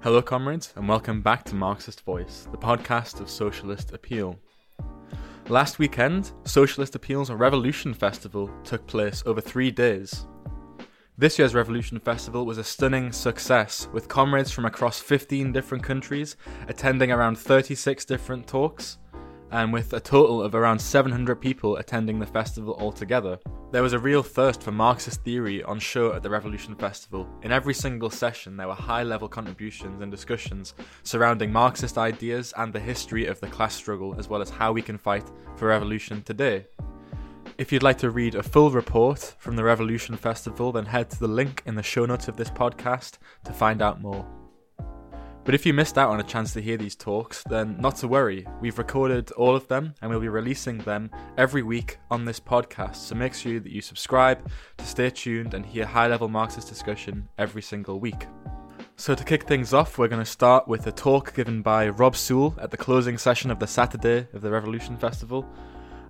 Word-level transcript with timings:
Hello, 0.00 0.22
comrades, 0.22 0.72
and 0.76 0.88
welcome 0.88 1.22
back 1.22 1.42
to 1.42 1.56
Marxist 1.56 2.04
Voice, 2.04 2.46
the 2.52 2.56
podcast 2.56 3.18
of 3.18 3.28
Socialist 3.28 3.92
Appeal. 3.92 4.38
Last 5.48 5.80
weekend, 5.80 6.30
Socialist 6.44 6.94
Appeal's 6.94 7.32
Revolution 7.32 7.92
Festival 7.92 8.48
took 8.62 8.86
place 8.86 9.24
over 9.26 9.40
three 9.40 9.72
days. 9.72 10.28
This 11.18 11.36
year's 11.36 11.52
Revolution 11.52 11.98
Festival 11.98 12.46
was 12.46 12.58
a 12.58 12.64
stunning 12.64 13.10
success, 13.10 13.88
with 13.92 14.06
comrades 14.06 14.52
from 14.52 14.66
across 14.66 15.00
15 15.00 15.50
different 15.50 15.82
countries 15.82 16.36
attending 16.68 17.10
around 17.10 17.36
36 17.36 18.04
different 18.04 18.46
talks, 18.46 18.98
and 19.50 19.72
with 19.72 19.92
a 19.94 20.00
total 20.00 20.40
of 20.40 20.54
around 20.54 20.78
700 20.78 21.40
people 21.40 21.76
attending 21.76 22.20
the 22.20 22.26
festival 22.26 22.76
altogether. 22.78 23.36
There 23.70 23.82
was 23.82 23.92
a 23.92 23.98
real 23.98 24.22
thirst 24.22 24.62
for 24.62 24.72
Marxist 24.72 25.22
theory 25.24 25.62
on 25.62 25.78
show 25.78 26.14
at 26.14 26.22
the 26.22 26.30
Revolution 26.30 26.74
Festival. 26.74 27.28
In 27.42 27.52
every 27.52 27.74
single 27.74 28.08
session, 28.08 28.56
there 28.56 28.66
were 28.66 28.74
high 28.74 29.02
level 29.02 29.28
contributions 29.28 30.00
and 30.00 30.10
discussions 30.10 30.72
surrounding 31.02 31.52
Marxist 31.52 31.98
ideas 31.98 32.54
and 32.56 32.72
the 32.72 32.80
history 32.80 33.26
of 33.26 33.38
the 33.40 33.46
class 33.48 33.74
struggle, 33.74 34.14
as 34.18 34.26
well 34.26 34.40
as 34.40 34.48
how 34.48 34.72
we 34.72 34.80
can 34.80 34.96
fight 34.96 35.30
for 35.56 35.68
revolution 35.68 36.22
today. 36.22 36.66
If 37.58 37.70
you'd 37.70 37.82
like 37.82 37.98
to 37.98 38.08
read 38.08 38.36
a 38.36 38.42
full 38.42 38.70
report 38.70 39.34
from 39.38 39.54
the 39.54 39.64
Revolution 39.64 40.16
Festival, 40.16 40.72
then 40.72 40.86
head 40.86 41.10
to 41.10 41.18
the 41.18 41.28
link 41.28 41.62
in 41.66 41.74
the 41.74 41.82
show 41.82 42.06
notes 42.06 42.26
of 42.26 42.38
this 42.38 42.48
podcast 42.48 43.18
to 43.44 43.52
find 43.52 43.82
out 43.82 44.00
more. 44.00 44.26
But 45.48 45.54
if 45.54 45.64
you 45.64 45.72
missed 45.72 45.96
out 45.96 46.10
on 46.10 46.20
a 46.20 46.24
chance 46.24 46.52
to 46.52 46.60
hear 46.60 46.76
these 46.76 46.94
talks, 46.94 47.42
then 47.44 47.78
not 47.80 47.96
to 47.96 48.06
worry. 48.06 48.46
We've 48.60 48.76
recorded 48.76 49.30
all 49.30 49.56
of 49.56 49.66
them 49.66 49.94
and 50.02 50.10
we'll 50.10 50.20
be 50.20 50.28
releasing 50.28 50.76
them 50.76 51.10
every 51.38 51.62
week 51.62 51.96
on 52.10 52.26
this 52.26 52.38
podcast. 52.38 52.96
So 52.96 53.14
make 53.14 53.32
sure 53.32 53.58
that 53.58 53.72
you 53.72 53.80
subscribe 53.80 54.46
to 54.76 54.84
stay 54.84 55.08
tuned 55.08 55.54
and 55.54 55.64
hear 55.64 55.86
high 55.86 56.06
level 56.06 56.28
Marxist 56.28 56.68
discussion 56.68 57.30
every 57.38 57.62
single 57.62 57.98
week. 57.98 58.26
So, 58.96 59.14
to 59.14 59.24
kick 59.24 59.44
things 59.44 59.72
off, 59.72 59.96
we're 59.96 60.08
going 60.08 60.22
to 60.22 60.30
start 60.30 60.68
with 60.68 60.86
a 60.86 60.92
talk 60.92 61.32
given 61.32 61.62
by 61.62 61.88
Rob 61.88 62.14
Sewell 62.14 62.54
at 62.60 62.70
the 62.70 62.76
closing 62.76 63.16
session 63.16 63.50
of 63.50 63.58
the 63.58 63.66
Saturday 63.66 64.26
of 64.34 64.42
the 64.42 64.50
Revolution 64.50 64.98
Festival 64.98 65.48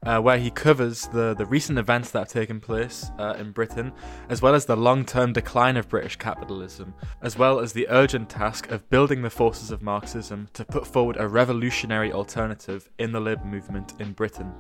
uh, 0.05 0.21
where 0.21 0.39
he 0.39 0.51
covers 0.51 1.07
the, 1.09 1.35
the 1.35 1.47
recent 1.47 1.79
events 1.79 2.11
that 2.11 2.21
have 2.21 2.29
taken 2.29 2.61
place 2.61 3.11
uh, 3.19 3.37
in 3.39 3.53
Britain, 3.53 3.93
as 4.29 4.43
well 4.43 4.55
as 4.55 4.67
the 4.67 4.77
long 4.77 5.05
term 5.05 5.33
decline 5.33 5.77
of 5.77 5.89
British 5.89 6.17
capitalism, 6.17 6.95
as 7.23 7.37
well 7.37 7.61
as 7.61 7.73
the 7.73 7.87
urgent 7.91 8.29
task 8.29 8.71
of 8.71 8.89
building 8.91 9.23
the 9.23 9.31
forces 9.31 9.71
of 9.71 9.83
Marxism 9.83 10.49
to 10.53 10.65
put 10.65 10.87
forward 10.87 11.17
a 11.19 11.29
revolutionary 11.29 12.13
alternative 12.13 12.89
in 12.99 13.13
the 13.13 13.21
labour 13.21 13.45
movement 13.45 13.95
in 13.99 14.13
Britain. 14.13 14.53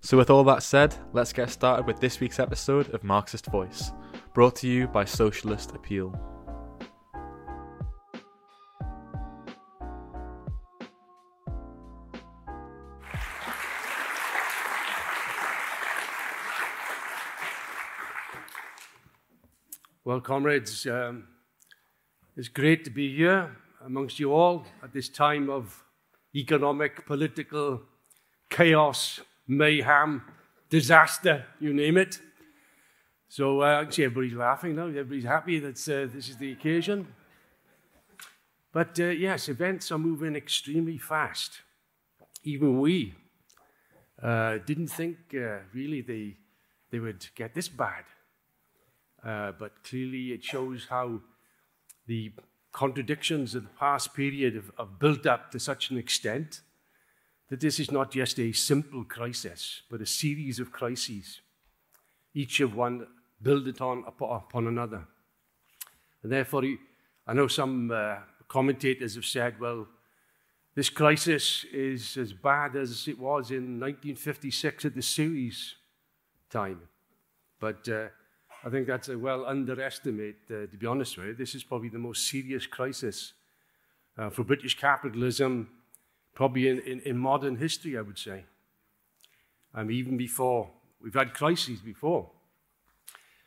So, 0.00 0.16
with 0.16 0.30
all 0.30 0.44
that 0.44 0.62
said, 0.62 0.94
let's 1.12 1.32
get 1.32 1.50
started 1.50 1.86
with 1.86 2.00
this 2.00 2.20
week's 2.20 2.38
episode 2.38 2.94
of 2.94 3.02
Marxist 3.02 3.46
Voice, 3.46 3.92
brought 4.34 4.56
to 4.56 4.68
you 4.68 4.86
by 4.86 5.04
Socialist 5.04 5.72
Appeal. 5.74 6.35
Well, 20.06 20.20
comrades, 20.20 20.86
um, 20.86 21.26
it's 22.36 22.46
great 22.46 22.84
to 22.84 22.90
be 22.90 23.16
here 23.16 23.56
amongst 23.84 24.20
you 24.20 24.32
all 24.32 24.64
at 24.80 24.92
this 24.92 25.08
time 25.08 25.50
of 25.50 25.82
economic, 26.32 27.04
political 27.06 27.82
chaos, 28.48 29.20
mayhem, 29.48 30.22
disaster, 30.70 31.44
you 31.58 31.74
name 31.74 31.96
it. 31.96 32.20
So 33.28 33.62
uh, 33.62 33.84
everybody's 33.84 34.34
laughing 34.34 34.76
now. 34.76 34.86
Everybody's 34.86 35.24
happy 35.24 35.58
that 35.58 35.76
uh, 35.88 36.06
this 36.14 36.28
is 36.28 36.36
the 36.36 36.52
occasion. 36.52 37.08
But 38.72 39.00
uh, 39.00 39.06
yes, 39.06 39.48
events 39.48 39.90
are 39.90 39.98
moving 39.98 40.36
extremely 40.36 40.98
fast. 40.98 41.62
Even 42.44 42.78
we 42.78 43.12
uh, 44.22 44.58
didn't 44.64 44.86
think 44.86 45.16
uh, 45.34 45.62
really 45.74 46.00
they, 46.00 46.36
they 46.92 47.00
would 47.00 47.26
get 47.34 47.54
this 47.54 47.68
bad. 47.68 48.04
Uh, 49.26 49.50
but 49.58 49.82
clearly 49.82 50.32
it 50.32 50.44
shows 50.44 50.86
how 50.88 51.20
the 52.06 52.32
contradictions 52.72 53.56
of 53.56 53.64
the 53.64 53.68
past 53.70 54.14
period 54.14 54.54
have, 54.54 54.70
have 54.78 54.98
built 55.00 55.26
up 55.26 55.50
to 55.50 55.58
such 55.58 55.90
an 55.90 55.98
extent 55.98 56.60
that 57.48 57.58
this 57.58 57.80
is 57.80 57.90
not 57.90 58.12
just 58.12 58.38
a 58.38 58.52
simple 58.52 59.02
crisis, 59.02 59.82
but 59.90 60.00
a 60.00 60.06
series 60.06 60.60
of 60.60 60.70
crises, 60.70 61.40
each 62.34 62.60
of 62.60 62.76
one 62.76 63.06
built 63.42 63.80
on 63.80 64.04
upon 64.06 64.66
another. 64.68 65.04
And 66.22 66.30
therefore, 66.30 66.64
I 67.26 67.32
know 67.32 67.48
some 67.48 67.90
uh, 67.90 68.16
commentators 68.46 69.16
have 69.16 69.24
said, 69.24 69.58
well, 69.58 69.88
this 70.76 70.90
crisis 70.90 71.64
is 71.72 72.16
as 72.16 72.32
bad 72.32 72.76
as 72.76 73.08
it 73.08 73.18
was 73.18 73.50
in 73.50 73.80
1956 73.80 74.84
at 74.84 74.94
the 74.94 75.02
Suez 75.02 75.74
time. 76.50 76.82
But 77.58 77.88
uh, 77.88 78.08
I 78.66 78.68
think 78.68 78.88
that's 78.88 79.08
a 79.08 79.16
well 79.16 79.46
underestimate, 79.46 80.38
uh, 80.50 80.66
to 80.66 80.76
be 80.76 80.86
honest 80.86 81.16
with 81.16 81.26
you. 81.26 81.34
This 81.34 81.54
is 81.54 81.62
probably 81.62 81.88
the 81.88 82.00
most 82.00 82.28
serious 82.28 82.66
crisis 82.66 83.32
uh, 84.18 84.28
for 84.28 84.42
British 84.42 84.76
capitalism, 84.76 85.68
probably 86.34 86.66
in, 86.66 86.80
in, 86.80 87.00
in, 87.02 87.16
modern 87.16 87.58
history, 87.58 87.96
I 87.96 88.00
would 88.00 88.18
say. 88.18 88.44
Um, 89.72 89.88
even 89.92 90.16
before, 90.16 90.68
we've 91.00 91.14
had 91.14 91.32
crises 91.32 91.78
before, 91.78 92.28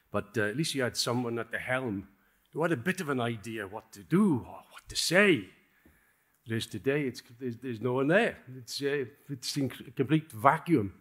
but 0.10 0.38
uh, 0.38 0.44
at 0.44 0.56
least 0.56 0.74
you 0.74 0.84
had 0.84 0.96
someone 0.96 1.38
at 1.38 1.52
the 1.52 1.60
helm 1.60 2.08
who 2.54 2.64
had 2.64 2.72
a 2.72 2.78
bit 2.78 3.02
of 3.02 3.10
an 3.10 3.20
idea 3.20 3.68
what 3.68 3.92
to 3.92 4.04
do 4.04 4.36
or 4.48 4.64
what 4.72 4.88
to 4.88 4.96
say. 4.96 5.50
Whereas 6.48 6.66
today, 6.66 7.02
it's, 7.02 7.22
there's, 7.38 7.58
there's 7.58 7.82
no 7.82 7.96
one 7.96 8.08
there. 8.08 8.38
It's, 8.58 8.82
uh, 8.82 9.04
it's 9.30 9.58
in 9.58 9.68
complete 9.68 10.32
vacuum, 10.32 10.94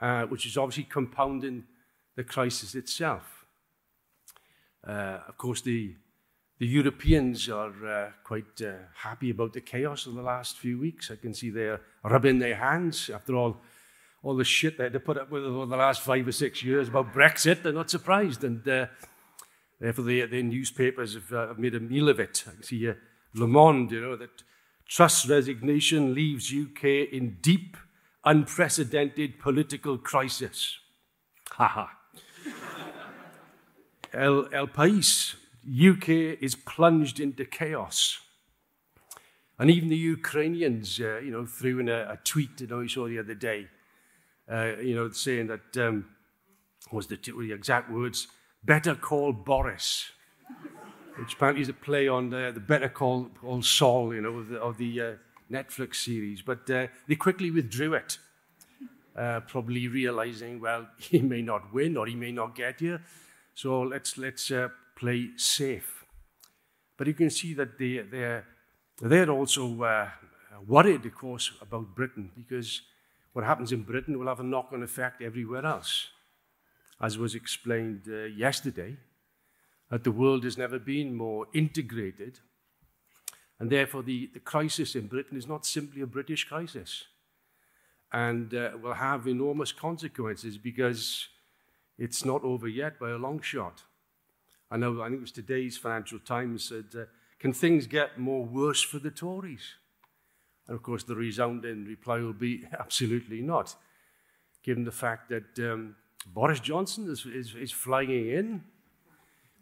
uh, 0.00 0.26
which 0.26 0.46
is 0.46 0.56
obviously 0.56 0.84
compounding 0.84 1.64
the 2.20 2.24
crisis 2.24 2.74
itself. 2.74 3.46
Uh, 4.86 5.20
of 5.26 5.38
course, 5.38 5.62
the, 5.62 5.94
the 6.58 6.66
Europeans 6.66 7.48
are 7.48 7.86
uh, 7.86 8.10
quite 8.22 8.60
uh, 8.60 8.72
happy 8.94 9.30
about 9.30 9.54
the 9.54 9.62
chaos 9.62 10.04
of 10.06 10.14
the 10.14 10.22
last 10.22 10.58
few 10.58 10.78
weeks. 10.78 11.10
I 11.10 11.16
can 11.16 11.32
see 11.32 11.48
they're 11.48 11.80
rubbing 12.04 12.38
their 12.38 12.56
hands 12.56 13.08
after 13.08 13.34
all, 13.34 13.56
all 14.22 14.36
the 14.36 14.44
shit 14.44 14.76
they 14.76 14.84
had 14.84 14.92
to 14.92 15.00
put 15.00 15.16
up 15.16 15.30
with 15.30 15.44
over 15.44 15.64
the 15.64 15.78
last 15.78 16.02
five 16.02 16.28
or 16.28 16.32
six 16.32 16.62
years 16.62 16.88
about 16.88 17.14
Brexit. 17.14 17.62
They're 17.62 17.72
not 17.72 17.88
surprised, 17.88 18.44
and 18.44 18.68
uh, 18.68 18.88
therefore 19.80 20.04
the, 20.04 20.26
the 20.26 20.42
newspapers 20.42 21.14
have, 21.14 21.32
uh, 21.32 21.48
have, 21.48 21.58
made 21.58 21.74
a 21.74 21.80
meal 21.80 22.10
of 22.10 22.20
it. 22.20 22.44
I 22.46 22.50
can 22.52 22.62
see 22.62 22.86
uh, 22.86 22.94
Le 23.32 23.46
Monde, 23.46 23.92
you 23.92 24.02
know, 24.02 24.16
that 24.16 24.42
Truss 24.86 25.26
resignation 25.26 26.12
leaves 26.12 26.52
UK 26.52 26.84
in 27.12 27.38
deep, 27.40 27.78
unprecedented 28.26 29.38
political 29.38 29.96
crisis. 29.96 30.76
Ha 31.52 31.66
ha. 31.66 31.99
El, 34.12 34.48
El 34.52 34.68
País, 34.68 35.36
UK 35.64 36.08
is 36.40 36.54
plunged 36.54 37.20
into 37.20 37.44
chaos. 37.44 38.18
And 39.58 39.70
even 39.70 39.88
the 39.88 39.96
Ukrainians, 39.96 40.98
uh, 41.00 41.18
you 41.18 41.30
know, 41.30 41.44
threw 41.44 41.78
in 41.80 41.88
a, 41.88 42.12
a 42.12 42.18
tweet, 42.24 42.60
you 42.60 42.66
know, 42.66 42.78
we 42.78 42.88
saw 42.88 43.06
the 43.06 43.18
other 43.18 43.34
day, 43.34 43.68
uh, 44.50 44.76
you 44.82 44.94
know, 44.94 45.10
saying 45.10 45.48
that, 45.48 45.76
um, 45.76 46.06
was 46.90 47.06
the, 47.06 47.16
the 47.16 47.52
exact 47.52 47.90
words, 47.90 48.28
better 48.64 48.94
call 48.94 49.32
Boris, 49.32 50.10
which 51.16 51.34
apparently 51.34 51.62
is 51.62 51.68
a 51.68 51.74
play 51.74 52.08
on 52.08 52.30
the, 52.30 52.50
the 52.52 52.60
Better 52.60 52.88
Call, 52.88 53.30
call 53.40 53.62
Saul, 53.62 54.14
you 54.14 54.22
know, 54.22 54.38
of 54.38 54.48
the, 54.48 54.60
of 54.60 54.78
the 54.78 55.00
uh, 55.00 55.12
Netflix 55.50 55.96
series. 55.96 56.42
But 56.42 56.68
uh, 56.70 56.86
they 57.06 57.16
quickly 57.16 57.50
withdrew 57.50 57.94
it, 57.94 58.18
uh, 59.16 59.40
probably 59.40 59.88
realizing, 59.88 60.60
well, 60.60 60.88
he 60.98 61.20
may 61.20 61.42
not 61.42 61.72
win 61.72 61.96
or 61.96 62.06
he 62.06 62.14
may 62.14 62.32
not 62.32 62.54
get 62.54 62.80
here. 62.80 63.02
So 63.62 63.82
let's, 63.82 64.16
let's 64.16 64.50
uh, 64.50 64.70
play 64.96 65.32
safe. 65.36 66.06
But 66.96 67.08
you 67.08 67.12
can 67.12 67.28
see 67.28 67.52
that 67.52 67.78
they, 67.78 67.98
they're, 67.98 68.46
they're 69.02 69.28
also 69.28 69.82
uh, 69.82 70.08
worried, 70.66 71.04
of 71.04 71.14
course, 71.14 71.52
about 71.60 71.94
Britain 71.94 72.30
because 72.34 72.80
what 73.34 73.44
happens 73.44 73.70
in 73.70 73.82
Britain 73.82 74.18
will 74.18 74.28
have 74.28 74.40
a 74.40 74.44
knock 74.44 74.70
on 74.72 74.82
effect 74.82 75.20
everywhere 75.20 75.66
else. 75.66 76.06
As 77.02 77.18
was 77.18 77.34
explained 77.34 78.04
uh, 78.08 78.22
yesterday, 78.34 78.96
that 79.90 80.04
the 80.04 80.10
world 80.10 80.44
has 80.44 80.56
never 80.56 80.78
been 80.78 81.14
more 81.14 81.46
integrated. 81.52 82.38
And 83.58 83.68
therefore, 83.68 84.02
the, 84.02 84.30
the 84.32 84.40
crisis 84.40 84.94
in 84.94 85.06
Britain 85.06 85.36
is 85.36 85.46
not 85.46 85.66
simply 85.66 86.00
a 86.00 86.06
British 86.06 86.44
crisis 86.44 87.04
and 88.10 88.54
uh, 88.54 88.70
will 88.82 88.94
have 88.94 89.26
enormous 89.26 89.70
consequences 89.70 90.56
because 90.56 91.28
it's 92.00 92.24
not 92.24 92.42
over 92.42 92.66
yet 92.66 92.98
by 92.98 93.10
a 93.10 93.18
long 93.18 93.40
shot. 93.42 93.84
I 94.70 94.78
know, 94.78 95.02
I 95.02 95.08
think 95.08 95.18
it 95.18 95.20
was 95.20 95.32
today's 95.32 95.76
Financial 95.76 96.18
Times 96.18 96.64
said, 96.64 96.86
uh, 96.98 97.04
can 97.38 97.52
things 97.52 97.86
get 97.86 98.18
more 98.18 98.42
worse 98.42 98.82
for 98.82 98.98
the 98.98 99.10
Tories? 99.10 99.74
And 100.66 100.76
of 100.76 100.82
course, 100.82 101.04
the 101.04 101.14
resounding 101.14 101.84
reply 101.84 102.18
will 102.18 102.32
be 102.32 102.64
absolutely 102.78 103.42
not, 103.42 103.76
given 104.62 104.84
the 104.84 104.92
fact 104.92 105.28
that 105.28 105.70
um, 105.70 105.94
Boris 106.26 106.60
Johnson 106.60 107.10
is, 107.10 107.26
is, 107.26 107.54
is 107.54 107.70
flying 107.70 108.10
in 108.10 108.64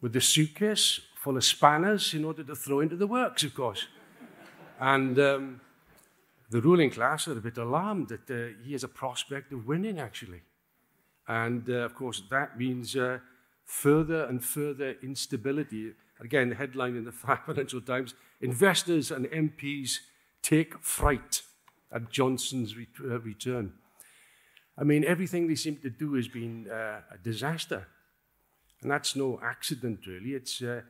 with 0.01 0.13
the 0.13 0.21
suitcase 0.21 1.01
full 1.17 1.37
of 1.37 1.45
spanners 1.45 2.15
in 2.15 2.25
order 2.25 2.45
to 2.45 2.55
throw 2.55 2.81
into 2.81 2.97
the 2.97 3.07
works, 3.09 3.43
of 3.43 3.53
course. 3.53 3.89
And 4.79 5.19
um, 5.19 5.61
the 6.51 6.61
ruling 6.61 6.91
class 6.91 7.27
are 7.27 7.33
a 7.33 7.41
bit 7.41 7.59
alarmed 7.59 8.11
that 8.11 8.31
uh, 8.31 8.55
he 8.65 8.73
has 8.73 8.85
a 8.85 8.89
prospect 8.89 9.53
of 9.53 9.67
winning, 9.67 9.99
actually. 9.99 10.43
And 11.29 11.69
uh, 11.69 11.75
of 11.85 11.95
course, 11.95 12.23
that 12.31 12.59
means 12.59 12.97
uh, 12.97 13.19
further 13.65 14.25
and 14.25 14.43
further 14.43 14.97
instability. 15.03 15.93
Again, 16.21 16.49
the 16.49 16.55
headline 16.57 16.97
in 16.97 17.05
the 17.05 17.13
Financial 17.47 17.83
Times 17.83 18.15
investors 18.41 19.11
and 19.11 19.27
MPs 19.27 19.99
take 20.43 20.79
fright 20.83 21.43
at 21.93 22.11
Johnson's 22.11 22.77
ret- 22.77 22.89
uh, 23.05 23.21
return. 23.21 23.75
I 24.77 24.85
mean, 24.85 25.05
everything 25.05 25.49
they 25.49 25.55
seem 25.55 25.77
to 25.77 25.91
do 25.91 26.15
has 26.15 26.29
been 26.29 26.69
uh, 26.71 27.01
a 27.13 27.19
disaster. 27.23 27.87
And 28.81 28.91
that's 28.91 29.17
no 29.17 29.41
accident, 29.43 30.07
really. 30.07 30.31
It's, 30.31 30.63
uh, 30.63 30.83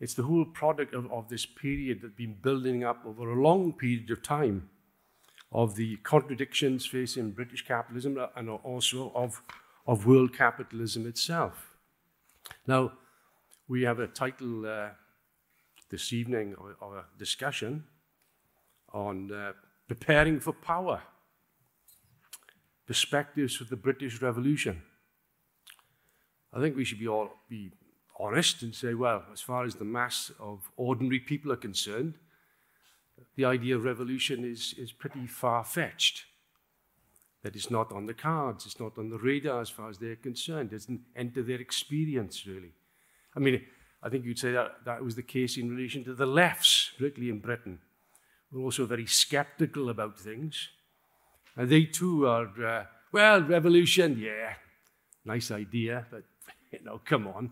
it's 0.00 0.14
the 0.14 0.24
whole 0.24 0.44
product 0.44 0.92
of, 0.92 1.10
of 1.12 1.28
this 1.28 1.46
period 1.46 2.00
that's 2.02 2.14
been 2.14 2.36
building 2.42 2.84
up 2.84 3.06
over 3.06 3.30
a 3.30 3.40
long 3.40 3.72
period 3.72 4.10
of 4.10 4.22
time 4.22 4.68
of 5.52 5.76
the 5.76 5.96
contradictions 5.98 6.86
facing 6.86 7.30
British 7.30 7.64
capitalism 7.64 8.18
and 8.36 8.48
also 8.48 9.12
of, 9.14 9.40
of 9.86 10.06
world 10.06 10.36
capitalism 10.36 11.06
itself. 11.06 11.76
Now, 12.66 12.92
we 13.68 13.82
have 13.82 13.98
a 13.98 14.06
title 14.06 14.66
uh, 14.66 14.90
this 15.90 16.12
evening 16.12 16.54
of, 16.80 16.92
a 16.92 17.04
discussion 17.18 17.84
on 18.92 19.32
uh, 19.32 19.52
preparing 19.88 20.40
for 20.40 20.52
power 20.52 21.02
perspectives 22.86 23.60
of 23.60 23.68
the 23.68 23.76
British 23.76 24.20
Revolution. 24.20 24.82
I 26.52 26.60
think 26.60 26.76
we 26.76 26.84
should 26.84 26.98
be 26.98 27.08
all 27.08 27.30
be 27.48 27.72
honest 28.18 28.62
and 28.62 28.74
say, 28.74 28.94
well, 28.94 29.24
as 29.32 29.40
far 29.40 29.64
as 29.64 29.74
the 29.74 29.84
mass 29.84 30.30
of 30.38 30.70
ordinary 30.76 31.18
people 31.18 31.50
are 31.52 31.56
concerned, 31.56 32.14
the 33.36 33.44
idea 33.44 33.76
of 33.76 33.84
revolution 33.84 34.44
is, 34.44 34.74
is 34.76 34.92
pretty 34.92 35.26
far 35.26 35.64
fetched. 35.64 36.24
That 37.42 37.56
it's 37.56 37.70
not 37.70 37.90
on 37.90 38.06
the 38.06 38.14
cards, 38.14 38.66
it's 38.66 38.78
not 38.78 38.96
on 38.98 39.10
the 39.10 39.18
radar 39.18 39.60
as 39.60 39.70
far 39.70 39.90
as 39.90 39.98
they're 39.98 40.16
concerned. 40.16 40.72
It 40.72 40.76
doesn't 40.76 41.00
enter 41.16 41.42
their 41.42 41.60
experience, 41.60 42.46
really. 42.46 42.72
I 43.34 43.40
mean, 43.40 43.62
I 44.02 44.08
think 44.08 44.24
you'd 44.24 44.38
say 44.38 44.52
that 44.52 44.84
that 44.84 45.02
was 45.02 45.16
the 45.16 45.22
case 45.22 45.56
in 45.56 45.70
relation 45.70 46.04
to 46.04 46.14
the 46.14 46.26
lefts, 46.26 46.92
particularly 46.96 47.30
in 47.30 47.40
Britain. 47.40 47.78
We're 48.52 48.62
also 48.62 48.86
very 48.86 49.06
skeptical 49.06 49.88
about 49.88 50.18
things. 50.18 50.68
And 51.56 51.68
they 51.68 51.84
too 51.84 52.26
are, 52.26 52.64
uh, 52.64 52.84
well, 53.12 53.42
revolution, 53.42 54.18
yeah, 54.18 54.54
nice 55.24 55.50
idea, 55.50 56.06
but, 56.10 56.24
you 56.70 56.80
know, 56.84 57.00
come 57.04 57.26
on. 57.26 57.50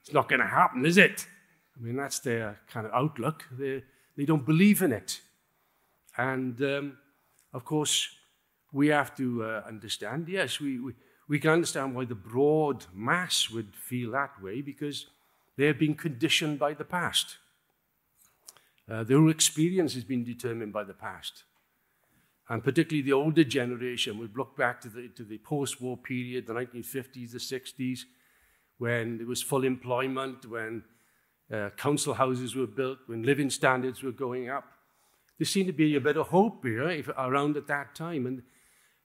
It's 0.00 0.12
not 0.12 0.28
going 0.28 0.40
to 0.40 0.46
happen, 0.46 0.84
is 0.86 0.96
it? 0.96 1.26
I 1.76 1.82
mean, 1.82 1.96
that's 1.96 2.18
their 2.20 2.60
kind 2.70 2.86
of 2.86 2.92
outlook. 2.92 3.44
They, 3.52 3.82
they 4.16 4.24
don't 4.24 4.44
believe 4.44 4.82
in 4.82 4.92
it. 4.92 5.20
And, 6.16 6.60
um, 6.62 6.98
of 7.52 7.64
course, 7.64 8.08
we 8.72 8.88
have 8.88 9.16
to 9.16 9.44
uh, 9.44 9.62
understand, 9.66 10.28
yes, 10.28 10.60
we, 10.60 10.78
we, 10.78 10.92
we 11.28 11.38
can 11.38 11.50
understand 11.50 11.94
why 11.94 12.04
the 12.04 12.14
broad 12.14 12.86
mass 12.94 13.50
would 13.50 13.74
feel 13.74 14.12
that 14.12 14.40
way 14.42 14.60
because 14.60 15.06
they 15.56 15.66
have 15.66 15.78
been 15.78 15.94
conditioned 15.94 16.58
by 16.58 16.74
the 16.74 16.84
past. 16.84 17.36
Uh, 18.90 19.04
their 19.04 19.28
experience 19.28 19.94
has 19.94 20.04
been 20.04 20.24
determined 20.24 20.72
by 20.72 20.84
the 20.84 20.94
past 20.94 21.44
and 22.50 22.64
particularly 22.64 23.00
the 23.00 23.12
older 23.12 23.44
generation 23.44 24.18
would 24.18 24.36
look 24.36 24.56
back 24.56 24.80
to 24.80 24.88
the, 24.88 25.08
to 25.14 25.22
the 25.22 25.38
post 25.38 25.80
war 25.80 25.96
period, 25.96 26.48
the 26.48 26.52
1950s, 26.52 27.30
the 27.30 27.38
60s, 27.38 28.00
when 28.78 29.18
there 29.18 29.26
was 29.26 29.40
full 29.40 29.62
employment, 29.62 30.44
when 30.46 30.82
uh, 31.52 31.70
council 31.76 32.12
houses 32.12 32.56
were 32.56 32.66
built, 32.66 32.98
when 33.06 33.22
living 33.22 33.50
standards 33.50 34.02
were 34.02 34.10
going 34.10 34.50
up. 34.50 34.64
There 35.38 35.46
seemed 35.46 35.68
to 35.68 35.72
be 35.72 35.94
a 35.94 36.00
bit 36.00 36.16
of 36.16 36.26
hope 36.28 36.64
here 36.64 36.88
if, 36.88 37.08
around 37.08 37.56
at 37.56 37.68
that 37.68 37.94
time, 37.94 38.26
and 38.26 38.42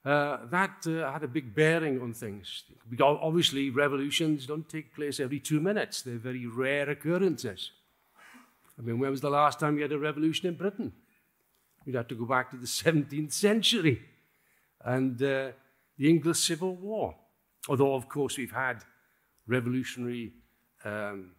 uh, 0.06 0.46
that 0.52 0.86
uh, 0.88 1.12
had 1.12 1.24
a 1.24 1.28
big 1.28 1.56
bearing 1.56 2.00
on 2.00 2.14
things. 2.14 2.64
Because 2.88 3.18
obviously, 3.22 3.72
revolutions 3.72 4.46
don't 4.46 4.70
take 4.70 4.94
place 4.94 5.20
every 5.20 5.40
two 5.40 5.60
minutes, 5.60 6.04
they're 6.04 6.18
very 6.18 6.46
rare 6.46 6.90
occurrences. 6.90 7.72
I 8.78 8.82
mean, 8.82 9.00
when 9.00 9.10
was 9.10 9.22
the 9.22 9.30
last 9.30 9.60
time 9.60 9.78
you 9.78 9.82
had 9.82 9.92
a 9.92 9.98
revolution 9.98 10.48
in 10.48 10.56
Britain? 10.56 10.94
You'd 11.86 11.96
have 11.96 12.08
to 12.10 12.16
go 12.16 12.26
back 12.26 12.52
to 12.52 12.58
the 12.58 12.68
17th 12.68 13.34
century 13.34 14.02
and 14.84 15.22
uh, 15.22 15.52
the 15.98 16.10
English 16.10 16.40
Civil 16.40 16.76
War. 16.76 17.16
Although, 17.68 17.96
of 17.96 18.08
course, 18.08 18.38
we've 18.38 18.52
had 18.52 18.84
revolutionary 19.48 20.34
um, 20.84 21.32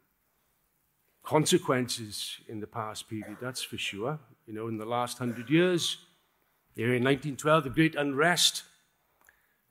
consequences 1.23 2.39
in 2.49 2.59
the 2.59 2.67
past 2.67 3.09
period, 3.09 3.37
that's 3.41 3.63
for 3.63 3.79
sure. 3.79 4.19
You 4.47 4.55
know, 4.55 4.67
in 4.67 4.77
the 4.77 4.87
last 4.87 5.19
hundred 5.19 5.51
years, 5.51 5.99
in 6.77 7.05
1912, 7.05 7.65
the 7.65 7.71
Great 7.71 7.95
Unrest, 7.95 8.65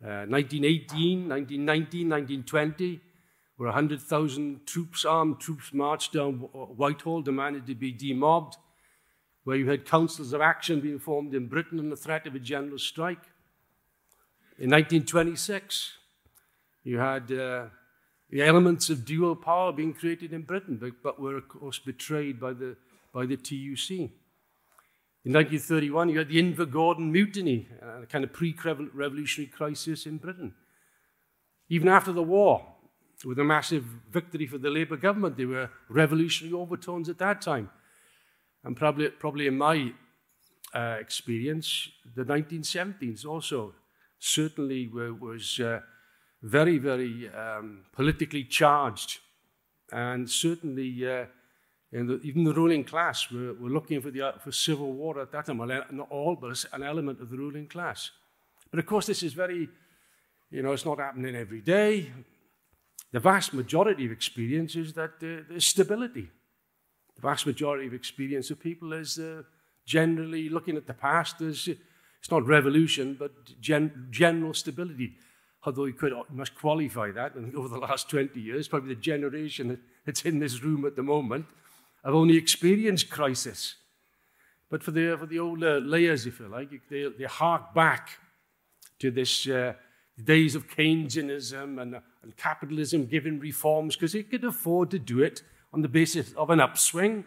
uh, 0.04 0.26
1918, 0.28 1.30
1919, 1.30 2.10
1920, 2.10 3.00
where 3.58 3.68
100,000 3.68 4.66
troops, 4.66 5.06
armed 5.06 5.40
troops, 5.40 5.72
marched 5.74 6.14
down 6.14 6.34
Whitehall, 6.34 7.22
demanded 7.22 7.68
to 7.68 7.76
be 7.76 7.92
demobbed 7.92 8.58
where 9.46 9.56
you 9.56 9.70
had 9.70 9.86
councils 9.86 10.34
of 10.34 10.42
action 10.42 10.82
being 10.82 11.00
formed 11.00 11.34
in 11.34 11.48
Britain 11.48 11.80
on 11.80 11.90
the 11.90 11.96
threat 11.96 12.28
of 12.28 12.36
a 12.36 12.40
general 12.40 12.80
strike. 12.80 13.22
In 14.58 14.72
1926, 14.72 15.94
you 16.84 16.98
had 16.98 17.32
uh, 17.32 17.66
the 18.32 18.42
elements 18.42 18.90
of 18.90 19.06
dual 19.06 19.36
power 19.36 19.72
being 19.72 19.94
created 19.94 20.34
in 20.34 20.42
Britain, 20.42 20.78
but, 20.82 20.94
but 21.04 21.20
were, 21.20 21.38
of 21.38 21.48
course, 21.48 21.78
betrayed 21.78 22.40
by 22.40 22.54
the, 22.54 22.76
by 23.14 23.28
the 23.28 23.38
TUC. 23.38 24.10
In 25.26 25.34
1931, 25.34 26.10
you 26.10 26.20
had 26.20 26.30
the 26.30 26.38
Invergordon 26.38 27.10
Mutiny, 27.10 27.68
a 27.82 28.06
kind 28.06 28.24
of 28.24 28.32
pre 28.32 28.56
revolutionary 28.94 29.50
crisis 29.52 30.06
in 30.06 30.18
Britain. 30.18 30.54
Even 31.68 31.88
after 31.88 32.12
the 32.12 32.22
war, 32.22 32.64
with 33.26 33.40
a 33.40 33.44
massive 33.44 33.84
victory 34.12 34.46
for 34.46 34.60
the 34.60 34.70
Labour 34.70 34.98
government, 34.98 35.36
there 35.36 35.48
were 35.48 35.72
revolutionary 35.90 36.54
overtones 36.54 37.10
at 37.10 37.18
that 37.18 37.42
time. 37.42 37.72
And 38.64 38.78
probably, 38.78 39.10
probably 39.10 39.48
in 39.48 39.58
my 39.58 39.94
uh, 40.76 40.98
experience, 41.00 41.90
the 42.16 42.24
1970s 42.24 43.26
also 43.26 43.74
certainly 44.20 44.88
were, 44.88 45.12
was 45.12 45.60
uh, 45.60 45.80
very, 46.44 46.78
very 46.78 47.30
um, 47.30 47.86
politically 47.94 48.44
charged. 48.44 49.22
And 49.92 50.30
certainly, 50.30 51.08
uh, 51.08 51.26
the, 52.04 52.20
even 52.24 52.44
the 52.44 52.54
ruling 52.54 52.84
class 52.84 53.32
were, 53.32 53.54
were 53.54 53.70
looking 53.70 54.02
for, 54.02 54.12
the, 54.12 54.22
uh, 54.22 54.38
for 54.40 54.52
civil 54.52 54.92
war 54.92 55.22
at 55.22 55.32
that 55.32 55.46
time. 55.46 55.58
Not 55.58 56.08
all, 56.10 56.36
but 56.36 56.66
an 56.74 56.84
element 56.84 57.22
of 57.22 57.30
the 57.30 57.38
ruling 57.38 57.68
class. 57.68 58.12
But 58.70 58.80
of 58.80 58.86
course, 58.86 59.06
this 59.06 59.24
is 59.24 59.34
very, 59.34 59.70
you 60.52 60.62
know, 60.62 60.74
it's 60.74 60.86
not 60.86 61.00
happening 61.00 61.36
every 61.36 61.62
day. 61.62 62.12
The 63.12 63.20
vast 63.22 63.54
majority 63.54 64.06
of 64.06 64.12
experience 64.12 64.76
is 64.76 64.92
that 64.94 65.12
uh, 65.22 65.48
there's 65.48 65.66
stability. 65.66 66.30
The 67.16 67.22
vast 67.22 67.46
majority 67.46 67.88
of 67.88 67.94
experience 67.94 68.50
of 68.52 68.60
people 68.60 68.92
is 68.92 69.18
uh, 69.18 69.44
generally 69.86 70.50
looking 70.50 70.76
at 70.76 70.88
the 70.88 70.94
past 70.94 71.40
as 71.40 71.70
it's 72.20 72.32
not 72.32 72.46
revolution, 72.46 73.16
but 73.18 73.32
gen- 73.62 74.08
general 74.10 74.54
stability. 74.54 75.14
Although 75.64 75.86
you 75.86 75.94
could 75.94 76.12
you 76.12 76.26
must 76.32 76.56
qualify 76.56 77.12
that, 77.12 77.36
and 77.36 77.56
over 77.56 77.70
the 77.70 77.78
last 77.78 78.10
20 78.10 78.40
years, 78.40 78.68
probably 78.68 78.94
the 78.94 79.02
generation 79.02 79.80
that's 80.06 80.26
in 80.26 80.40
this 80.40 80.62
room 80.62 80.86
at 80.86 80.96
the 80.96 81.04
moment 81.04 81.46
have 82.06 82.14
only 82.16 82.38
experienced 82.38 83.10
crisis. 83.10 83.76
But 84.70 84.84
for 84.84 84.92
the, 84.92 85.18
for 85.20 85.26
the 85.26 85.40
older 85.40 85.82
layers, 85.82 86.26
if 86.26 86.40
you 86.40 86.48
like, 86.48 86.70
they, 86.90 87.08
they 87.18 87.26
hark 87.26 87.74
back 87.74 88.20
to 89.00 89.12
this 89.12 89.48
uh, 89.48 89.74
days 90.24 90.56
of 90.56 90.68
Keynesianism 90.68 91.82
and, 91.82 91.96
and 92.24 92.38
capitalism 92.38 93.06
giving 93.06 93.40
reforms 93.40 93.96
because 93.96 94.16
it 94.16 94.30
could 94.30 94.44
afford 94.44 94.92
to 94.92 95.00
do 95.00 95.22
it 95.22 95.44
on 95.74 95.82
the 95.82 95.90
basis 95.90 96.32
of 96.34 96.50
an 96.50 96.62
upswing, 96.62 97.26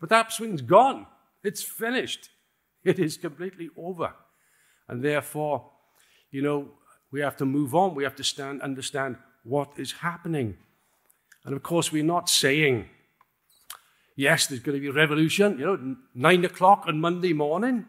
but 0.00 0.08
that 0.08 0.26
upswing's 0.26 0.62
gone. 0.62 1.06
It's 1.42 1.62
finished. 1.62 2.30
It 2.84 2.98
is 2.98 3.16
completely 3.16 3.70
over. 3.76 4.12
And 4.88 5.04
therefore, 5.04 5.70
you 6.32 6.42
know, 6.42 6.70
we 7.12 7.20
have 7.20 7.36
to 7.36 7.46
move 7.46 7.76
on. 7.76 7.94
We 7.94 8.02
have 8.02 8.16
to 8.16 8.24
stand, 8.24 8.60
understand 8.60 9.18
what 9.44 9.70
is 9.76 9.92
happening. 9.92 10.56
And 11.44 11.54
of 11.54 11.62
course, 11.62 11.92
we're 11.92 12.02
not 12.02 12.28
saying, 12.28 12.88
yes, 14.16 14.46
there's 14.46 14.60
going 14.60 14.76
to 14.76 14.80
be 14.80 14.90
revolution, 14.90 15.58
you 15.58 15.66
know, 15.66 15.96
nine 16.14 16.44
o'clock 16.44 16.84
on 16.86 17.00
Monday 17.00 17.32
morning 17.32 17.86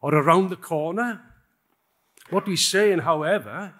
or 0.00 0.14
around 0.14 0.50
the 0.50 0.56
corner. 0.56 1.20
What 2.30 2.46
we're 2.46 2.56
saying, 2.56 3.00
however, 3.00 3.74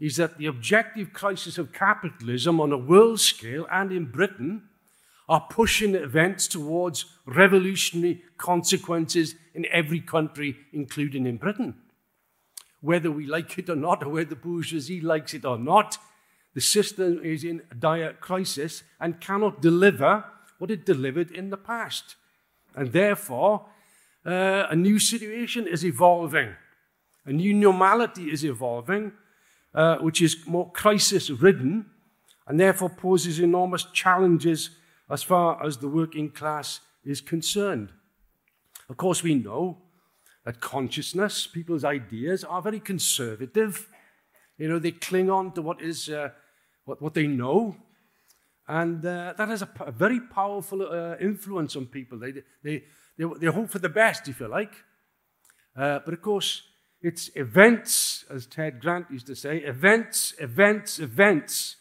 is 0.00 0.16
that 0.16 0.38
the 0.38 0.46
objective 0.46 1.12
crisis 1.12 1.58
of 1.58 1.72
capitalism 1.72 2.60
on 2.60 2.72
a 2.72 2.78
world 2.78 3.20
scale 3.20 3.66
and 3.70 3.90
in 3.90 4.06
Britain 4.06 4.62
are 5.28 5.46
pushing 5.50 5.94
events 5.94 6.48
towards 6.48 7.04
revolutionary 7.26 8.22
consequences 8.38 9.34
in 9.54 9.66
every 9.70 10.00
country, 10.00 10.56
including 10.72 11.26
in 11.26 11.36
Britain. 11.36 11.74
Whether 12.80 13.10
we 13.10 13.26
like 13.26 13.58
it 13.58 13.68
or 13.68 13.76
not, 13.76 14.04
or 14.04 14.10
whether 14.10 14.30
the 14.30 14.36
bourgeoisie 14.36 15.00
likes 15.00 15.34
it 15.34 15.44
or 15.44 15.58
not, 15.58 15.98
the 16.54 16.60
system 16.60 17.20
is 17.22 17.44
in 17.44 17.62
dire 17.78 18.14
crisis 18.14 18.84
and 19.00 19.20
cannot 19.20 19.60
deliver 19.60 20.24
what 20.58 20.70
it 20.70 20.84
delivered 20.84 21.30
in 21.30 21.50
the 21.50 21.56
past. 21.56 22.16
And 22.74 22.92
therefore, 22.92 23.66
uh, 24.26 24.66
a 24.68 24.76
new 24.76 24.98
situation 24.98 25.66
is 25.66 25.84
evolving. 25.84 26.54
A 27.24 27.32
new 27.32 27.54
normality 27.54 28.30
is 28.30 28.44
evolving, 28.44 29.12
uh, 29.74 29.98
which 29.98 30.20
is 30.20 30.46
more 30.46 30.70
crisis 30.72 31.30
ridden 31.30 31.86
and 32.48 32.58
therefore 32.58 32.88
poses 32.88 33.38
enormous 33.38 33.84
challenges 33.92 34.70
as 35.10 35.22
far 35.22 35.64
as 35.64 35.76
the 35.76 35.88
working 35.88 36.30
class 36.30 36.80
is 37.04 37.20
concerned. 37.20 37.92
Of 38.88 38.96
course, 38.96 39.22
we 39.22 39.34
know 39.34 39.78
that 40.44 40.60
consciousness, 40.60 41.46
people's 41.46 41.84
ideas, 41.84 42.42
are 42.42 42.62
very 42.62 42.80
conservative. 42.80 43.86
You 44.56 44.68
know, 44.68 44.78
they 44.78 44.92
cling 44.92 45.30
on 45.30 45.52
to 45.52 45.62
what 45.62 45.82
is 45.82 46.08
uh, 46.08 46.30
what, 46.86 47.02
what 47.02 47.12
they 47.14 47.26
know, 47.26 47.76
and 48.68 49.04
uh, 49.04 49.32
that 49.36 49.48
has 49.48 49.62
a, 49.62 49.68
a, 49.80 49.90
very 49.90 50.20
powerful 50.20 50.82
uh, 50.82 51.16
influence 51.20 51.74
on 51.74 51.86
people. 51.86 52.18
They, 52.18 52.32
they, 52.62 52.84
they, 53.16 53.24
they 53.40 53.46
hope 53.46 53.70
for 53.70 53.78
the 53.78 53.88
best, 53.88 54.28
if 54.28 54.40
you 54.40 54.48
like. 54.48 54.74
Uh, 55.74 56.00
but 56.04 56.12
of 56.12 56.20
course, 56.20 56.62
it's 57.00 57.30
events, 57.34 58.26
as 58.30 58.46
Ted 58.46 58.80
Grant 58.80 59.06
used 59.10 59.26
to 59.28 59.34
say, 59.34 59.58
events, 59.58 60.34
events, 60.38 60.98
events, 60.98 61.76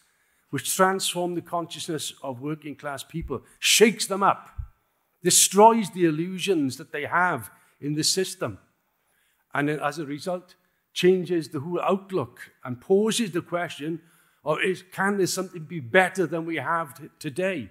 which 0.50 0.74
transform 0.74 1.36
the 1.36 1.42
consciousness 1.42 2.14
of 2.24 2.40
working 2.40 2.76
class 2.76 3.04
people, 3.04 3.42
shakes 3.60 4.08
them 4.08 4.24
up, 4.24 4.50
destroys 5.24 5.90
the 5.90 6.06
illusions 6.06 6.78
that 6.78 6.94
they 6.94 7.06
have 7.06 7.52
in 7.82 7.96
the 7.96 8.04
system, 8.04 8.60
and 9.54 9.70
as 9.70 10.00
a 10.00 10.06
result, 10.06 10.56
changes 10.94 11.50
the 11.50 11.60
whole 11.60 11.82
outlook 11.82 12.52
and 12.64 12.80
poses 12.80 13.32
the 13.32 13.42
question 13.42 14.02
or 14.48 14.62
is, 14.62 14.82
can 14.94 15.18
there 15.18 15.28
something 15.28 15.64
be 15.64 15.82
better 15.82 16.26
than 16.26 16.46
we 16.46 16.56
have 16.56 16.98
t- 16.98 17.10
today? 17.20 17.70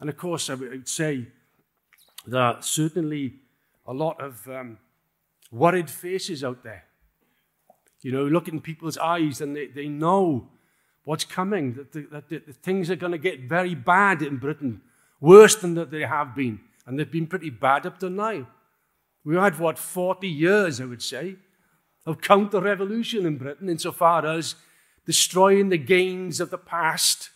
And 0.00 0.10
of 0.10 0.16
course, 0.16 0.50
I 0.50 0.54
would 0.54 0.88
say 0.88 1.28
that 2.26 2.64
certainly 2.64 3.34
a 3.86 3.94
lot 3.94 4.20
of 4.20 4.48
um, 4.48 4.78
worried 5.52 5.88
faces 5.88 6.42
out 6.42 6.64
there. 6.64 6.86
You 8.02 8.10
know, 8.10 8.24
look 8.24 8.48
in 8.48 8.60
people's 8.60 8.98
eyes 8.98 9.40
and 9.40 9.54
they, 9.54 9.68
they 9.68 9.86
know 9.86 10.48
what's 11.04 11.24
coming, 11.24 11.74
that, 11.74 11.92
the, 11.92 12.08
that 12.10 12.28
the, 12.30 12.38
the 12.38 12.52
things 12.52 12.90
are 12.90 12.96
going 12.96 13.12
to 13.12 13.18
get 13.18 13.48
very 13.48 13.76
bad 13.76 14.22
in 14.22 14.38
Britain, 14.38 14.80
worse 15.20 15.54
than 15.54 15.74
that 15.74 15.92
they 15.92 16.02
have 16.02 16.34
been. 16.34 16.58
And 16.84 16.98
they've 16.98 17.08
been 17.08 17.28
pretty 17.28 17.50
bad 17.50 17.86
up 17.86 18.00
to 18.00 18.10
now. 18.10 18.48
We've 19.24 19.38
had, 19.38 19.60
what, 19.60 19.78
40 19.78 20.26
years, 20.26 20.80
I 20.80 20.86
would 20.86 21.02
say, 21.02 21.36
of 22.04 22.20
counter 22.20 22.60
revolution 22.60 23.24
in 23.24 23.38
Britain, 23.38 23.68
insofar 23.68 24.26
as 24.26 24.56
destroying 25.06 25.68
the 25.68 25.78
gains 25.78 26.40
of 26.40 26.50
the 26.50 26.58
past 26.58 27.30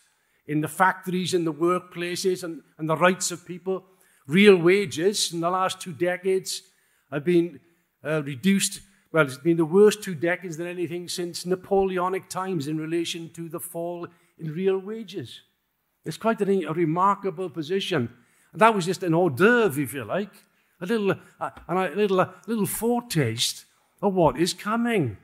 in 0.47 0.61
the 0.61 0.69
factories, 0.69 1.33
in 1.33 1.45
the 1.45 1.53
workplaces, 1.53 2.43
and, 2.43 2.63
and 2.77 2.91
the 2.91 2.97
rights 2.97 3.31
of 3.31 3.47
people. 3.47 3.85
Real 4.27 4.57
wages 4.57 5.33
in 5.33 5.41
the 5.41 5.51
last 5.51 5.81
two 5.81 5.93
decades 5.93 6.63
have 7.11 7.25
been 7.25 7.61
uh, 8.05 8.23
reduced. 8.23 8.81
Well, 9.13 9.25
it's 9.27 9.39
been 9.39 9.57
the 9.57 9.65
worst 9.65 10.03
two 10.03 10.15
decades 10.15 10.57
than 10.57 10.67
anything 10.67 11.09
since 11.09 11.47
Napoleonic 11.47 12.29
times 12.29 12.69
in 12.69 12.79
relation 12.79 13.31
to 13.35 13.49
the 13.49 13.61
fall 13.61 14.09
in 14.39 14.53
real 14.53 14.79
wages. 14.79 15.43
It's 16.05 16.17
quite 16.17 16.41
a, 16.41 16.65
a 16.65 16.73
remarkable 16.73 17.51
position. 17.51 18.11
And 18.53 18.61
that 18.61 18.75
was 18.75 18.87
just 18.87 19.03
an 19.03 19.15
hors 19.15 19.31
d'oeuvre, 19.31 19.83
if 19.83 19.95
you 19.95 20.05
like, 20.05 20.33
a 20.81 20.87
little, 20.87 21.15
uh, 21.41 21.51
a 21.69 21.91
little, 21.95 22.21
a 22.21 22.35
little 22.47 22.67
foretaste 22.67 23.67
of 24.03 24.15
what 24.15 24.39
is 24.39 24.55
coming. 24.55 25.19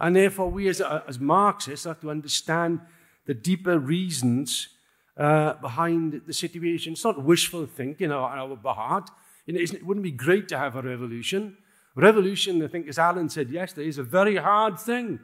And 0.00 0.16
therefore, 0.16 0.50
we 0.50 0.68
as, 0.68 0.80
as 0.80 1.20
Marxists 1.20 1.84
have 1.84 2.00
to 2.00 2.10
understand 2.10 2.80
the 3.26 3.34
deeper 3.34 3.78
reasons 3.78 4.68
uh, 5.16 5.54
behind 5.54 6.22
the 6.26 6.32
situation. 6.32 6.94
It's 6.94 7.04
not 7.04 7.22
wishful 7.22 7.66
thinking 7.66 8.10
on 8.10 8.38
our 8.38 8.56
behalf. 8.56 9.10
You 9.46 9.54
know, 9.54 9.60
it 9.60 9.84
wouldn't 9.84 10.04
be 10.04 10.10
great 10.10 10.48
to 10.48 10.58
have 10.58 10.74
a 10.76 10.82
revolution. 10.82 11.58
Revolution, 11.94 12.62
I 12.62 12.68
think, 12.68 12.88
as 12.88 12.98
Alan 12.98 13.28
said 13.28 13.50
yesterday, 13.50 13.88
is 13.88 13.98
a 13.98 14.02
very 14.02 14.36
hard 14.36 14.78
thing. 14.78 15.20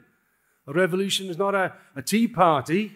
A 0.67 0.73
revolution 0.73 1.27
is 1.27 1.37
not 1.37 1.55
a, 1.55 1.73
a 1.95 2.01
tea 2.01 2.27
party, 2.27 2.95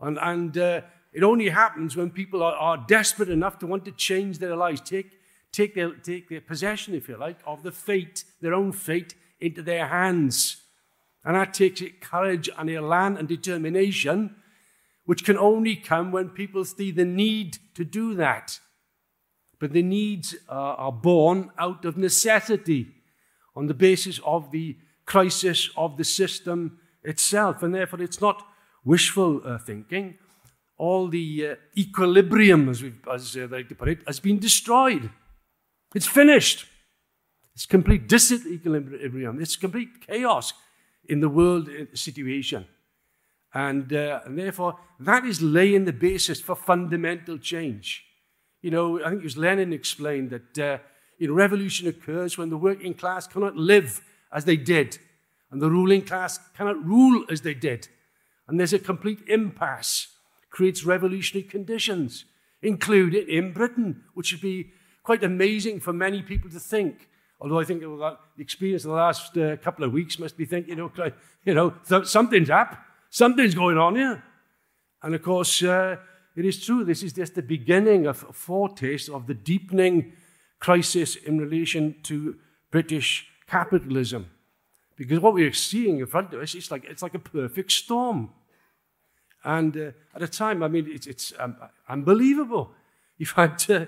and, 0.00 0.18
and 0.20 0.58
uh, 0.58 0.80
it 1.12 1.22
only 1.22 1.50
happens 1.50 1.96
when 1.96 2.10
people 2.10 2.42
are, 2.42 2.54
are, 2.54 2.84
desperate 2.88 3.28
enough 3.28 3.58
to 3.60 3.66
want 3.66 3.84
to 3.84 3.92
change 3.92 4.38
their 4.38 4.56
lives, 4.56 4.80
take, 4.80 5.12
take, 5.52 5.74
their, 5.74 5.92
take 5.92 6.28
their 6.28 6.40
possession, 6.40 6.94
if 6.94 7.08
you 7.08 7.16
like, 7.16 7.38
of 7.46 7.62
the 7.62 7.70
fate, 7.70 8.24
their 8.40 8.54
own 8.54 8.72
fate, 8.72 9.14
into 9.40 9.62
their 9.62 9.86
hands. 9.86 10.63
And 11.24 11.36
that 11.36 11.54
takes 11.54 11.82
courage 12.00 12.50
and 12.56 12.68
elan 12.68 13.16
and 13.16 13.26
determination, 13.26 14.36
which 15.06 15.24
can 15.24 15.38
only 15.38 15.74
come 15.74 16.12
when 16.12 16.28
people 16.28 16.64
see 16.64 16.90
the 16.90 17.04
need 17.04 17.58
to 17.74 17.84
do 17.84 18.14
that. 18.14 18.60
But 19.58 19.72
the 19.72 19.82
needs 19.82 20.34
are 20.48 20.92
born 20.92 21.50
out 21.58 21.84
of 21.84 21.96
necessity 21.96 22.88
on 23.56 23.66
the 23.66 23.74
basis 23.74 24.20
of 24.24 24.50
the 24.50 24.76
crisis 25.06 25.70
of 25.76 25.96
the 25.96 26.04
system 26.04 26.78
itself. 27.02 27.62
And 27.62 27.74
therefore, 27.74 28.02
it's 28.02 28.20
not 28.20 28.46
wishful 28.84 29.40
uh, 29.44 29.58
thinking. 29.58 30.18
All 30.76 31.08
the 31.08 31.48
uh, 31.48 31.54
equilibrium, 31.76 32.68
as, 32.68 32.82
as 33.10 33.36
uh, 33.36 33.46
they 33.46 33.58
like 33.58 33.68
to 33.68 33.74
put 33.74 33.88
it, 33.88 34.00
has 34.06 34.20
been 34.20 34.38
destroyed. 34.38 35.08
It's 35.94 36.06
finished. 36.06 36.66
It's 37.54 37.66
complete 37.66 38.08
disequilibrium. 38.08 39.40
It's 39.40 39.56
complete 39.56 40.06
chaos 40.06 40.52
in 41.08 41.20
the 41.20 41.28
world 41.28 41.68
situation. 41.94 42.66
And, 43.52 43.92
uh, 43.92 44.20
and 44.24 44.38
therefore, 44.38 44.78
that 45.00 45.24
is 45.24 45.40
laying 45.40 45.84
the 45.84 45.92
basis 45.92 46.40
for 46.40 46.56
fundamental 46.56 47.38
change. 47.38 48.04
You 48.62 48.70
know, 48.70 49.00
I 49.04 49.10
think 49.10 49.20
it 49.20 49.24
was 49.24 49.36
Lenin 49.36 49.72
explained 49.72 50.30
that 50.30 50.58
uh, 50.58 50.78
you 51.18 51.28
know, 51.28 51.34
revolution 51.34 51.86
occurs 51.86 52.36
when 52.36 52.50
the 52.50 52.56
working 52.56 52.94
class 52.94 53.26
cannot 53.26 53.56
live 53.56 54.00
as 54.32 54.44
they 54.44 54.56
did, 54.56 54.98
and 55.50 55.62
the 55.62 55.70
ruling 55.70 56.02
class 56.02 56.40
cannot 56.56 56.84
rule 56.84 57.24
as 57.30 57.42
they 57.42 57.54
did. 57.54 57.88
And 58.48 58.58
there's 58.58 58.72
a 58.72 58.78
complete 58.78 59.20
impasse, 59.28 60.08
creates 60.50 60.84
revolutionary 60.84 61.48
conditions, 61.48 62.24
including 62.60 63.28
in 63.28 63.52
Britain, 63.52 64.02
which 64.14 64.32
would 64.32 64.40
be 64.40 64.72
quite 65.02 65.22
amazing 65.22 65.80
for 65.80 65.92
many 65.92 66.22
people 66.22 66.50
to 66.50 66.58
think 66.58 67.08
Although 67.44 67.58
I 67.58 67.64
think 67.64 67.82
the 67.82 68.16
experience 68.38 68.86
of 68.86 68.92
the 68.92 68.96
last 68.96 69.36
uh, 69.36 69.58
couple 69.58 69.84
of 69.84 69.92
weeks 69.92 70.18
must 70.18 70.34
be 70.34 70.46
thinking, 70.46 70.70
you 70.70 70.76
know, 70.76 70.90
you 71.44 71.52
know 71.52 71.74
something's 72.02 72.48
up, 72.48 72.74
something's 73.10 73.54
going 73.54 73.76
on 73.76 73.96
here. 73.96 74.24
And 75.02 75.14
of 75.14 75.22
course, 75.22 75.62
uh, 75.62 75.96
it 76.34 76.46
is 76.46 76.64
true, 76.64 76.84
this 76.84 77.02
is 77.02 77.12
just 77.12 77.34
the 77.34 77.42
beginning 77.42 78.06
of 78.06 78.24
a 78.26 78.32
foretaste 78.32 79.10
of 79.10 79.26
the 79.26 79.34
deepening 79.34 80.14
crisis 80.58 81.16
in 81.16 81.38
relation 81.38 81.96
to 82.04 82.36
British 82.70 83.28
capitalism. 83.46 84.30
Because 84.96 85.20
what 85.20 85.34
we're 85.34 85.52
seeing 85.52 85.98
in 85.98 86.06
front 86.06 86.32
of 86.32 86.40
us 86.40 86.54
is 86.54 86.70
like, 86.70 86.86
it's 86.86 87.02
like 87.02 87.14
a 87.14 87.18
perfect 87.18 87.72
storm. 87.72 88.30
And 89.44 89.76
uh, 89.76 89.90
at 90.14 90.22
a 90.22 90.28
time, 90.28 90.62
I 90.62 90.68
mean, 90.68 90.88
it's, 90.90 91.06
it's 91.06 91.34
um, 91.38 91.56
unbelievable. 91.90 92.70
You've 93.18 93.32
had 93.32 93.62
uh, 93.68 93.84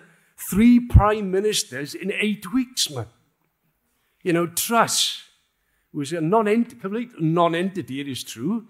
three 0.51 0.79
prime 0.79 1.31
ministers 1.31 1.95
in 1.95 2.13
eight 2.13 2.53
weeks, 2.53 2.91
man. 2.91 3.07
You 4.27 4.33
know, 4.33 4.49
Truss 4.49 5.23
was 5.93 6.13
a 6.13 6.21
non 6.21 6.65
complete 6.65 7.13
non-entity, 7.21 8.01
it 8.01 8.09
is 8.09 8.25
true, 8.25 8.67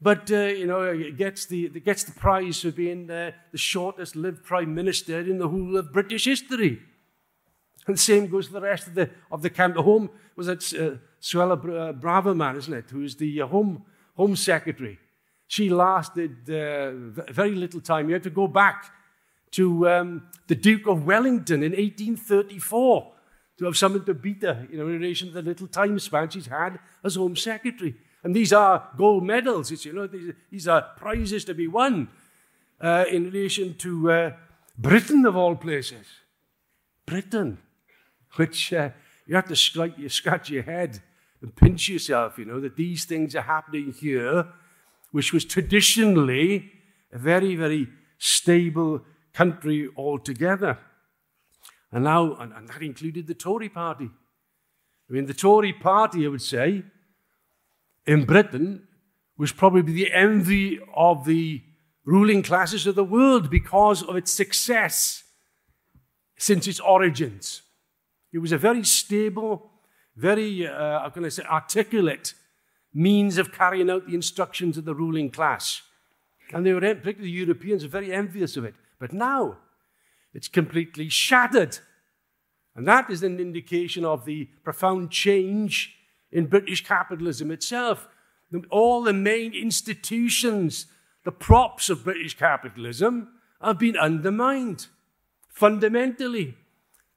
but 0.00 0.30
uh, 0.30 0.36
you 0.36 0.68
know, 0.68 0.96
gets 1.16 1.46
the 1.46 1.68
gets 1.80 2.04
the 2.04 2.12
prize 2.12 2.60
for 2.60 2.70
being 2.70 3.10
uh, 3.10 3.32
the 3.50 3.58
shortest 3.58 4.14
lived 4.14 4.44
prime 4.44 4.72
minister 4.72 5.18
in 5.18 5.38
the 5.38 5.48
whole 5.48 5.76
of 5.76 5.92
British 5.92 6.26
history. 6.26 6.80
And 7.88 7.96
the 7.96 8.00
same 8.00 8.28
goes 8.28 8.46
for 8.46 8.52
the 8.52 8.60
rest 8.60 8.86
of 8.86 8.94
the 8.94 9.10
of 9.32 9.42
the 9.42 9.50
camp. 9.50 9.74
The 9.74 9.82
home 9.82 10.10
was 10.36 10.46
it 10.46 10.58
uh, 10.78 10.98
Suella 11.20 11.58
uh, 11.58 11.92
Braverman, 11.94 12.56
isn't 12.58 12.72
it? 12.72 12.84
Who's 12.88 13.16
the 13.16 13.42
uh, 13.42 13.48
home 13.48 13.82
home 14.16 14.36
secretary? 14.36 15.00
She 15.48 15.70
lasted 15.70 16.48
uh, 16.48 16.92
very 17.32 17.56
little 17.56 17.80
time. 17.80 18.08
You 18.08 18.14
have 18.14 18.22
to 18.22 18.30
go 18.30 18.46
back 18.46 18.92
to 19.58 19.88
um, 19.88 20.28
the 20.46 20.54
Duke 20.54 20.86
of 20.86 21.04
Wellington 21.04 21.64
in 21.64 21.72
1834 21.72 23.12
to 23.58 23.64
have 23.66 23.76
something 23.76 24.04
to 24.04 24.14
beat 24.14 24.42
her, 24.42 24.66
you 24.70 24.78
know, 24.78 24.86
in 24.86 25.00
relation 25.00 25.28
to 25.28 25.34
the 25.34 25.42
little 25.42 25.66
time 25.66 25.98
span 25.98 26.30
she's 26.30 26.46
had 26.46 26.78
as 27.04 27.16
Home 27.16 27.36
Secretary. 27.36 27.94
And 28.24 28.34
these 28.34 28.52
are 28.52 28.88
gold 28.96 29.24
medals, 29.24 29.70
it's, 29.70 29.84
you 29.84 29.92
know, 29.92 30.06
these, 30.06 30.32
these 30.50 30.68
are 30.68 30.82
prizes 30.96 31.44
to 31.46 31.54
be 31.54 31.66
won 31.66 32.08
uh, 32.80 33.04
in 33.10 33.24
relation 33.24 33.74
to 33.78 34.10
uh, 34.10 34.32
Britain, 34.78 35.26
of 35.26 35.36
all 35.36 35.56
places. 35.56 36.06
Britain, 37.04 37.58
which 38.36 38.72
uh, 38.72 38.90
you 39.26 39.34
have 39.34 39.48
to 39.48 39.92
you 39.98 40.08
scratch 40.08 40.50
your 40.50 40.62
head 40.62 41.00
and 41.40 41.54
pinch 41.54 41.88
yourself, 41.88 42.38
you 42.38 42.44
know, 42.44 42.60
that 42.60 42.76
these 42.76 43.04
things 43.04 43.34
are 43.34 43.42
happening 43.42 43.92
here, 43.92 44.46
which 45.10 45.32
was 45.32 45.44
traditionally 45.44 46.72
a 47.12 47.18
very, 47.18 47.56
very 47.56 47.88
stable 48.18 49.02
country 49.32 49.88
altogether. 49.96 50.78
And 51.92 52.04
now, 52.04 52.34
and, 52.36 52.52
and 52.52 52.68
that 52.68 52.82
included 52.82 53.26
the 53.26 53.34
Tory 53.34 53.68
party. 53.68 54.10
I 55.08 55.12
mean, 55.12 55.26
the 55.26 55.34
Tory 55.34 55.74
party, 55.74 56.24
I 56.24 56.28
would 56.28 56.42
say, 56.42 56.84
in 58.06 58.24
Britain 58.24 58.88
was 59.36 59.52
probably 59.52 59.92
the 59.92 60.12
envy 60.12 60.80
of 60.94 61.26
the 61.26 61.62
ruling 62.04 62.42
classes 62.42 62.86
of 62.86 62.94
the 62.94 63.04
world 63.04 63.50
because 63.50 64.02
of 64.02 64.16
its 64.16 64.32
success 64.32 65.22
since 66.36 66.66
its 66.66 66.80
origins. 66.80 67.62
It 68.32 68.38
was 68.38 68.52
a 68.52 68.58
very 68.58 68.84
stable, 68.84 69.70
very, 70.16 70.66
uh, 70.66 71.00
I'm 71.00 71.10
going 71.10 71.24
to 71.24 71.30
say, 71.30 71.44
articulate 71.44 72.34
means 72.94 73.38
of 73.38 73.52
carrying 73.52 73.90
out 73.90 74.06
the 74.06 74.14
instructions 74.14 74.76
of 74.78 74.84
the 74.84 74.94
ruling 74.94 75.30
class. 75.30 75.82
And 76.52 76.66
they 76.66 76.72
were, 76.72 76.80
particularly 76.80 77.30
the 77.30 77.30
Europeans, 77.30 77.82
were 77.82 77.88
very 77.88 78.12
envious 78.12 78.56
of 78.56 78.64
it. 78.64 78.74
But 78.98 79.12
now, 79.12 79.58
it's 80.34 80.48
completely 80.48 81.08
shattered. 81.08 81.78
And 82.74 82.86
that 82.88 83.10
is 83.10 83.22
an 83.22 83.38
indication 83.38 84.04
of 84.04 84.24
the 84.24 84.48
profound 84.64 85.10
change 85.10 85.94
in 86.30 86.46
British 86.46 86.84
capitalism 86.84 87.50
itself. 87.50 88.08
All 88.70 89.02
the 89.02 89.12
main 89.12 89.54
institutions, 89.54 90.86
the 91.24 91.32
props 91.32 91.90
of 91.90 92.04
British 92.04 92.36
capitalism, 92.36 93.28
have 93.60 93.78
been 93.78 93.96
undermined 93.96 94.86
fundamentally. 95.48 96.56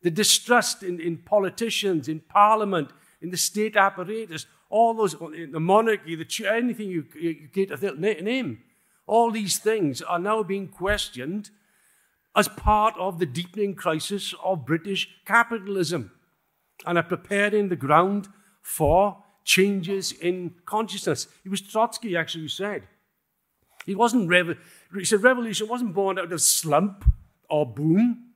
The 0.01 0.11
distrust 0.11 0.83
in, 0.83 0.99
in 0.99 1.17
politicians, 1.17 2.07
in 2.07 2.19
parliament, 2.19 2.91
in 3.21 3.31
the 3.31 3.37
state 3.37 3.75
apparatus, 3.75 4.45
all 4.69 4.93
those, 4.93 5.15
the 5.15 5.59
monarchy, 5.59 6.15
the 6.15 6.47
anything 6.51 6.89
you, 6.89 7.05
you 7.15 7.47
get 7.51 7.71
a 7.71 8.21
name, 8.21 8.61
all 9.07 9.31
these 9.31 9.57
things 9.57 10.01
are 10.01 10.19
now 10.19 10.43
being 10.43 10.67
questioned 10.67 11.49
as 12.35 12.47
part 12.47 12.95
of 12.97 13.19
the 13.19 13.25
deepening 13.25 13.75
crisis 13.75 14.33
of 14.43 14.65
British 14.65 15.07
capitalism 15.25 16.11
and 16.85 16.97
are 16.97 17.03
preparing 17.03 17.69
the 17.69 17.75
ground 17.75 18.27
for 18.61 19.23
changes 19.43 20.11
in 20.11 20.53
consciousness. 20.65 21.27
It 21.45 21.49
was 21.49 21.61
Trotsky 21.61 22.17
actually 22.17 22.41
who 22.41 22.47
said. 22.49 22.87
He 23.85 23.95
wasn't 23.95 24.27
rev- 24.27 24.57
he 24.93 25.05
said 25.05 25.23
revolution 25.23 25.67
wasn't 25.67 25.93
born 25.93 26.17
out 26.17 26.31
of 26.31 26.41
slump 26.41 27.05
or 27.49 27.65
boom. 27.65 28.31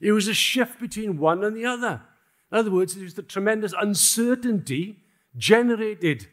It 0.00 0.12
was 0.12 0.28
a 0.28 0.34
shift 0.34 0.80
between 0.80 1.18
one 1.18 1.44
and 1.44 1.56
the 1.56 1.66
other. 1.66 2.02
In 2.50 2.58
other 2.58 2.70
words, 2.70 2.96
it 2.96 3.02
was 3.02 3.14
the 3.14 3.22
tremendous 3.22 3.74
uncertainty 3.78 5.00
generated 5.36 6.28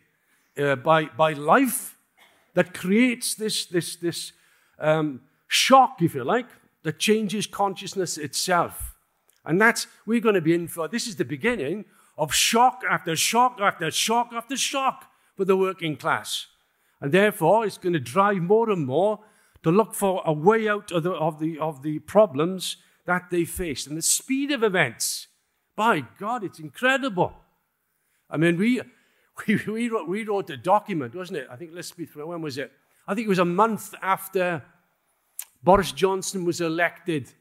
uh, 0.57 0.75
by, 0.75 1.05
by 1.05 1.33
life 1.33 1.97
that 2.53 2.73
creates 2.73 3.35
this, 3.35 3.65
this, 3.65 3.95
this 3.95 4.31
um, 4.79 5.21
shock, 5.47 6.01
if 6.01 6.15
you 6.15 6.23
like, 6.23 6.47
that 6.87 6.99
changes 6.99 7.45
consciousness 7.47 8.17
itself. 8.17 8.95
And 9.43 9.59
that's, 9.59 9.87
we're 10.05 10.21
going 10.21 10.35
to 10.35 10.41
be 10.41 10.53
in 10.53 10.69
for, 10.69 10.87
this 10.87 11.05
is 11.05 11.17
the 11.17 11.25
beginning 11.25 11.83
of 12.17 12.33
shock 12.33 12.81
after 12.89 13.13
shock 13.13 13.59
after 13.61 13.91
shock 13.91 14.29
after 14.33 14.55
shock 14.55 15.11
for 15.35 15.43
the 15.43 15.57
working 15.57 15.97
class. 15.97 16.47
And 17.01 17.11
therefore, 17.11 17.65
it's 17.65 17.77
going 17.77 17.91
to 17.91 17.99
drive 17.99 18.37
more 18.37 18.69
and 18.69 18.85
more 18.85 19.19
to 19.63 19.69
look 19.69 19.95
for 19.95 20.21
a 20.23 20.31
way 20.31 20.69
out 20.69 20.93
of 20.93 21.03
the, 21.03 21.11
of 21.11 21.41
the, 21.41 21.59
of 21.59 21.83
the 21.83 21.99
problems 21.99 22.77
that 23.05 23.31
they 23.31 23.43
face. 23.43 23.85
And 23.85 23.97
the 23.97 24.01
speed 24.01 24.51
of 24.51 24.63
events, 24.63 25.27
by 25.75 26.05
God, 26.17 26.41
it's 26.45 26.59
incredible. 26.59 27.33
I 28.29 28.37
mean, 28.37 28.57
we, 28.57 28.81
we, 29.45 29.61
we, 29.67 29.89
wrote, 29.89 30.07
we 30.07 30.23
wrote 30.23 30.49
a 30.51 30.55
document, 30.55 31.15
wasn't 31.15 31.39
it? 31.39 31.49
I 31.51 31.57
think, 31.57 31.71
let's 31.73 31.91
be 31.91 32.05
when 32.05 32.41
was 32.41 32.57
it? 32.57 32.71
I 33.05 33.13
think 33.13 33.25
it 33.25 33.29
was 33.29 33.39
a 33.39 33.43
month 33.43 33.93
after 34.01 34.63
Boris 35.63 35.91
Johnson 35.91 36.45
was 36.45 36.61
elected 36.61 37.31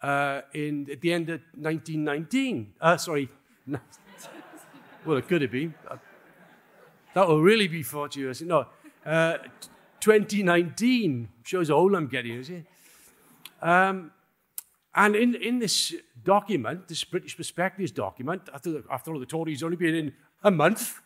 uh, 0.00 0.42
in, 0.54 0.88
at 0.90 1.00
the 1.00 1.12
end 1.12 1.28
of 1.30 1.40
1919. 1.54 2.74
Uh, 2.80 2.96
sorry. 2.96 3.28
well, 5.04 5.16
it 5.16 5.28
could 5.28 5.42
have 5.42 5.50
been. 5.50 5.74
That 7.14 7.28
will 7.28 7.42
really 7.42 7.68
be 7.68 7.82
40 7.82 8.20
years. 8.20 8.42
No, 8.42 8.66
uh, 9.04 9.38
2019 10.00 11.28
shows 11.42 11.68
how 11.68 11.74
old 11.74 11.94
I'm 11.94 12.08
getting, 12.08 12.32
is 12.32 12.50
it? 12.50 12.64
Um, 13.60 14.10
and 14.94 15.16
in, 15.16 15.34
in 15.36 15.58
this 15.58 15.94
document, 16.24 16.88
this 16.88 17.04
British 17.04 17.36
Perspectives 17.36 17.92
document, 17.92 18.48
after, 18.52 18.82
after 18.90 19.12
all, 19.12 19.20
the 19.20 19.26
Tories 19.26 19.62
only 19.62 19.76
been 19.76 19.94
in 19.94 20.12
a 20.42 20.50
month, 20.50 21.00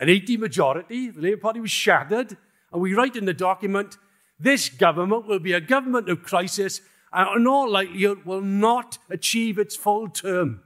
an 0.00 0.08
80 0.08 0.36
majority, 0.38 1.10
the 1.10 1.20
Labour 1.20 1.40
Party 1.40 1.60
was 1.60 1.70
shattered, 1.70 2.36
and 2.72 2.82
we 2.82 2.94
write 2.94 3.16
in 3.16 3.24
the 3.24 3.34
document 3.34 3.96
this 4.44 4.68
government 4.68 5.26
will 5.26 5.38
be 5.38 5.52
a 5.52 5.60
government 5.60 6.08
of 6.08 6.22
crisis 6.22 6.80
and 7.12 7.40
in 7.40 7.46
all 7.46 7.70
likelihood 7.70 8.24
will 8.24 8.40
not 8.40 8.98
achieve 9.08 9.58
its 9.58 9.74
full 9.74 10.08
term. 10.08 10.60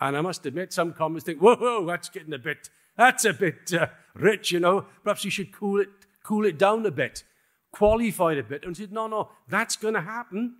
And 0.00 0.16
I 0.16 0.20
must 0.20 0.46
admit, 0.46 0.72
some 0.72 0.92
comments 0.92 1.24
think, 1.24 1.40
whoa, 1.40 1.56
whoa 1.56 1.86
that's 1.86 2.08
getting 2.08 2.32
a 2.32 2.38
bit, 2.38 2.70
that's 2.96 3.24
a 3.24 3.32
bit 3.32 3.72
uh, 3.72 3.88
rich, 4.14 4.50
you 4.50 4.60
know. 4.60 4.86
Perhaps 5.02 5.24
you 5.24 5.30
should 5.30 5.52
cool 5.52 5.80
it, 5.80 5.88
cool 6.22 6.46
it 6.46 6.58
down 6.58 6.84
a 6.86 6.90
bit, 6.90 7.24
qualify 7.72 8.32
it 8.32 8.38
a 8.38 8.42
bit. 8.42 8.64
And 8.64 8.76
said, 8.76 8.92
no, 8.92 9.06
no, 9.06 9.30
that's 9.48 9.76
going 9.76 9.94
to 9.94 10.00
happen. 10.00 10.56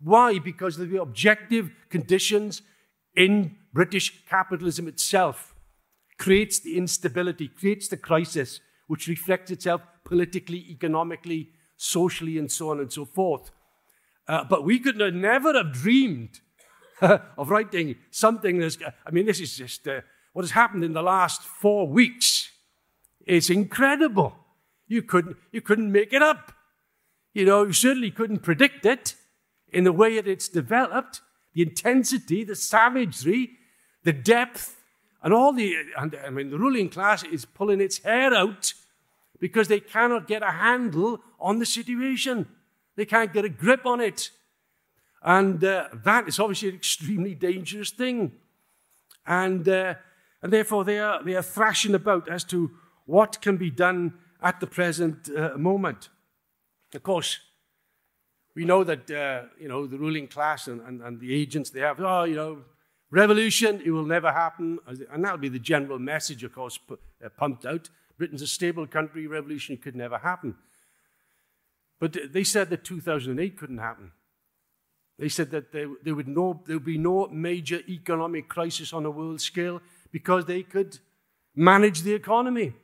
Why? 0.00 0.38
Because 0.38 0.76
the 0.76 1.00
objective 1.00 1.70
conditions 1.88 2.62
in 3.16 3.56
British 3.72 4.24
capitalism 4.26 4.88
itself 4.88 5.54
creates 6.18 6.58
the 6.60 6.76
instability, 6.76 7.48
creates 7.48 7.88
the 7.88 7.96
crisis, 7.96 8.60
which 8.86 9.06
reflects 9.06 9.50
itself 9.50 9.82
politically, 10.04 10.66
economically, 10.70 11.50
socially, 11.78 12.36
and 12.36 12.52
so 12.52 12.70
on 12.70 12.80
and 12.80 12.92
so 12.92 13.06
forth. 13.06 13.50
Uh, 14.26 14.44
but 14.44 14.62
we 14.62 14.78
could 14.78 14.98
never 15.14 15.54
have 15.54 15.72
dreamed 15.72 16.40
of 17.00 17.48
writing 17.48 17.96
something 18.10 18.58
that's, 18.58 18.76
I 19.06 19.10
mean, 19.10 19.24
this 19.24 19.40
is 19.40 19.56
just 19.56 19.88
uh, 19.88 20.02
what 20.34 20.42
has 20.42 20.50
happened 20.50 20.84
in 20.84 20.92
the 20.92 21.02
last 21.02 21.42
four 21.42 21.88
weeks. 21.88 22.50
It's 23.26 23.48
incredible. 23.48 24.34
You 24.86 25.02
couldn't, 25.02 25.36
you 25.50 25.62
couldn't 25.62 25.90
make 25.90 26.12
it 26.12 26.22
up. 26.22 26.52
You 27.32 27.46
know, 27.46 27.64
you 27.64 27.72
certainly 27.72 28.10
couldn't 28.10 28.40
predict 28.40 28.84
it 28.84 29.14
in 29.72 29.84
the 29.84 29.92
way 29.92 30.16
that 30.16 30.26
it's 30.26 30.48
developed, 30.48 31.20
the 31.54 31.62
intensity, 31.62 32.44
the 32.44 32.56
savagery, 32.56 33.50
the 34.02 34.12
depth, 34.12 34.76
and 35.22 35.32
all 35.32 35.52
the, 35.52 35.74
and, 35.96 36.16
I 36.24 36.30
mean, 36.30 36.50
the 36.50 36.58
ruling 36.58 36.88
class 36.88 37.22
is 37.22 37.44
pulling 37.44 37.80
its 37.80 37.98
hair 37.98 38.34
out 38.34 38.72
because 39.40 39.68
they 39.68 39.80
cannot 39.80 40.26
get 40.26 40.42
a 40.42 40.50
handle 40.50 41.20
on 41.38 41.58
the 41.58 41.66
situation. 41.66 42.46
They 42.96 43.04
can't 43.04 43.32
get 43.32 43.44
a 43.44 43.48
grip 43.48 43.86
on 43.86 44.00
it. 44.00 44.30
And 45.22 45.62
uh, 45.62 45.88
that 46.04 46.28
is 46.28 46.38
obviously 46.38 46.70
an 46.70 46.74
extremely 46.76 47.34
dangerous 47.34 47.90
thing. 47.90 48.32
And, 49.26 49.68
uh, 49.68 49.94
and 50.42 50.52
therefore, 50.52 50.84
they 50.84 50.98
are, 50.98 51.22
they 51.22 51.34
are 51.34 51.42
thrashing 51.42 51.94
about 51.94 52.28
as 52.28 52.44
to 52.44 52.70
what 53.06 53.40
can 53.40 53.56
be 53.56 53.70
done 53.70 54.14
at 54.42 54.60
the 54.60 54.66
present 54.66 55.28
uh, 55.36 55.56
moment. 55.56 56.08
Of 56.94 57.02
course, 57.02 57.38
we 58.54 58.64
know 58.64 58.82
that 58.84 59.10
uh, 59.10 59.42
you 59.60 59.68
know 59.68 59.86
the 59.86 59.98
ruling 59.98 60.26
class 60.26 60.66
and, 60.68 60.80
and, 60.80 61.02
and 61.02 61.20
the 61.20 61.34
agents 61.34 61.70
they 61.70 61.80
have. 61.80 62.00
Oh, 62.00 62.24
you 62.24 62.36
know, 62.36 62.58
revolution 63.10 63.80
it 63.84 63.90
will 63.90 64.06
never 64.06 64.32
happen, 64.32 64.78
and 64.86 65.24
that'll 65.24 65.38
be 65.38 65.48
the 65.48 65.58
general 65.58 65.98
message, 65.98 66.42
of 66.44 66.52
course, 66.52 66.78
uh, 66.90 67.28
pumped 67.36 67.66
out. 67.66 67.88
Britain's 68.18 68.42
a 68.42 68.46
stable 68.46 68.86
country, 68.86 69.26
revolution 69.26 69.76
could 69.76 69.96
never 69.96 70.18
happen. 70.18 70.56
But 72.00 72.32
they 72.32 72.44
said 72.44 72.70
that 72.70 72.84
2008 72.84 73.56
couldn't 73.56 73.78
happen. 73.78 74.12
They 75.18 75.28
said 75.28 75.50
that 75.50 75.72
there, 75.72 75.88
there, 76.04 76.14
would, 76.14 76.28
no, 76.28 76.62
there 76.66 76.76
would 76.76 76.84
be 76.84 76.98
no 76.98 77.28
major 77.28 77.80
economic 77.88 78.48
crisis 78.48 78.92
on 78.92 79.04
a 79.04 79.10
world 79.10 79.40
scale 79.40 79.80
because 80.12 80.44
they 80.44 80.62
could 80.62 80.98
manage 81.56 82.02
the 82.02 82.14
economy. 82.14 82.74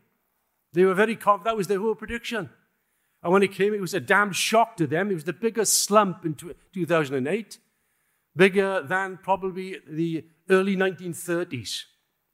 They 0.72 0.84
were 0.84 0.94
very 0.94 1.14
confident. 1.14 1.44
That 1.44 1.56
was 1.56 1.68
their 1.68 1.78
whole 1.78 1.94
prediction. 1.94 2.50
And 3.22 3.32
when 3.32 3.42
it 3.42 3.52
came, 3.52 3.72
it 3.72 3.80
was 3.80 3.94
a 3.94 4.00
damn 4.00 4.32
shock 4.32 4.76
to 4.76 4.86
them. 4.86 5.10
It 5.10 5.14
was 5.14 5.24
the 5.24 5.32
biggest 5.32 5.84
slump 5.84 6.24
in 6.24 6.34
2008, 6.74 7.58
bigger 8.36 8.82
than 8.82 9.18
probably 9.22 9.76
the 9.88 10.24
early 10.50 10.76
1930s. 10.76 11.84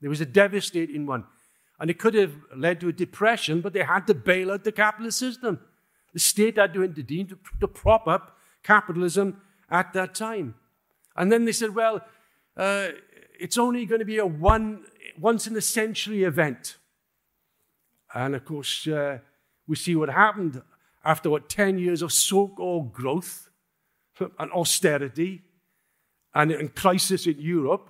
There 0.01 0.11
was 0.11 0.23
a 0.23 0.27
devastating 0.27 1.07
one. 1.07 1.25
And 1.81 1.91
it 1.91 1.99
could 1.99 2.15
have 2.15 2.35
led 2.55 2.79
to 2.81 2.89
a 2.89 2.93
depression, 2.93 3.63
but 3.63 3.73
they 3.73 3.83
had 3.83 4.07
to 4.07 4.15
bail 4.15 4.53
out 4.53 4.65
the 4.65 4.73
capitalist 4.73 5.19
system. 5.19 5.59
The 6.13 6.21
state 6.21 6.59
had 6.59 6.75
to 6.75 6.85
intervene 6.85 7.29
to, 7.29 7.39
to 7.61 7.67
prop 7.67 8.07
up 8.07 8.37
capitalism 8.63 9.41
at 9.71 9.93
that 9.95 10.15
time. 10.15 10.55
And 11.17 11.33
then 11.33 11.47
they 11.47 11.53
said, 11.53 11.75
well, 11.75 12.03
uh, 12.57 12.89
it's 13.39 13.57
only 13.57 13.87
going 13.87 14.01
to 14.01 14.05
be 14.05 14.19
a 14.19 14.27
one, 14.27 14.85
once 15.19 15.47
in 15.47 15.57
a 15.57 15.61
century 15.61 16.25
event. 16.25 16.77
And 18.15 18.35
of 18.35 18.45
course, 18.45 18.87
uh, 18.87 19.19
we 19.67 19.77
see 19.77 19.97
what 19.97 20.11
happened 20.11 20.63
after 21.05 21.31
what 21.31 21.49
10 21.49 21.79
years 21.79 22.03
of 22.03 22.13
so-called 22.13 22.93
growth 22.93 23.49
and 24.39 24.53
austerity 24.53 25.43
and, 26.35 26.51
and 26.51 26.75
crisis 26.75 27.27
in 27.27 27.39
Europe. 27.39 27.89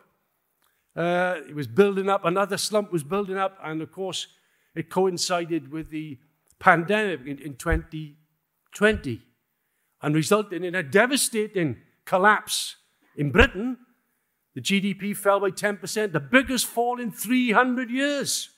Uh, 0.96 1.36
it 1.48 1.54
was 1.54 1.66
building 1.66 2.08
up, 2.08 2.24
another 2.24 2.56
slump 2.56 2.92
was 2.92 3.04
building 3.04 3.36
up, 3.36 3.58
and 3.62 3.80
of 3.80 3.92
course, 3.92 4.26
it 4.74 4.90
coincided 4.90 5.70
with 5.70 5.90
the 5.90 6.18
pandemic 6.58 7.20
in, 7.26 7.38
in 7.38 7.56
2020 7.56 9.22
and 10.02 10.14
resulted 10.14 10.64
in 10.64 10.74
a 10.74 10.82
devastating 10.82 11.76
collapse. 12.04 12.76
In 13.16 13.30
Britain, 13.30 13.78
the 14.54 14.60
GDP 14.60 15.16
fell 15.16 15.40
by 15.40 15.50
10%, 15.50 16.12
the 16.12 16.20
biggest 16.20 16.66
fall 16.66 17.00
in 17.00 17.12
300 17.12 17.90
years. 17.90 18.50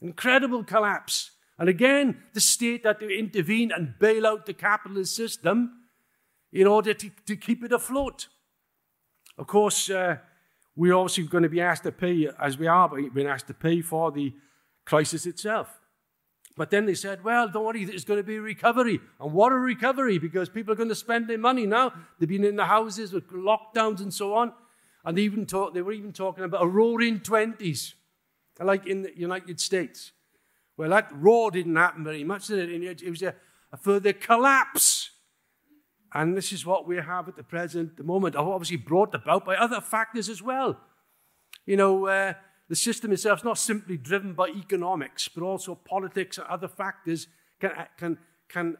Incredible 0.00 0.64
collapse. 0.64 1.30
And 1.58 1.68
again, 1.68 2.22
the 2.32 2.40
state 2.40 2.84
had 2.84 3.00
to 3.00 3.08
intervene 3.08 3.70
and 3.72 3.98
bail 3.98 4.26
out 4.26 4.44
the 4.44 4.54
capitalist 4.54 5.14
system 5.14 5.84
in 6.52 6.66
order 6.66 6.94
to, 6.94 7.10
to 7.26 7.36
keep 7.36 7.64
it 7.64 7.72
afloat. 7.72 8.28
Of 9.38 9.46
course, 9.46 9.88
uh, 9.88 10.16
we're 10.76 10.94
obviously 10.94 11.24
going 11.24 11.42
to 11.42 11.48
be 11.48 11.60
asked 11.60 11.84
to 11.84 11.92
pay, 11.92 12.28
as 12.40 12.58
we 12.58 12.66
are 12.66 12.88
being 12.88 13.26
asked 13.26 13.46
to 13.48 13.54
pay 13.54 13.80
for 13.80 14.10
the 14.10 14.32
crisis 14.84 15.26
itself. 15.26 15.80
But 16.56 16.70
then 16.70 16.86
they 16.86 16.94
said, 16.94 17.24
well, 17.24 17.48
don't 17.48 17.64
worry, 17.64 17.84
there's 17.84 18.04
going 18.04 18.20
to 18.20 18.24
be 18.24 18.36
a 18.36 18.40
recovery. 18.40 19.00
And 19.20 19.32
what 19.32 19.52
a 19.52 19.56
recovery, 19.56 20.18
because 20.18 20.48
people 20.48 20.72
are 20.72 20.76
going 20.76 20.88
to 20.88 20.94
spend 20.94 21.28
their 21.28 21.38
money 21.38 21.66
now. 21.66 21.92
They've 22.18 22.28
been 22.28 22.44
in 22.44 22.56
the 22.56 22.66
houses 22.66 23.12
with 23.12 23.28
lockdowns 23.30 24.00
and 24.00 24.14
so 24.14 24.34
on. 24.34 24.52
And 25.04 25.18
they, 25.18 25.22
even 25.22 25.46
talk, 25.46 25.74
they 25.74 25.82
were 25.82 25.92
even 25.92 26.12
talking 26.12 26.44
about 26.44 26.62
a 26.62 26.66
roaring 26.66 27.20
20s, 27.20 27.94
like 28.60 28.86
in 28.86 29.02
the 29.02 29.16
United 29.18 29.60
States. 29.60 30.12
Well, 30.76 30.90
that 30.90 31.10
roar 31.12 31.50
didn't 31.50 31.76
happen 31.76 32.04
very 32.04 32.24
much, 32.24 32.46
did 32.46 32.70
it? 32.70 33.02
It 33.02 33.10
was 33.10 33.22
a, 33.22 33.34
a 33.72 33.76
further 33.76 34.12
collapse. 34.12 35.10
And 36.14 36.36
this 36.36 36.52
is 36.52 36.64
what 36.64 36.86
we 36.86 36.96
have 36.96 37.28
at 37.28 37.34
the 37.34 37.42
present 37.42 37.96
the 37.96 38.04
moment, 38.04 38.36
obviously 38.36 38.76
brought 38.76 39.14
about 39.14 39.44
by 39.44 39.56
other 39.56 39.80
factors 39.80 40.28
as 40.28 40.40
well. 40.40 40.78
You 41.66 41.76
know, 41.76 42.06
uh, 42.06 42.34
the 42.68 42.76
system 42.76 43.12
itself 43.12 43.40
is 43.40 43.44
not 43.44 43.58
simply 43.58 43.96
driven 43.96 44.32
by 44.32 44.48
economics, 44.48 45.28
but 45.28 45.42
also 45.42 45.74
politics 45.74 46.38
and 46.38 46.46
other 46.46 46.68
factors 46.68 47.26
can, 47.60 47.72
can, 47.98 48.18
can 48.48 48.76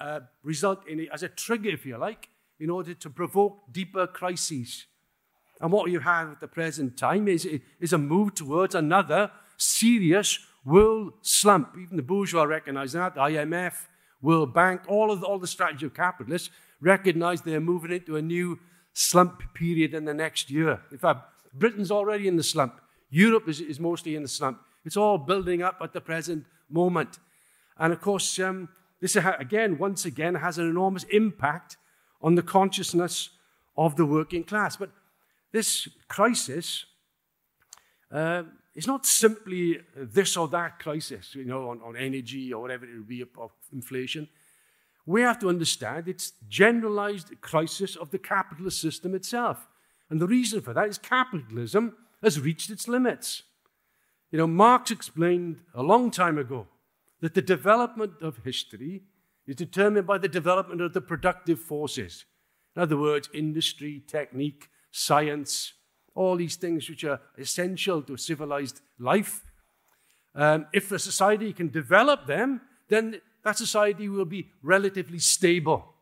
uh, 0.00 0.20
result 0.42 0.88
in 0.88 1.00
it 1.00 1.08
as 1.12 1.22
a 1.22 1.28
trigger, 1.28 1.68
if 1.68 1.84
you 1.84 1.98
like, 1.98 2.30
in 2.58 2.70
order 2.70 2.94
to 2.94 3.10
provoke 3.10 3.70
deeper 3.70 4.06
crises. 4.06 4.86
And 5.60 5.70
what 5.70 5.90
you 5.90 6.00
have 6.00 6.32
at 6.32 6.40
the 6.40 6.48
present 6.48 6.96
time 6.96 7.28
is, 7.28 7.46
is 7.80 7.92
a 7.92 7.98
move 7.98 8.34
towards 8.34 8.74
another 8.74 9.30
serious 9.58 10.38
world 10.64 11.14
slump. 11.22 11.76
Even 11.80 11.96
the 11.96 12.02
bourgeois 12.02 12.44
recognize 12.44 12.92
that, 12.92 13.14
the 13.14 13.20
IMF, 13.20 13.74
World 14.22 14.54
Bank, 14.54 14.82
all 14.88 15.10
of 15.12 15.20
the, 15.20 15.26
all 15.26 15.38
the 15.38 15.46
strategy 15.46 15.86
of 15.86 15.94
capitalists 15.94 16.50
recognize 16.80 17.42
they're 17.42 17.60
moving 17.60 17.92
into 17.92 18.16
a 18.16 18.22
new 18.22 18.58
slump 18.92 19.42
period 19.54 19.94
in 19.94 20.04
the 20.04 20.14
next 20.14 20.50
year. 20.50 20.80
In 20.90 20.98
fact, 20.98 21.20
Britain's 21.54 21.90
already 21.90 22.28
in 22.28 22.36
the 22.36 22.42
slump. 22.42 22.80
Europe 23.10 23.48
is, 23.48 23.60
is 23.60 23.80
mostly 23.80 24.16
in 24.16 24.22
the 24.22 24.28
slump. 24.28 24.60
It's 24.84 24.96
all 24.96 25.18
building 25.18 25.62
up 25.62 25.78
at 25.80 25.92
the 25.92 26.00
present 26.00 26.44
moment. 26.68 27.18
And 27.78 27.92
of 27.92 28.00
course, 28.00 28.38
um, 28.38 28.68
this 29.00 29.16
again, 29.16 29.78
once 29.78 30.04
again, 30.04 30.34
has 30.36 30.58
an 30.58 30.68
enormous 30.68 31.04
impact 31.04 31.76
on 32.20 32.34
the 32.34 32.42
consciousness 32.42 33.30
of 33.76 33.96
the 33.96 34.04
working 34.04 34.44
class. 34.44 34.76
But 34.76 34.90
this 35.52 35.88
crisis 36.08 36.84
uh, 38.10 38.42
is 38.74 38.86
not 38.86 39.06
simply 39.06 39.80
this 39.94 40.36
or 40.36 40.48
that 40.48 40.78
crisis, 40.78 41.34
you 41.34 41.44
know, 41.44 41.70
on, 41.70 41.80
on 41.82 41.96
energy 41.96 42.52
or 42.52 42.60
whatever 42.62 42.84
it 42.84 42.94
would 42.96 43.08
be 43.08 43.22
of 43.22 43.50
inflation. 43.72 44.28
We 45.08 45.22
have 45.22 45.38
to 45.38 45.48
understand 45.48 46.06
it's 46.06 46.34
generalized 46.50 47.40
crisis 47.40 47.96
of 47.96 48.10
the 48.10 48.18
capitalist 48.18 48.78
system 48.78 49.14
itself. 49.14 49.66
And 50.10 50.20
the 50.20 50.26
reason 50.26 50.60
for 50.60 50.74
that 50.74 50.86
is 50.86 50.98
capitalism 50.98 51.96
has 52.22 52.38
reached 52.38 52.68
its 52.68 52.86
limits. 52.86 53.44
You 54.30 54.36
know, 54.36 54.46
Marx 54.46 54.90
explained 54.90 55.62
a 55.74 55.82
long 55.82 56.10
time 56.10 56.36
ago 56.36 56.66
that 57.22 57.32
the 57.32 57.40
development 57.40 58.20
of 58.20 58.44
history 58.44 59.04
is 59.46 59.56
determined 59.56 60.06
by 60.06 60.18
the 60.18 60.28
development 60.28 60.82
of 60.82 60.92
the 60.92 61.00
productive 61.00 61.58
forces. 61.58 62.26
In 62.76 62.82
other 62.82 62.98
words, 62.98 63.30
industry, 63.32 64.02
technique, 64.06 64.68
science, 64.90 65.72
all 66.14 66.36
these 66.36 66.56
things 66.56 66.86
which 66.86 67.04
are 67.04 67.22
essential 67.38 68.02
to 68.02 68.18
civilized 68.18 68.82
life. 68.98 69.42
Um, 70.34 70.66
if 70.74 70.90
the 70.90 70.98
society 70.98 71.54
can 71.54 71.70
develop 71.70 72.26
them, 72.26 72.60
then 72.90 73.22
that 73.44 73.58
society 73.58 74.08
will 74.08 74.24
be 74.24 74.50
relatively 74.62 75.18
stable. 75.18 75.94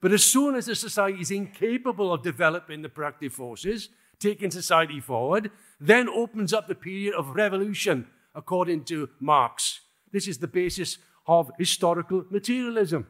But 0.00 0.12
as 0.12 0.24
soon 0.24 0.54
as 0.54 0.68
a 0.68 0.74
society 0.74 1.20
is 1.20 1.30
incapable 1.30 2.12
of 2.12 2.22
developing 2.22 2.82
the 2.82 2.88
productive 2.88 3.32
forces, 3.32 3.90
taking 4.18 4.50
society 4.50 5.00
forward, 5.00 5.50
then 5.80 6.08
opens 6.08 6.52
up 6.52 6.68
the 6.68 6.74
period 6.74 7.14
of 7.14 7.34
revolution, 7.34 8.06
according 8.34 8.84
to 8.84 9.08
Marx. 9.18 9.80
This 10.12 10.28
is 10.28 10.38
the 10.38 10.48
basis 10.48 10.98
of 11.26 11.50
historical 11.58 12.24
materialism. 12.30 13.06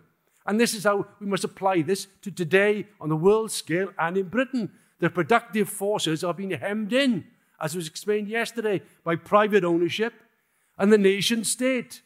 And 0.46 0.58
this 0.58 0.74
is 0.74 0.84
how 0.84 1.06
we 1.20 1.26
must 1.26 1.44
apply 1.44 1.82
this 1.82 2.06
to 2.22 2.30
today 2.30 2.86
on 3.00 3.08
the 3.08 3.16
world 3.16 3.50
scale 3.52 3.92
and 3.98 4.16
in 4.16 4.28
Britain. 4.28 4.70
The 4.98 5.10
productive 5.10 5.68
forces 5.68 6.24
are 6.24 6.34
being 6.34 6.50
hemmed 6.50 6.92
in, 6.92 7.24
as 7.60 7.76
was 7.76 7.86
explained 7.86 8.28
yesterday, 8.28 8.82
by 9.04 9.16
private 9.16 9.64
ownership 9.64 10.14
and 10.78 10.92
the 10.92 10.98
nation 10.98 11.44
state. 11.44 12.02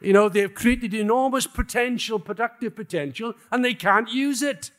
You 0.00 0.12
know, 0.12 0.28
they've 0.28 0.52
created 0.52 0.94
enormous 0.94 1.46
potential, 1.46 2.18
productive 2.18 2.74
potential, 2.74 3.34
and 3.52 3.64
they 3.64 3.74
can't 3.74 4.08
use 4.08 4.42
it. 4.42 4.70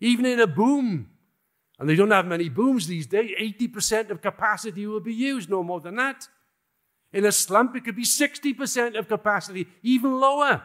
Even 0.00 0.26
in 0.26 0.40
a 0.40 0.46
boom, 0.46 1.08
and 1.78 1.88
they 1.88 1.94
don't 1.94 2.10
have 2.10 2.26
many 2.26 2.48
booms 2.48 2.86
these 2.86 3.06
days. 3.06 3.34
80% 3.40 4.10
of 4.10 4.20
capacity 4.20 4.86
will 4.86 5.00
be 5.00 5.14
used, 5.14 5.48
no 5.48 5.62
more 5.62 5.80
than 5.80 5.96
that. 5.96 6.28
In 7.12 7.24
a 7.24 7.32
slump, 7.32 7.76
it 7.76 7.84
could 7.84 7.96
be 7.96 8.04
60% 8.04 8.98
of 8.98 9.08
capacity, 9.08 9.66
even 9.82 10.20
lower. 10.20 10.62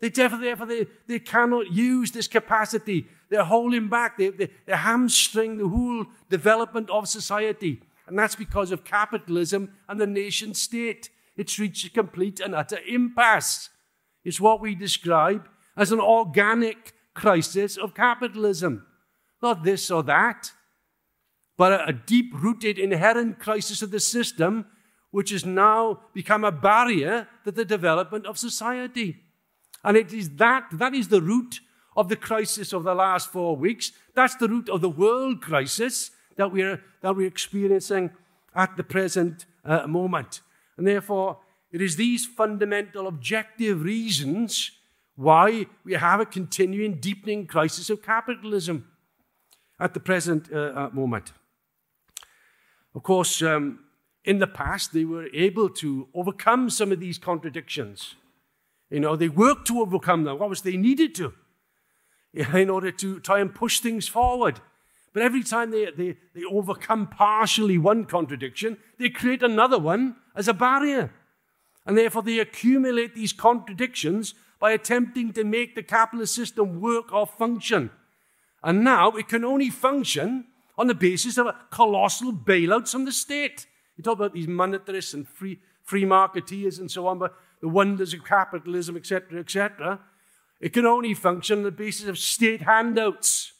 They 0.00 0.08
therefore, 0.08 0.66
they, 0.66 0.86
they 1.06 1.18
cannot 1.18 1.70
use 1.72 2.12
this 2.12 2.28
capacity. 2.28 3.06
They're 3.28 3.44
holding 3.44 3.88
back, 3.88 4.16
they, 4.16 4.30
they, 4.30 4.50
they 4.66 4.76
hamstring 4.76 5.58
the 5.58 5.68
whole 5.68 6.06
development 6.28 6.88
of 6.90 7.08
society. 7.08 7.82
And 8.06 8.18
that's 8.18 8.34
because 8.34 8.72
of 8.72 8.84
capitalism 8.84 9.72
and 9.88 10.00
the 10.00 10.06
nation 10.06 10.54
state. 10.54 11.10
It's 11.40 11.58
reached 11.58 11.86
a 11.86 11.90
complete 11.90 12.38
and 12.38 12.54
utter 12.54 12.80
impasse. 12.86 13.70
It's 14.24 14.42
what 14.42 14.60
we 14.60 14.74
describe 14.74 15.48
as 15.74 15.90
an 15.90 15.98
organic 15.98 16.92
crisis 17.14 17.78
of 17.78 17.94
capitalism. 17.94 18.84
Not 19.40 19.64
this 19.64 19.90
or 19.90 20.02
that, 20.02 20.52
but 21.56 21.88
a 21.88 21.94
deep 21.94 22.34
rooted 22.34 22.78
inherent 22.78 23.38
crisis 23.38 23.80
of 23.80 23.90
the 23.90 24.00
system, 24.00 24.66
which 25.12 25.30
has 25.30 25.46
now 25.46 26.00
become 26.12 26.44
a 26.44 26.52
barrier 26.52 27.26
to 27.44 27.50
the 27.50 27.64
development 27.64 28.26
of 28.26 28.36
society. 28.36 29.22
And 29.82 29.96
it 29.96 30.12
is 30.12 30.36
that, 30.36 30.66
that 30.72 30.94
is 30.94 31.08
the 31.08 31.22
root 31.22 31.60
of 31.96 32.10
the 32.10 32.16
crisis 32.16 32.74
of 32.74 32.82
the 32.84 32.94
last 32.94 33.32
four 33.32 33.56
weeks. 33.56 33.92
That's 34.14 34.36
the 34.36 34.48
root 34.50 34.68
of 34.68 34.82
the 34.82 34.90
world 34.90 35.40
crisis 35.40 36.10
that 36.36 36.52
we're, 36.52 36.82
that 37.00 37.16
we're 37.16 37.26
experiencing 37.26 38.10
at 38.54 38.76
the 38.76 38.84
present 38.84 39.46
uh, 39.64 39.86
moment. 39.86 40.42
And 40.80 40.88
therefore, 40.88 41.36
it 41.70 41.82
is 41.82 41.96
these 41.96 42.24
fundamental 42.24 43.06
objective 43.06 43.82
reasons 43.82 44.70
why 45.14 45.66
we 45.84 45.92
have 45.92 46.20
a 46.20 46.24
continuing 46.24 46.94
deepening 46.94 47.46
crisis 47.46 47.90
of 47.90 48.02
capitalism 48.02 48.88
at 49.78 49.92
the 49.92 50.00
present 50.00 50.50
uh, 50.50 50.56
uh, 50.56 50.90
moment. 50.94 51.34
Of 52.94 53.02
course, 53.02 53.42
um, 53.42 53.80
in 54.24 54.38
the 54.38 54.46
past, 54.46 54.94
they 54.94 55.04
were 55.04 55.26
able 55.34 55.68
to 55.68 56.08
overcome 56.14 56.70
some 56.70 56.92
of 56.92 56.98
these 56.98 57.18
contradictions. 57.18 58.14
You 58.88 59.00
know, 59.00 59.16
they 59.16 59.28
worked 59.28 59.66
to 59.66 59.82
overcome 59.82 60.24
them. 60.24 60.38
What 60.38 60.48
was 60.48 60.62
they 60.62 60.78
needed 60.78 61.14
to 61.16 61.34
in 62.32 62.70
order 62.70 62.90
to 62.90 63.20
try 63.20 63.40
and 63.40 63.54
push 63.54 63.80
things 63.80 64.08
forward. 64.08 64.62
But 65.12 65.24
every 65.24 65.42
time 65.42 65.72
they, 65.72 65.90
they, 65.90 66.16
they 66.34 66.44
overcome 66.50 67.06
partially 67.06 67.76
one 67.76 68.06
contradiction, 68.06 68.78
they 68.98 69.10
create 69.10 69.42
another 69.42 69.78
one 69.78 70.16
as 70.34 70.48
a 70.48 70.54
barrier. 70.54 71.12
And 71.86 71.96
therefore, 71.96 72.22
they 72.22 72.38
accumulate 72.38 73.14
these 73.14 73.32
contradictions 73.32 74.34
by 74.58 74.72
attempting 74.72 75.32
to 75.32 75.44
make 75.44 75.74
the 75.74 75.82
capitalist 75.82 76.34
system 76.34 76.80
work 76.80 77.12
or 77.12 77.26
function. 77.26 77.90
And 78.62 78.84
now 78.84 79.12
it 79.12 79.28
can 79.28 79.44
only 79.44 79.70
function 79.70 80.46
on 80.76 80.86
the 80.86 80.94
basis 80.94 81.38
of 81.38 81.46
a 81.46 81.56
colossal 81.70 82.32
bailouts 82.32 82.92
from 82.92 83.06
the 83.06 83.12
state. 83.12 83.66
You 83.96 84.04
talk 84.04 84.18
about 84.18 84.34
these 84.34 84.46
monetarists 84.46 85.14
and 85.14 85.26
free, 85.26 85.58
free 85.82 86.04
marketeers 86.04 86.78
and 86.78 86.90
so 86.90 87.06
on, 87.06 87.18
but 87.18 87.34
the 87.60 87.68
wonders 87.68 88.14
of 88.14 88.24
capitalism, 88.24 88.96
etc., 88.96 89.40
etc. 89.40 90.00
It 90.60 90.72
can 90.72 90.86
only 90.86 91.14
function 91.14 91.58
on 91.58 91.64
the 91.64 91.70
basis 91.70 92.06
of 92.06 92.18
state 92.18 92.62
handouts, 92.62 93.52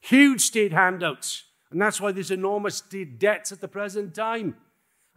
huge 0.00 0.40
state 0.40 0.72
handouts. 0.72 1.44
And 1.70 1.80
that's 1.80 2.00
why 2.00 2.12
there's 2.12 2.30
enormous 2.30 2.76
state 2.76 3.18
debts 3.18 3.52
at 3.52 3.60
the 3.60 3.68
present 3.68 4.14
time. 4.14 4.56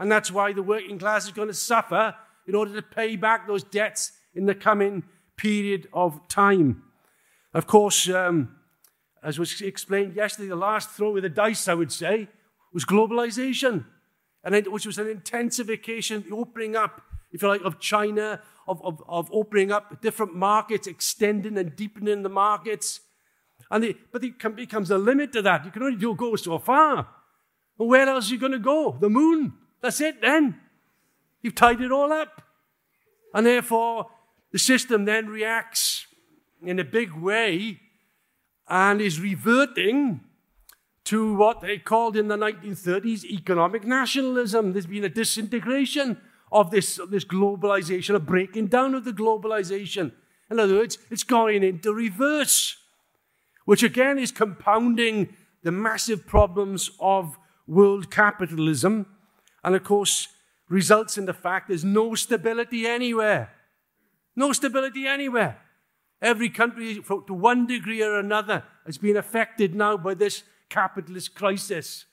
And 0.02 0.12
that's 0.12 0.32
why 0.32 0.52
the 0.52 0.64
working 0.64 0.98
class 0.98 1.26
is 1.26 1.32
going 1.32 1.50
to 1.50 1.54
suffer 1.54 2.16
in 2.48 2.56
order 2.56 2.74
to 2.74 2.82
pay 2.82 3.16
back 3.16 3.46
those 3.46 3.64
debts 3.64 4.14
in 4.34 4.48
the 4.48 4.56
coming 4.56 5.04
period 5.38 5.88
of 5.94 6.28
time. 6.28 6.82
Of 7.54 7.68
course, 7.68 8.10
um, 8.10 8.56
as 9.24 9.38
was 9.38 9.62
explained 9.62 10.16
yesterday, 10.16 10.50
the 10.50 10.56
last 10.56 10.90
throw 10.90 11.16
of 11.16 11.22
the 11.22 11.30
dice, 11.30 11.68
I 11.68 11.76
would 11.76 11.92
say, 11.92 12.30
was 12.74 12.84
globalization, 12.84 13.86
and 14.44 14.56
it, 14.56 14.72
which 14.72 14.88
was 14.88 14.98
an 14.98 15.08
intensification, 15.08 16.26
the 16.28 16.36
opening 16.36 16.76
up, 16.76 17.04
if 17.32 17.44
you 17.44 17.48
like, 17.48 17.62
of 17.62 17.80
China, 17.80 18.42
of, 18.68 18.84
of, 18.84 19.04
of 19.08 19.30
opening 19.32 19.72
up 19.72 20.02
different 20.02 20.34
markets, 20.34 20.88
extending 20.88 21.60
and 21.60 21.76
deepening 21.76 22.24
the 22.24 22.30
markets. 22.30 23.02
And 23.70 23.84
the, 23.84 23.96
but 24.12 24.24
it 24.24 24.40
becomes 24.56 24.90
a 24.90 24.98
limit 24.98 25.32
to 25.34 25.44
that. 25.44 25.64
You 25.64 25.70
can 25.70 25.84
only 25.84 26.16
go 26.16 26.36
so 26.38 26.58
far. 26.58 27.08
Where 27.78 28.10
else 28.10 28.32
are 28.32 28.34
you 28.34 28.40
going 28.40 28.52
to 28.54 28.58
go? 28.58 28.98
The 29.00 29.08
moon. 29.08 29.54
That's 29.82 30.02
it 30.02 30.22
then. 30.22 30.60
You've 31.42 31.56
tied 31.56 31.82
it 31.82 31.92
all 31.92 32.12
up. 32.12 32.42
And 33.34 33.46
therefore, 33.46 34.08
the 34.52 34.60
system 34.60 35.06
then 35.06 35.28
reacts 35.28 36.06
in 36.62 36.80
a 36.80 36.84
big 36.84 37.14
way 37.14 37.80
and 38.68 39.02
is 39.02 39.20
reverting 39.20 40.22
to 41.06 41.34
what 41.34 41.62
they 41.62 41.78
called 41.78 42.16
in 42.16 42.28
the 42.28 42.38
1930s 42.38 43.26
economic 43.26 43.84
nationalism. 43.84 44.74
There's 44.74 44.86
been 44.86 45.04
a 45.04 45.10
disintegration 45.10 46.22
of 46.52 46.70
this, 46.70 47.00
this 47.10 47.26
globalization, 47.26 48.16
a 48.16 48.20
breaking 48.20 48.68
down 48.68 48.94
of 48.94 49.06
the 49.06 49.12
globalization. 49.12 50.12
In 50.50 50.60
other 50.60 50.76
words, 50.76 50.98
it's 51.10 51.24
going 51.24 51.64
into 51.64 51.94
reverse, 51.94 52.78
which 53.66 53.84
again 53.84 54.20
is 54.20 54.32
compounding 54.32 55.36
the 55.64 55.72
massive 55.72 56.28
problems 56.28 56.92
of 57.00 57.38
world 57.68 58.12
capitalism, 58.12 59.06
and 59.64 59.76
of 59.76 59.84
course, 59.84 60.28
results 60.70 61.18
in 61.18 61.26
the 61.26 61.34
fact 61.34 61.68
there's 61.68 61.84
no 61.84 62.16
stability 62.16 62.88
anywhere. 62.88 63.52
No 64.36 64.54
stability 64.54 65.06
anywhere. 65.06 65.60
Every 66.22 66.50
country, 66.50 67.02
to 67.08 67.34
one 67.34 67.68
degree 67.68 68.02
or 68.02 68.18
another, 68.18 68.64
has 68.86 68.98
been 68.98 69.18
affected 69.18 69.76
now 69.76 69.98
by 69.98 70.14
this 70.14 70.44
capitalist 70.70 71.36
crisis. 71.36 72.06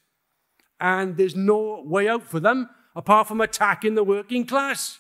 And 0.81 1.17
there's 1.17 1.37
no 1.37 1.83
way 1.85 2.09
out 2.09 2.25
for 2.25 2.41
them 2.41 2.71
apart 2.97 3.29
from 3.29 3.41
attacking 3.41 3.95
the 3.95 4.05
working 4.05 4.47
class. 4.47 4.99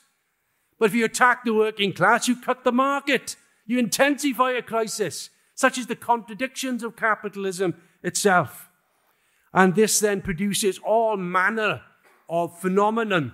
But 0.78 0.86
if 0.86 0.94
you 0.94 1.04
attack 1.04 1.44
the 1.44 1.54
working 1.54 1.92
class, 1.92 2.28
you 2.28 2.40
cut 2.40 2.64
the 2.64 2.72
market. 2.72 3.36
You 3.66 3.78
intensify 3.78 4.52
a 4.52 4.62
crisis, 4.62 5.30
such 5.54 5.78
as 5.78 5.86
the 5.86 5.96
contradictions 5.96 6.82
of 6.82 6.96
capitalism 6.96 7.74
itself. 8.02 8.68
And 9.52 9.74
this 9.74 9.98
then 9.98 10.20
produces 10.22 10.78
all 10.78 11.16
manner 11.16 11.82
of 12.28 12.58
phenomenon 12.58 13.32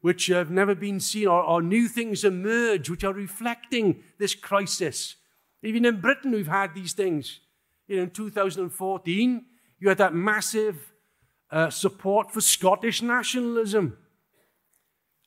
which 0.00 0.26
have 0.26 0.50
never 0.50 0.74
been 0.74 1.00
seen, 1.00 1.26
or, 1.26 1.42
or 1.42 1.60
new 1.60 1.88
things 1.88 2.24
emerge 2.24 2.88
which 2.88 3.04
are 3.04 3.12
reflecting 3.12 4.02
this 4.18 4.34
crisis. 4.34 5.16
Even 5.62 5.84
in 5.84 6.00
Britain, 6.00 6.30
we've 6.30 6.46
had 6.46 6.74
these 6.74 6.92
things. 6.92 7.40
You 7.88 7.96
know, 7.96 8.02
in 8.04 8.10
2014, 8.10 9.44
you 9.80 9.88
had 9.88 9.98
that 9.98 10.14
massive 10.14 10.92
uh, 11.50 11.70
support 11.70 12.30
for 12.30 12.40
Scottish 12.40 13.02
nationalism. 13.02 13.96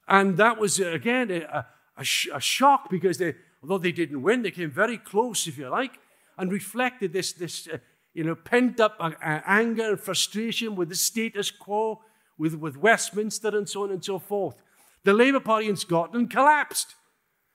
And 0.07 0.37
that 0.37 0.57
was, 0.57 0.79
uh, 0.79 0.87
again, 0.87 1.31
a, 1.31 1.65
a, 1.97 2.03
sh- 2.03 2.29
a, 2.33 2.39
shock 2.39 2.89
because 2.89 3.17
they, 3.17 3.35
although 3.61 3.77
they 3.77 3.91
didn't 3.91 4.21
win, 4.21 4.41
they 4.41 4.51
came 4.51 4.71
very 4.71 4.97
close, 4.97 5.47
if 5.47 5.57
you 5.57 5.69
like, 5.69 5.99
and 6.37 6.51
reflected 6.51 7.11
this, 7.13 7.33
this 7.33 7.67
uh, 7.67 7.77
you 8.13 8.23
know, 8.23 8.35
pent 8.35 8.79
up 8.79 8.97
uh, 8.99 9.11
anger 9.21 9.89
and 9.89 9.99
frustration 9.99 10.75
with 10.75 10.89
the 10.89 10.95
status 10.95 11.49
quo 11.49 12.01
with, 12.41 12.55
with 12.55 12.75
Westminster 12.75 13.55
and 13.55 13.69
so 13.69 13.83
on 13.83 13.91
and 13.91 14.03
so 14.03 14.17
forth. 14.17 14.55
The 15.03 15.13
Labour 15.13 15.39
Party 15.39 15.69
in 15.69 15.75
Scotland 15.75 16.31
collapsed. 16.31 16.95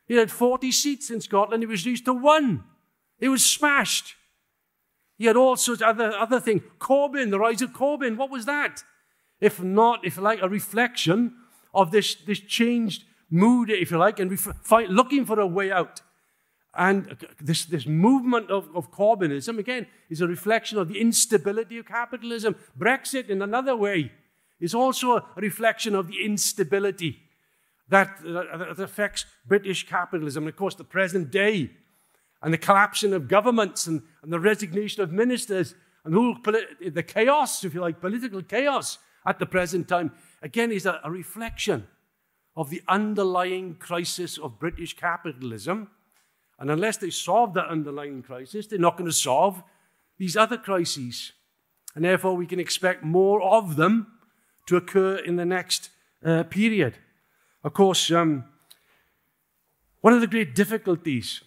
It 0.08 0.16
had 0.16 0.30
40 0.30 0.70
seats 0.70 1.10
in 1.10 1.20
Scotland, 1.20 1.62
it 1.64 1.68
was 1.68 1.84
reduced 1.84 2.04
to 2.04 2.14
one. 2.14 2.62
It 3.18 3.28
was 3.28 3.44
smashed. 3.44 4.14
He 5.18 5.24
had 5.24 5.36
all 5.36 5.56
sorts 5.56 5.82
of 5.82 5.88
other, 5.88 6.12
other 6.12 6.38
things. 6.38 6.62
Corbyn, 6.78 7.30
the 7.30 7.38
rise 7.38 7.62
of 7.62 7.72
Corbyn, 7.72 8.16
what 8.16 8.30
was 8.30 8.44
that? 8.46 8.84
If 9.40 9.60
not, 9.60 10.04
if 10.04 10.16
you 10.16 10.22
like, 10.22 10.40
a 10.40 10.48
reflection 10.48 11.34
of 11.74 11.90
this, 11.90 12.14
this 12.14 12.40
changed 12.40 13.04
mood, 13.28 13.70
if 13.70 13.90
you 13.90 13.98
like, 13.98 14.20
and 14.20 14.30
ref- 14.30 14.88
looking 14.88 15.24
for 15.24 15.40
a 15.40 15.46
way 15.46 15.72
out. 15.72 16.02
And 16.74 17.16
this, 17.40 17.64
this 17.64 17.86
movement 17.86 18.50
of, 18.50 18.68
of 18.74 18.92
Corbynism, 18.92 19.58
again, 19.58 19.86
is 20.10 20.20
a 20.20 20.26
reflection 20.26 20.78
of 20.78 20.88
the 20.88 21.00
instability 21.00 21.78
of 21.78 21.86
capitalism. 21.86 22.54
Brexit, 22.78 23.28
in 23.28 23.40
another 23.42 23.74
way, 23.74 24.12
is 24.60 24.74
also 24.74 25.16
a 25.16 25.24
reflection 25.36 25.94
of 25.94 26.08
the 26.08 26.24
instability 26.24 27.22
that, 27.88 28.18
that 28.22 28.80
affects 28.80 29.26
British 29.46 29.88
capitalism. 29.88 30.44
And 30.44 30.48
of 30.48 30.56
course, 30.56 30.74
the 30.74 30.84
present 30.84 31.30
day 31.30 31.70
and 32.42 32.52
the 32.52 32.58
collapsing 32.58 33.12
of 33.12 33.28
governments 33.28 33.86
and, 33.86 34.02
and 34.22 34.32
the 34.32 34.40
resignation 34.40 35.02
of 35.02 35.12
ministers 35.12 35.74
and 36.04 36.14
the, 36.14 36.90
the 36.90 37.02
chaos, 37.02 37.64
if 37.64 37.74
you 37.74 37.80
like, 37.80 38.00
political 38.00 38.42
chaos 38.42 38.98
at 39.26 39.38
the 39.38 39.46
present 39.46 39.88
time, 39.88 40.12
again, 40.40 40.70
is 40.70 40.86
a, 40.86 41.00
a 41.02 41.10
reflection 41.10 41.86
of 42.56 42.70
the 42.70 42.82
underlying 42.88 43.74
crisis 43.74 44.38
of 44.38 44.58
British 44.58 44.96
capitalism. 44.96 45.90
And 46.58 46.70
unless 46.70 46.96
they 46.96 47.10
solve 47.10 47.54
that 47.54 47.66
underlying 47.66 48.22
crisis, 48.22 48.66
they're 48.66 48.78
not 48.78 48.96
going 48.96 49.10
to 49.10 49.16
solve 49.16 49.62
these 50.16 50.36
other 50.36 50.56
crises. 50.56 51.32
And 51.94 52.04
therefore, 52.04 52.34
we 52.34 52.46
can 52.46 52.60
expect 52.60 53.02
more 53.02 53.42
of 53.42 53.76
them 53.76 54.06
to 54.66 54.76
occur 54.76 55.16
in 55.16 55.36
the 55.36 55.44
next 55.44 55.90
uh, 56.24 56.42
period. 56.44 56.98
Of 57.64 57.72
course, 57.72 58.10
um, 58.10 58.44
one 60.00 60.12
of 60.12 60.20
the 60.20 60.26
great 60.26 60.54
difficulties 60.54 61.42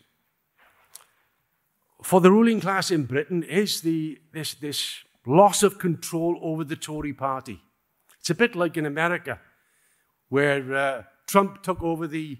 for 2.02 2.22
the 2.22 2.32
ruling 2.32 2.60
class 2.60 2.92
in 2.92 3.06
Britain 3.06 3.44
is 3.44 3.82
the, 3.82 4.20
this, 4.34 4.54
this 4.54 5.04
loss 5.26 5.64
of 5.64 5.78
control 5.80 6.40
over 6.42 6.64
the 6.64 6.76
Tory 6.76 7.14
party. 7.14 7.62
It's 8.20 8.30
a 8.30 8.36
bit 8.36 8.56
like 8.56 8.78
in 8.78 8.86
America, 8.86 9.40
where 10.30 10.76
uh, 10.76 11.04
Trump 11.28 11.64
took 11.64 11.82
over 11.82 12.08
the, 12.08 12.38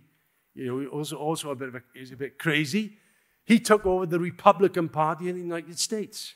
you 0.56 0.66
know, 0.66 0.90
also, 0.90 1.18
also 1.18 1.52
a 1.52 1.56
bit 1.56 1.70
of 1.70 1.76
a, 1.76 1.82
is 1.96 2.12
a 2.12 2.18
bit 2.18 2.38
crazy. 2.38 2.98
He 3.46 3.60
took 3.60 3.86
over 3.86 4.06
the 4.06 4.20
Republican 4.20 4.90
Party 4.90 5.30
in 5.30 5.36
the 5.36 5.42
United 5.42 5.80
States. 5.80 6.36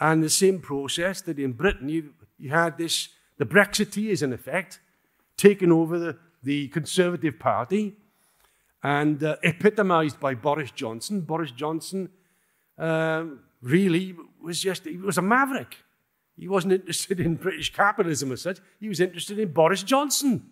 And 0.00 0.22
the 0.22 0.30
same 0.30 0.60
process 0.60 1.20
that 1.22 1.38
in 1.38 1.52
Britain, 1.52 1.88
you, 1.88 2.12
you 2.38 2.50
had 2.50 2.78
this, 2.78 3.08
the 3.36 3.46
Brexiteers 3.46 4.22
in 4.22 4.32
effect, 4.32 4.80
taken 5.36 5.72
over 5.72 5.98
the, 5.98 6.18
the 6.42 6.68
Conservative 6.68 7.38
Party 7.38 7.96
and 8.82 9.22
uh, 9.22 9.36
epitomized 9.42 10.20
by 10.20 10.34
Boris 10.34 10.70
Johnson. 10.70 11.20
Boris 11.22 11.50
Johnson 11.50 12.10
um, 12.78 13.40
really 13.60 14.14
was 14.42 14.60
just, 14.60 14.84
he 14.84 14.96
was 14.96 15.18
a 15.18 15.22
maverick. 15.22 15.76
He 16.36 16.48
wasn't 16.48 16.74
interested 16.74 17.18
in 17.18 17.34
British 17.34 17.72
capitalism 17.72 18.30
as 18.32 18.42
such, 18.42 18.58
he 18.78 18.88
was 18.88 19.00
interested 19.00 19.38
in 19.38 19.52
Boris 19.52 19.82
Johnson. 19.82 20.50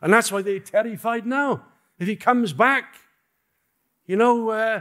And 0.00 0.12
that's 0.12 0.32
why 0.32 0.42
they're 0.42 0.60
terrified 0.60 1.26
now. 1.26 1.64
If 1.98 2.08
he 2.08 2.16
comes 2.16 2.52
back, 2.52 2.96
you 4.06 4.16
know, 4.16 4.50
uh, 4.50 4.80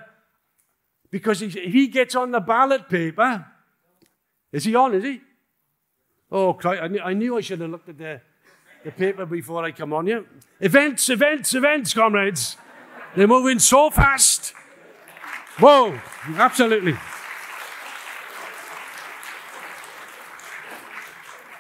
because 1.12 1.42
if 1.42 1.54
he 1.54 1.88
gets 1.88 2.16
on 2.16 2.32
the 2.32 2.40
ballot 2.40 2.90
paper, 2.90 3.46
is 4.52 4.64
he 4.64 4.76
on, 4.76 4.94
is 4.96 5.04
he? 5.04 5.22
Oh, 6.34 6.60
I 6.66 7.14
knew 7.14 7.38
I 7.38 7.42
should 7.42 7.62
have 7.62 7.70
looked 7.70 7.90
at 7.90 7.98
the 7.98 8.20
the 8.84 8.92
paper 8.92 9.26
before 9.26 9.64
I 9.64 9.72
come 9.72 9.94
on 9.94 10.08
here. 10.08 10.26
Events, 10.60 11.10
events, 11.10 11.54
events, 11.54 11.94
comrades. 11.94 12.58
They're 13.16 13.28
moving 13.28 13.60
so 13.60 13.90
fast. 13.90 14.54
Whoa, 15.60 16.00
absolutely. 16.36 16.98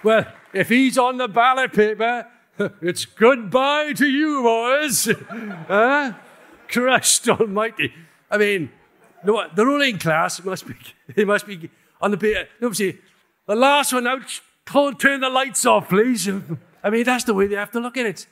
Well, 0.03 0.25
if 0.51 0.69
he's 0.69 0.97
on 0.97 1.17
the 1.17 1.27
ballot 1.27 1.71
paper, 1.71 2.27
it's 2.81 3.05
goodbye 3.05 3.93
to 3.93 4.07
you, 4.07 4.41
boys. 4.41 5.05
huh? 5.67 6.13
Christ 6.67 7.29
almighty. 7.29 7.93
I 8.29 8.37
mean, 8.37 8.71
the, 9.23 9.49
the 9.55 9.65
ruling 9.65 9.97
class 9.97 10.43
must 10.43 10.67
be, 10.67 10.75
they 11.15 11.23
must 11.23 11.47
be 11.47 11.69
on 12.01 12.11
the 12.11 12.17
paper. 12.17 12.73
see, 12.73 12.97
the 13.45 13.55
last 13.55 13.93
one 13.93 14.07
out, 14.07 14.41
turn 14.65 15.19
the 15.19 15.29
lights 15.29 15.65
off, 15.65 15.89
please. 15.89 16.29
I 16.83 16.89
mean, 16.89 17.03
that's 17.03 17.23
the 17.23 17.33
way 17.33 17.47
they 17.47 17.55
have 17.55 17.71
to 17.71 17.79
look 17.79 17.97
at 17.97 18.05
it. 18.05 18.27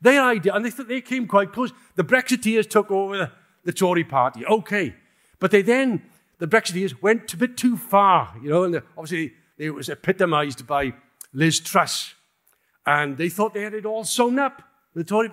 Their 0.00 0.22
idea, 0.22 0.54
and 0.54 0.64
they, 0.64 0.70
they 0.84 1.00
came 1.00 1.26
quite 1.26 1.52
close. 1.52 1.72
The 1.94 2.04
Brexiteers 2.04 2.68
took 2.68 2.90
over 2.90 3.16
the, 3.16 3.30
the 3.64 3.72
Tory 3.72 4.04
party. 4.04 4.44
Okay. 4.44 4.94
But 5.38 5.50
they 5.50 5.62
then, 5.62 6.02
the 6.38 6.46
Brexiteers 6.46 7.00
went 7.00 7.32
a 7.32 7.36
bit 7.36 7.56
too 7.56 7.76
far, 7.76 8.34
you 8.42 8.50
know, 8.50 8.64
and 8.64 8.82
obviously 8.98 9.32
it 9.56 9.70
was 9.70 9.88
epitomized 9.88 10.66
by 10.66 10.94
Liz 11.32 11.60
Truss. 11.60 12.14
And 12.86 13.16
they 13.16 13.28
thought 13.28 13.54
they 13.54 13.62
had 13.62 13.74
it 13.74 13.86
all 13.86 14.04
sewn 14.04 14.38
up. 14.38 14.62
The 14.94 15.04
Tory, 15.04 15.30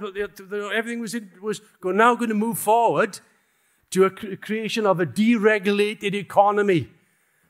everything 0.73 1.01
was, 1.01 1.13
in, 1.13 1.31
was 1.41 1.61
now 1.83 2.15
going 2.15 2.29
to 2.29 2.35
move 2.35 2.57
forward 2.57 3.19
to 3.91 4.05
a 4.05 4.09
creation 4.09 4.85
of 4.85 4.99
a 4.99 5.05
deregulated 5.05 6.13
economy, 6.13 6.89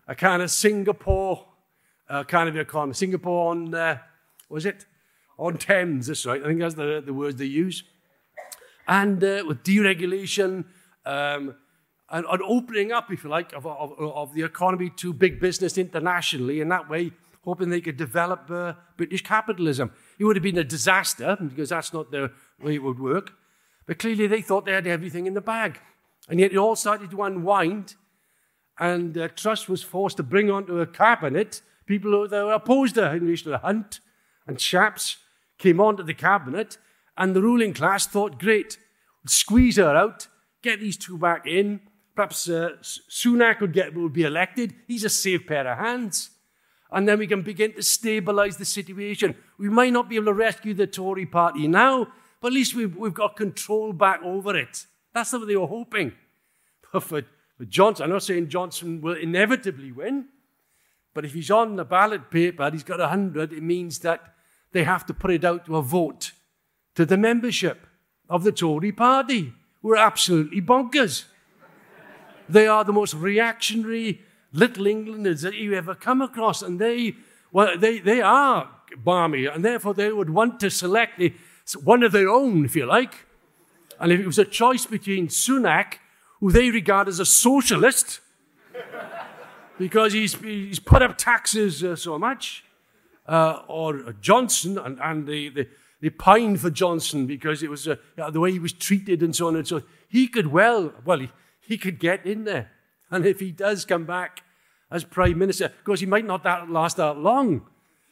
a 0.07 0.15
kind 0.15 0.41
of 0.41 0.49
Singapore 0.49 1.45
uh, 2.11 2.23
kind 2.25 2.49
of 2.49 2.57
economy. 2.57 2.93
Singapore 2.93 3.51
on, 3.51 3.73
uh, 3.73 3.97
was 4.49 4.65
it? 4.65 4.85
on 5.41 5.57
Thames, 5.57 6.07
that's 6.07 6.25
right. 6.25 6.41
I 6.41 6.45
think 6.45 6.59
that's 6.59 6.75
the, 6.75 7.01
the 7.03 7.13
words 7.13 7.37
they 7.37 7.45
use. 7.45 7.83
And 8.87 9.23
uh, 9.23 9.43
with 9.47 9.63
deregulation 9.63 10.65
um, 11.05 11.55
and, 12.09 12.25
and, 12.29 12.41
opening 12.43 12.91
up, 12.91 13.11
if 13.11 13.23
you 13.23 13.29
like, 13.29 13.51
of, 13.53 13.65
of, 13.65 13.93
of, 13.99 14.33
the 14.35 14.43
economy 14.43 14.91
to 14.97 15.13
big 15.13 15.39
business 15.39 15.79
internationally, 15.79 16.61
in 16.61 16.69
that 16.69 16.87
way 16.87 17.11
hoping 17.43 17.69
they 17.69 17.81
could 17.81 17.97
develop 17.97 18.51
uh, 18.51 18.73
British 18.97 19.23
capitalism. 19.23 19.91
It 20.19 20.25
would 20.25 20.35
have 20.35 20.43
been 20.43 20.59
a 20.59 20.63
disaster 20.63 21.35
because 21.41 21.69
that's 21.69 21.91
not 21.91 22.11
the 22.11 22.31
way 22.61 22.75
it 22.75 22.83
would 22.83 22.99
work. 22.99 23.31
But 23.87 23.97
clearly 23.97 24.27
they 24.27 24.43
thought 24.43 24.65
they 24.65 24.73
had 24.73 24.85
everything 24.85 25.25
in 25.25 25.33
the 25.33 25.41
bag. 25.41 25.79
And 26.29 26.39
yet 26.39 26.51
it 26.51 26.57
all 26.57 26.75
started 26.75 27.09
to 27.09 27.23
unwind, 27.23 27.95
and 28.79 29.17
uh, 29.17 29.29
Truss 29.29 29.67
was 29.67 29.81
forced 29.81 30.17
to 30.17 30.23
bring 30.23 30.51
onto 30.51 30.79
a 30.79 30.85
cabinet 30.85 31.63
people 31.85 32.11
who 32.11 32.29
were 32.29 32.53
opposed 32.53 32.95
to 32.95 33.19
to 33.19 33.57
Hunt 33.57 33.99
and 34.47 34.57
chaps 34.57 35.17
came 35.57 35.79
onto 35.79 36.03
the 36.03 36.13
cabinet 36.13 36.77
And 37.17 37.35
the 37.35 37.41
ruling 37.41 37.73
class 37.73 38.07
thought, 38.07 38.39
great, 38.39 38.77
squeeze 39.25 39.77
her 39.77 39.95
out, 39.95 40.27
get 40.63 40.79
these 40.79 40.97
two 40.97 41.17
back 41.17 41.45
in. 41.45 41.81
Perhaps 42.15 42.49
uh, 42.49 42.71
Sunak 42.81 43.61
would, 43.61 43.73
get, 43.73 43.93
would 43.93 44.13
be 44.13 44.23
elected. 44.23 44.73
He's 44.87 45.03
a 45.03 45.09
safe 45.09 45.45
pair 45.45 45.67
of 45.67 45.77
hands. 45.77 46.31
And 46.91 47.07
then 47.07 47.19
we 47.19 47.27
can 47.27 47.41
begin 47.41 47.73
to 47.73 47.83
stabilize 47.83 48.57
the 48.57 48.65
situation. 48.65 49.35
We 49.57 49.69
might 49.69 49.93
not 49.93 50.09
be 50.09 50.15
able 50.15 50.25
to 50.25 50.33
rescue 50.33 50.73
the 50.73 50.87
Tory 50.87 51.25
party 51.25 51.67
now, 51.67 52.07
but 52.41 52.47
at 52.47 52.53
least 52.53 52.75
we've, 52.75 52.95
we've 52.97 53.13
got 53.13 53.35
control 53.35 53.93
back 53.93 54.21
over 54.23 54.57
it. 54.57 54.85
That's 55.13 55.31
what 55.31 55.47
they 55.47 55.55
were 55.55 55.67
hoping. 55.67 56.13
But 56.93 57.03
for, 57.03 57.21
for 57.57 57.63
Johnson, 57.63 58.03
I'm 58.03 58.09
not 58.09 58.23
saying 58.23 58.49
Johnson 58.49 58.99
will 58.99 59.15
inevitably 59.15 59.93
win, 59.93 60.25
but 61.13 61.25
if 61.25 61.33
he's 61.33 61.51
on 61.51 61.75
the 61.75 61.85
ballot 61.85 62.29
paper, 62.29 62.69
he's 62.71 62.83
got 62.83 62.99
100, 62.99 63.53
it 63.53 63.63
means 63.63 63.99
that 63.99 64.33
they 64.71 64.83
have 64.83 65.05
to 65.05 65.13
put 65.13 65.31
it 65.31 65.43
out 65.43 65.65
to 65.65 65.77
a 65.77 65.81
vote 65.81 66.31
to 66.95 67.05
the 67.05 67.17
membership 67.17 67.87
of 68.29 68.43
the 68.43 68.51
Tory 68.51 68.91
party, 68.91 69.53
We're 69.81 69.97
absolutely 69.97 70.61
bonkers. 70.61 71.25
they 72.47 72.67
are 72.67 72.83
the 72.83 72.93
most 72.93 73.13
reactionary 73.13 74.21
little 74.53 74.87
Englanders 74.87 75.41
that 75.41 75.55
you 75.55 75.73
ever 75.73 75.95
come 75.95 76.21
across, 76.21 76.61
and 76.61 76.79
they, 76.79 77.15
well, 77.51 77.77
they, 77.77 77.99
they 77.99 78.21
are 78.21 78.69
barmy, 78.97 79.45
and 79.45 79.63
therefore 79.63 79.93
they 79.93 80.11
would 80.11 80.29
want 80.29 80.59
to 80.59 80.69
select 80.69 81.21
one 81.83 82.03
of 82.03 82.11
their 82.11 82.29
own, 82.29 82.65
if 82.65 82.75
you 82.75 82.85
like. 82.85 83.25
And 83.99 84.11
if 84.11 84.19
it 84.19 84.25
was 84.25 84.39
a 84.39 84.45
choice 84.45 84.85
between 84.85 85.27
Sunak, 85.27 85.95
who 86.39 86.51
they 86.51 86.71
regard 86.71 87.07
as 87.07 87.19
a 87.19 87.25
socialist, 87.25 88.19
because 89.81 90.13
he's, 90.13 90.35
he's 90.35 90.79
put 90.79 91.01
up 91.01 91.17
taxes 91.17 91.83
uh, 91.83 91.95
so 91.95 92.19
much, 92.19 92.63
uh, 93.27 93.63
or 93.67 94.13
Johnson, 94.21 94.77
and, 94.77 94.99
and 95.01 95.27
they, 95.27 95.49
they, 95.49 95.67
they 96.01 96.11
pined 96.11 96.61
for 96.61 96.69
Johnson 96.69 97.25
because 97.25 97.63
it 97.63 97.69
was 97.69 97.87
uh, 97.87 97.95
the 98.29 98.39
way 98.39 98.51
he 98.51 98.59
was 98.59 98.73
treated 98.73 99.23
and 99.23 99.35
so 99.35 99.47
on 99.47 99.55
and 99.55 99.67
so 99.67 99.77
on. 99.77 99.83
He 100.07 100.27
could 100.27 100.47
well, 100.47 100.93
well, 101.03 101.17
he, 101.17 101.31
he 101.61 101.79
could 101.79 101.99
get 101.99 102.27
in 102.27 102.43
there. 102.43 102.69
And 103.09 103.25
if 103.25 103.39
he 103.39 103.51
does 103.51 103.83
come 103.83 104.05
back 104.05 104.43
as 104.91 105.03
Prime 105.03 105.39
Minister, 105.39 105.65
of 105.65 105.83
course, 105.83 105.99
he 105.99 106.05
might 106.05 106.25
not 106.25 106.43
that 106.43 106.69
last 106.69 106.97
that 106.97 107.17
long. 107.17 107.65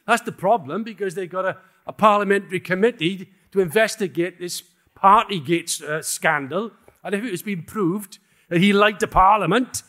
That's 0.08 0.22
the 0.22 0.32
problem 0.32 0.82
because 0.82 1.14
they've 1.14 1.30
got 1.30 1.44
a, 1.44 1.56
a 1.86 1.92
parliamentary 1.92 2.58
committee 2.58 3.30
to 3.52 3.60
investigate 3.60 4.40
this 4.40 4.64
Partygate 4.96 5.80
uh, 5.82 6.02
scandal. 6.02 6.72
And 7.04 7.14
if 7.14 7.22
it 7.22 7.30
has 7.30 7.42
been 7.42 7.62
proved 7.62 8.18
that 8.48 8.60
he 8.60 8.72
lied 8.72 8.98
to 9.00 9.06
Parliament, 9.06 9.84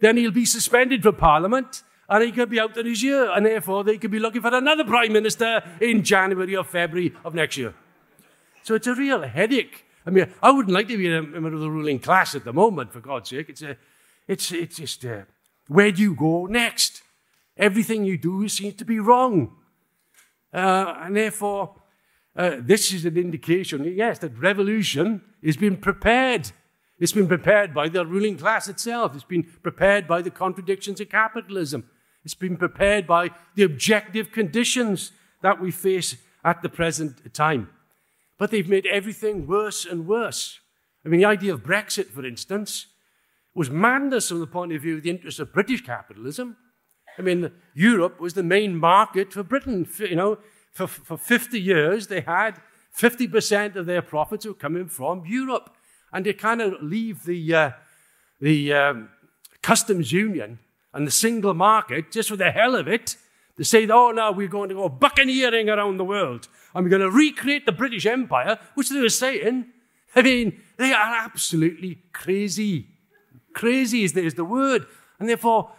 then 0.00 0.16
he'll 0.16 0.30
be 0.30 0.44
suspended 0.44 1.02
from 1.02 1.16
Parliament 1.16 1.82
and 2.08 2.22
he 2.22 2.32
could 2.32 2.50
be 2.50 2.60
out 2.60 2.76
in 2.76 2.86
his 2.86 3.02
year. 3.02 3.30
And 3.30 3.46
therefore, 3.46 3.84
they 3.84 3.98
could 3.98 4.10
be 4.10 4.18
looking 4.18 4.42
for 4.42 4.54
another 4.54 4.84
Prime 4.84 5.12
Minister 5.12 5.62
in 5.80 6.02
January 6.02 6.56
or 6.56 6.64
February 6.64 7.14
of 7.24 7.34
next 7.34 7.56
year. 7.56 7.74
So 8.62 8.74
it's 8.74 8.86
a 8.86 8.94
real 8.94 9.22
headache. 9.22 9.84
I 10.06 10.10
mean, 10.10 10.32
I 10.42 10.50
wouldn't 10.50 10.74
like 10.74 10.88
to 10.88 10.96
be 10.96 11.12
a 11.12 11.22
member 11.22 11.52
of 11.52 11.60
the 11.60 11.70
ruling 11.70 11.98
class 11.98 12.34
at 12.34 12.44
the 12.44 12.52
moment, 12.52 12.92
for 12.92 13.00
God's 13.00 13.30
sake. 13.30 13.48
It's, 13.48 13.62
a, 13.62 13.76
it's, 14.28 14.52
it's 14.52 14.76
just, 14.76 15.04
uh, 15.04 15.22
where 15.68 15.90
do 15.90 16.02
you 16.02 16.14
go 16.14 16.46
next? 16.46 17.02
Everything 17.56 18.04
you 18.04 18.16
do 18.16 18.48
seems 18.48 18.74
to 18.76 18.84
be 18.84 19.00
wrong. 19.00 19.56
Uh, 20.52 20.94
and 21.00 21.16
therefore, 21.16 21.74
uh, 22.36 22.56
this 22.60 22.92
is 22.92 23.04
an 23.04 23.16
indication, 23.16 23.84
yes, 23.96 24.18
that 24.20 24.38
revolution 24.38 25.22
is 25.42 25.56
being 25.56 25.76
prepared. 25.76 26.52
It's 26.98 27.12
been 27.12 27.28
prepared 27.28 27.74
by 27.74 27.88
the 27.88 28.06
ruling 28.06 28.38
class 28.38 28.68
itself. 28.68 29.14
It's 29.14 29.24
been 29.24 29.44
prepared 29.62 30.08
by 30.08 30.22
the 30.22 30.30
contradictions 30.30 31.00
of 31.00 31.10
capitalism. 31.10 31.88
It's 32.24 32.34
been 32.34 32.56
prepared 32.56 33.06
by 33.06 33.30
the 33.54 33.64
objective 33.64 34.32
conditions 34.32 35.12
that 35.42 35.60
we 35.60 35.70
face 35.70 36.16
at 36.44 36.62
the 36.62 36.68
present 36.68 37.34
time. 37.34 37.68
But 38.38 38.50
they've 38.50 38.68
made 38.68 38.86
everything 38.86 39.46
worse 39.46 39.84
and 39.84 40.06
worse. 40.06 40.60
I 41.04 41.08
mean, 41.08 41.20
the 41.20 41.26
idea 41.26 41.52
of 41.52 41.62
Brexit, 41.62 42.06
for 42.06 42.24
instance, 42.24 42.86
was 43.54 43.70
madness 43.70 44.28
from 44.28 44.40
the 44.40 44.46
point 44.46 44.72
of 44.72 44.82
view 44.82 44.96
of 44.96 45.02
the 45.02 45.10
interests 45.10 45.40
of 45.40 45.52
British 45.52 45.82
capitalism. 45.84 46.56
I 47.18 47.22
mean, 47.22 47.50
Europe 47.74 48.20
was 48.20 48.34
the 48.34 48.42
main 48.42 48.76
market 48.76 49.32
for 49.32 49.42
Britain. 49.42 49.88
You 49.98 50.16
know, 50.16 50.38
for, 50.72 50.86
for 50.86 51.16
50 51.16 51.60
years, 51.60 52.08
they 52.08 52.22
had 52.22 52.60
50% 52.96 53.76
of 53.76 53.86
their 53.86 54.02
profits 54.02 54.46
were 54.46 54.54
coming 54.54 54.88
from 54.88 55.24
Europe. 55.26 55.75
And 56.16 56.24
they 56.24 56.32
kind 56.32 56.62
of 56.62 56.82
leave 56.82 57.26
the, 57.26 57.54
uh, 57.54 57.70
the 58.40 58.72
um, 58.72 59.10
customs 59.60 60.12
union 60.12 60.58
and 60.94 61.06
the 61.06 61.10
single 61.10 61.52
market 61.52 62.10
just 62.10 62.30
for 62.30 62.36
the 62.36 62.50
hell 62.50 62.74
of 62.74 62.88
it. 62.88 63.18
They 63.58 63.64
say, 63.64 63.86
oh, 63.86 64.12
now 64.12 64.32
we're 64.32 64.48
going 64.48 64.70
to 64.70 64.74
go 64.74 64.88
buccaneering 64.88 65.68
around 65.68 65.98
the 65.98 66.06
world 66.06 66.48
and 66.74 66.82
we're 66.82 66.90
going 66.90 67.02
to 67.02 67.10
recreate 67.10 67.66
the 67.66 67.72
British 67.72 68.06
Empire, 68.06 68.58
which 68.76 68.88
they 68.88 68.98
were 68.98 69.10
saying. 69.10 69.66
I 70.14 70.22
mean, 70.22 70.58
they 70.78 70.94
are 70.94 71.16
absolutely 71.16 71.98
crazy. 72.14 72.86
Crazy 73.52 74.02
is 74.02 74.14
the, 74.14 74.22
is 74.22 74.32
the 74.32 74.44
word. 74.46 74.86
And 75.20 75.28
therefore, 75.28 75.72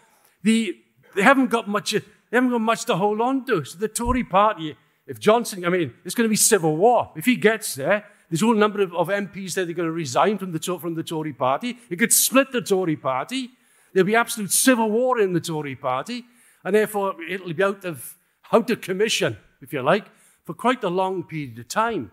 the, 0.44 0.78
they 1.16 1.24
haven't 1.24 1.48
got 1.48 1.68
much. 1.68 1.94
They 1.94 2.02
haven't 2.32 2.52
got 2.52 2.62
much 2.62 2.86
to 2.86 2.96
hold 2.96 3.22
on 3.22 3.44
to. 3.46 3.66
So 3.66 3.80
the 3.80 3.88
Tory 3.88 4.24
party 4.24 4.78
if 5.08 5.20
Johnson, 5.20 5.66
I 5.66 5.70
mean, 5.70 5.94
it's 6.06 6.14
going 6.14 6.26
to 6.26 6.30
be 6.30 6.36
civil 6.36 6.76
war. 6.76 7.12
If 7.16 7.26
he 7.26 7.38
gets 7.38 7.76
there, 7.76 8.06
a 8.32 8.46
whole 8.46 8.56
number 8.56 8.82
of, 8.82 8.94
of 8.94 9.08
MPs 9.08 9.54
that 9.54 9.70
are 9.70 9.74
going 9.74 9.88
to 9.88 9.92
resign 9.92 10.38
from 10.38 10.52
the, 10.52 10.60
from 10.60 10.96
the 10.96 11.04
Tory 11.04 11.34
party. 11.34 11.78
It 11.90 11.98
could 11.98 12.12
split 12.12 12.52
the 12.52 12.62
Tory 12.62 12.98
party. 12.98 13.52
There'll 13.94 14.06
be 14.06 14.16
absolute 14.16 14.52
civil 14.52 14.92
war 14.92 15.20
in 15.20 15.34
the 15.34 15.40
Tory 15.40 15.76
party. 15.76 16.26
And 16.64 16.76
therefore, 16.76 17.16
it'll 17.24 17.54
be 17.54 17.64
out 17.64 17.86
of, 17.86 18.18
out 18.52 18.70
of 18.70 18.82
commission, 18.82 19.38
if 19.62 19.72
you 19.72 19.82
like, 19.82 20.06
for 20.44 20.54
quite 20.54 20.84
a 20.84 20.90
long 20.90 21.24
period 21.24 21.58
of 21.60 21.68
time. 21.70 22.12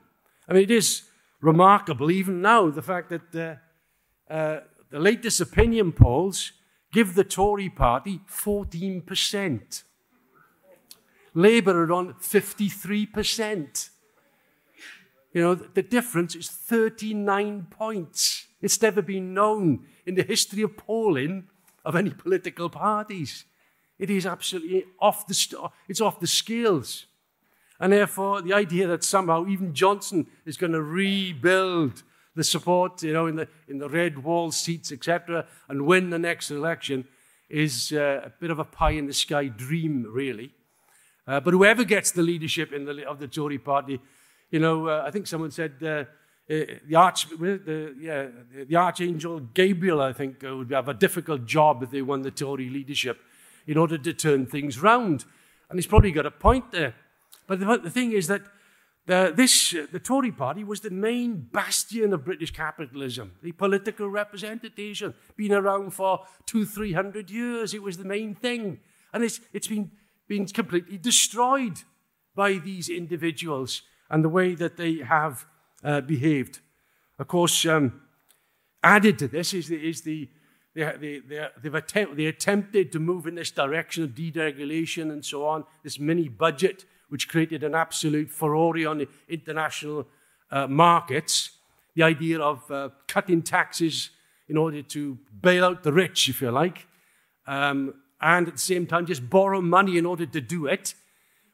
I 0.49 0.53
mean, 0.53 0.63
it 0.63 0.71
is 0.71 1.03
remarkable, 1.41 2.11
even 2.11 2.41
now, 2.41 2.71
the 2.71 2.83
fact 2.83 3.11
that 3.11 3.61
uh, 4.31 4.33
uh, 4.33 4.61
the 4.91 5.01
latest 5.01 5.41
opinion 5.41 5.93
polls 5.93 6.53
give 6.93 7.15
the 7.15 7.25
Tory 7.25 7.69
party 7.69 8.21
14%. 8.31 9.83
Labour 11.35 11.85
are 11.85 11.93
on 11.93 12.15
53%. 12.15 13.91
You 15.35 15.43
know, 15.43 15.55
the 15.57 15.83
difference 15.83 16.37
is 16.37 16.49
39 16.49 17.67
points. 17.69 18.47
It's 18.63 18.81
never 18.81 19.03
been 19.03 19.35
known 19.35 19.85
in 20.07 20.15
the 20.15 20.23
history 20.23 20.63
of 20.63 20.77
polling 20.77 21.49
of 21.85 21.97
any 21.97 22.11
political 22.11 22.71
parties. 22.71 23.45
It 23.99 24.11
is 24.11 24.27
absolutely 24.27 24.85
off 25.01 25.27
the, 25.27 25.71
it's 25.89 26.01
off 26.01 26.21
the 26.21 26.29
scales. 26.29 27.07
And 27.81 27.93
therefore, 27.93 28.43
the 28.43 28.55
idea 28.55 28.87
that 28.87 29.03
somehow 29.03 29.47
even 29.49 29.75
Johnson 29.75 30.29
is 30.47 30.57
going 30.57 30.73
to 30.73 30.83
rebuild 30.83 32.05
the 32.37 32.45
support, 32.45 33.03
you 33.03 33.13
know, 33.13 33.27
in 33.27 33.35
the, 33.37 33.49
in 33.69 33.79
the 33.79 33.89
red 33.89 34.23
wall 34.23 34.53
seats, 34.53 34.93
etc., 34.93 35.47
and 35.69 35.85
win 35.85 36.11
the 36.11 36.19
next 36.19 36.51
election 36.51 37.07
is 37.49 37.93
uh, 37.93 38.23
a 38.25 38.31
bit 38.41 38.51
of 38.51 38.61
a 38.61 38.65
pie 38.65 38.93
in 38.93 39.07
the 39.07 39.13
sky 39.13 39.47
dream, 39.49 40.07
really. 40.09 40.53
Uh, 41.27 41.41
but 41.41 41.53
whoever 41.53 41.85
gets 41.85 42.13
the 42.13 42.23
leadership 42.23 42.71
the, 42.71 43.05
of 43.07 43.19
the 43.19 43.29
Tory 43.29 43.59
party, 43.59 44.01
you 44.55 44.61
know, 44.61 44.87
uh, 44.87 45.03
I 45.05 45.11
think 45.11 45.27
someone 45.27 45.51
said 45.51 45.73
uh, 45.83 45.89
uh 45.89 46.05
the, 46.87 46.95
arch, 46.95 47.29
the, 47.29 47.97
yeah, 47.99 48.29
the 48.65 48.77
Archangel 48.77 49.41
Gabriel, 49.53 50.01
I 50.01 50.13
think, 50.13 50.45
uh, 50.45 50.57
would 50.57 50.71
have 50.71 50.89
a 50.89 50.95
difficult 50.95 51.45
job 51.45 51.83
if 51.83 51.91
they 51.91 52.03
won 52.03 52.23
the 52.23 52.31
Tory 52.31 52.71
leadership 52.71 53.19
in 53.67 53.77
order 53.77 53.99
to 53.99 54.13
turn 54.13 54.47
things 54.47 54.79
round. 54.79 55.25
And 55.69 55.77
he's 55.77 55.89
probably 55.89 56.13
got 56.13 56.27
a 56.27 56.31
point 56.31 56.71
there. 56.71 56.95
But 57.49 57.59
the, 57.59 57.79
the 57.79 57.91
thing 57.91 58.13
is 58.13 58.29
that 58.29 58.43
the, 59.07 59.33
this, 59.35 59.75
the 59.91 59.99
Tory 59.99 60.31
party 60.31 60.63
was 60.63 60.83
the 60.83 60.91
main 60.91 61.49
bastion 61.53 62.13
of 62.13 62.25
British 62.25 62.53
capitalism, 62.53 63.33
the 63.43 63.51
political 63.51 64.09
representation, 64.09 65.15
been 65.37 65.53
around 65.53 65.95
for 65.95 66.21
two, 66.47 66.65
three 66.65 66.93
hundred 66.93 67.29
years. 67.29 67.75
It 67.75 67.83
was 67.83 67.97
the 67.97 68.05
main 68.05 68.37
thing. 68.37 68.79
And 69.13 69.25
it's, 69.25 69.41
it's 69.53 69.67
been 69.67 69.91
been 70.29 70.47
completely 70.47 70.97
destroyed 70.97 71.79
by 72.37 72.53
these 72.55 72.89
individuals 72.89 73.83
and 74.11 74.25
the 74.25 74.29
way 74.29 74.55
that 74.55 74.77
they 74.77 74.97
have 74.97 75.47
uh, 75.83 76.01
behaved. 76.01 76.61
Of 77.19 77.29
course, 77.29 77.67
um, 77.67 78.03
added 78.83 79.19
to 79.21 79.29
this 79.29 79.55
is 79.55 79.69
the, 79.69 79.77
is 79.77 80.03
the 80.03 80.29
they, 80.75 81.21
they, 81.29 81.49
they've 81.63 81.75
attempt, 81.75 82.17
they 82.17 82.27
attempted 82.27 82.91
to 82.93 82.99
move 82.99 83.27
in 83.27 83.37
this 83.37 83.53
direction 83.53 84.03
of 84.03 84.11
deregulation 84.11 85.13
and 85.13 85.25
so 85.25 85.47
on, 85.47 85.65
this 85.85 86.01
mini 86.01 86.29
budget, 86.29 86.85
which 87.09 87.29
created 87.29 87.63
an 87.63 87.75
absolute 87.75 88.29
furore 88.29 88.89
on 88.89 88.99
the 88.99 89.09
international 89.29 90.07
uh, 90.51 90.67
markets. 90.67 91.51
The 91.95 92.03
idea 92.03 92.41
of 92.41 92.69
uh, 92.71 92.89
cutting 93.07 93.43
taxes 93.43 94.11
in 94.49 94.57
order 94.57 94.83
to 94.83 95.17
bail 95.41 95.65
out 95.65 95.85
the 95.85 95.93
rich, 95.93 96.29
if 96.29 96.43
you 96.43 96.51
like. 96.51 96.89
Um, 97.47 97.95
and 98.21 98.49
at 98.49 98.55
the 98.55 98.61
same 98.61 98.87
time 98.87 99.07
just 99.07 99.29
borrow 99.29 99.61
money 99.61 99.97
in 99.97 100.07
order 100.07 100.27
to 100.27 100.41
do 100.41 100.67
it 100.67 100.95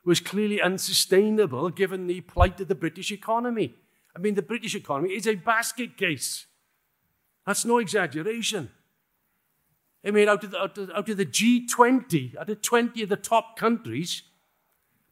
was 0.05 0.21
clearly 0.21 0.61
unsustainable 0.61 1.71
given 1.71 2.07
the 2.07 2.21
plight 2.23 2.61
of 2.61 2.69
the 2.69 2.75
British 2.75 3.13
economy. 3.13 3.75
I 4.15 4.19
mean, 4.19 4.35
the 4.35 4.43
British 4.43 4.75
economy 4.75 5.11
is 5.11 5.27
a 5.27 5.35
basket 5.35 5.97
case. 5.97 6.47
That's 7.47 7.65
no 7.65 7.79
exaggeration. 7.79 8.71
I 10.05 10.11
mean, 10.11 10.29
out 10.29 10.45
of, 10.45 10.51
the, 10.51 10.59
out, 10.59 10.79
of, 10.79 10.91
out 10.91 11.09
of 11.09 11.17
the 11.17 11.27
G20, 11.27 12.37
out 12.37 12.49
of 12.49 12.63
20 12.63 13.03
of 13.03 13.09
the 13.09 13.17
top 13.17 13.57
countries, 13.57 14.23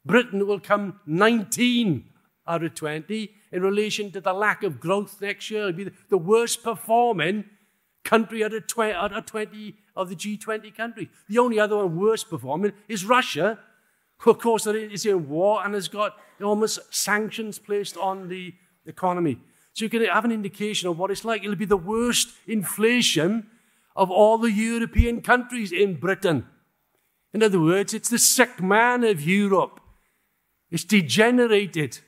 Britain 0.05 0.47
will 0.47 0.59
come 0.59 0.99
19 1.05 2.05
out 2.47 2.63
of 2.63 2.73
20. 2.73 3.31
in 3.51 3.61
relation 3.61 4.11
to 4.11 4.21
the 4.21 4.33
lack 4.33 4.63
of 4.63 4.79
growth 4.79 5.21
next 5.21 5.51
year. 5.51 5.69
It'll 5.69 5.73
be 5.73 5.91
the 6.09 6.17
worst 6.17 6.63
performing 6.63 7.45
country 8.03 8.43
out 8.43 8.53
of 8.53 8.65
20, 8.65 8.93
out 8.93 9.13
of 9.13 9.25
20 9.25 9.75
of 9.95 10.09
the 10.09 10.15
G20 10.15 10.75
countries. 10.75 11.09
The 11.27 11.37
only 11.37 11.59
other 11.59 11.77
one 11.77 11.99
worse 11.99 12.23
performing 12.23 12.73
is 12.87 13.05
Russia, 13.05 13.59
of 14.25 14.39
course, 14.39 14.67
is 14.67 15.05
in 15.05 15.29
war 15.29 15.63
and 15.63 15.73
has 15.73 15.87
got 15.87 16.17
enormous 16.39 16.79
sanctions 16.89 17.59
placed 17.59 17.97
on 17.97 18.27
the 18.27 18.53
economy. 18.85 19.39
So 19.73 19.85
you 19.85 19.89
can 19.89 20.03
have 20.05 20.25
an 20.25 20.31
indication 20.31 20.89
of 20.89 20.97
what 20.97 21.11
it's 21.11 21.23
like. 21.23 21.43
It'll 21.43 21.55
be 21.55 21.65
the 21.65 21.77
worst 21.77 22.29
inflation 22.47 23.47
of 23.95 24.11
all 24.11 24.37
the 24.37 24.51
European 24.51 25.21
countries 25.21 25.71
in 25.71 25.95
Britain. 25.95 26.47
In 27.33 27.43
other 27.43 27.59
words, 27.59 27.93
it's 27.93 28.09
the 28.09 28.19
sick 28.19 28.61
man 28.61 29.03
of 29.03 29.21
Europe. 29.21 29.79
It's 30.71 30.83
degenerated. 30.83 31.99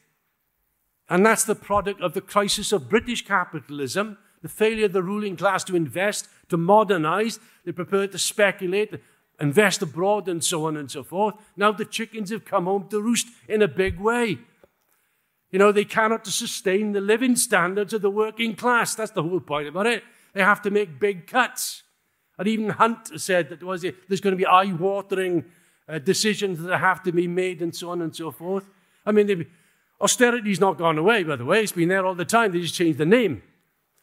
And 1.09 1.25
that's 1.25 1.43
the 1.43 1.55
product 1.55 2.01
of 2.01 2.13
the 2.13 2.21
crisis 2.21 2.71
of 2.71 2.89
British 2.89 3.25
capitalism, 3.25 4.17
the 4.41 4.49
failure 4.49 4.85
of 4.85 4.93
the 4.93 5.03
ruling 5.03 5.35
class 5.35 5.63
to 5.65 5.75
invest, 5.75 6.27
to 6.49 6.57
modernize. 6.57 7.39
They're 7.63 7.73
prepared 7.73 8.11
to 8.13 8.17
speculate, 8.17 8.99
invest 9.41 9.81
abroad, 9.81 10.27
and 10.27 10.43
so 10.43 10.65
on 10.65 10.77
and 10.77 10.89
so 10.89 11.03
forth. 11.03 11.35
Now 11.57 11.71
the 11.71 11.85
chickens 11.85 12.29
have 12.29 12.45
come 12.45 12.65
home 12.65 12.87
to 12.89 13.01
roost 13.01 13.27
in 13.47 13.61
a 13.61 13.67
big 13.67 13.99
way. 13.99 14.39
You 15.49 15.59
know, 15.59 15.71
they 15.71 15.83
cannot 15.83 16.25
sustain 16.27 16.93
the 16.93 17.01
living 17.01 17.35
standards 17.35 17.93
of 17.93 18.01
the 18.01 18.09
working 18.09 18.55
class. 18.55 18.95
That's 18.95 19.11
the 19.11 19.23
whole 19.23 19.41
point 19.41 19.67
about 19.67 19.87
it. 19.87 20.03
They 20.33 20.41
have 20.41 20.61
to 20.61 20.71
make 20.71 20.99
big 20.99 21.27
cuts. 21.27 21.83
And 22.37 22.47
even 22.47 22.69
Hunt 22.69 23.19
said 23.19 23.49
that 23.49 23.59
there's 24.07 24.21
going 24.21 24.31
to 24.31 24.37
be 24.37 24.45
eye-watering 24.45 25.43
uh, 25.89 25.99
decisions 25.99 26.61
that 26.63 26.77
have 26.77 27.03
to 27.03 27.11
be 27.11 27.27
made 27.27 27.61
and 27.61 27.75
so 27.75 27.89
on 27.89 28.01
and 28.01 28.15
so 28.15 28.31
forth. 28.31 28.69
I 29.05 29.11
mean, 29.11 29.45
austerity's 29.99 30.59
not 30.59 30.77
gone 30.77 30.97
away, 30.97 31.23
by 31.23 31.35
the 31.35 31.45
way. 31.45 31.61
It's 31.61 31.73
been 31.73 31.89
there 31.89 32.05
all 32.05 32.15
the 32.15 32.25
time. 32.25 32.53
They 32.53 32.61
just 32.61 32.75
changed 32.75 32.97
the 32.97 33.05
name. 33.05 33.43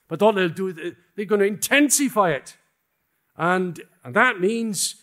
But 0.06 0.20
all 0.20 0.32
they'll 0.32 0.48
do 0.50 0.68
is 0.68 0.94
they're 1.16 1.24
going 1.24 1.40
to 1.40 1.46
intensify 1.46 2.32
it. 2.32 2.56
And, 3.36 3.80
and 4.04 4.14
that 4.14 4.40
means 4.40 4.96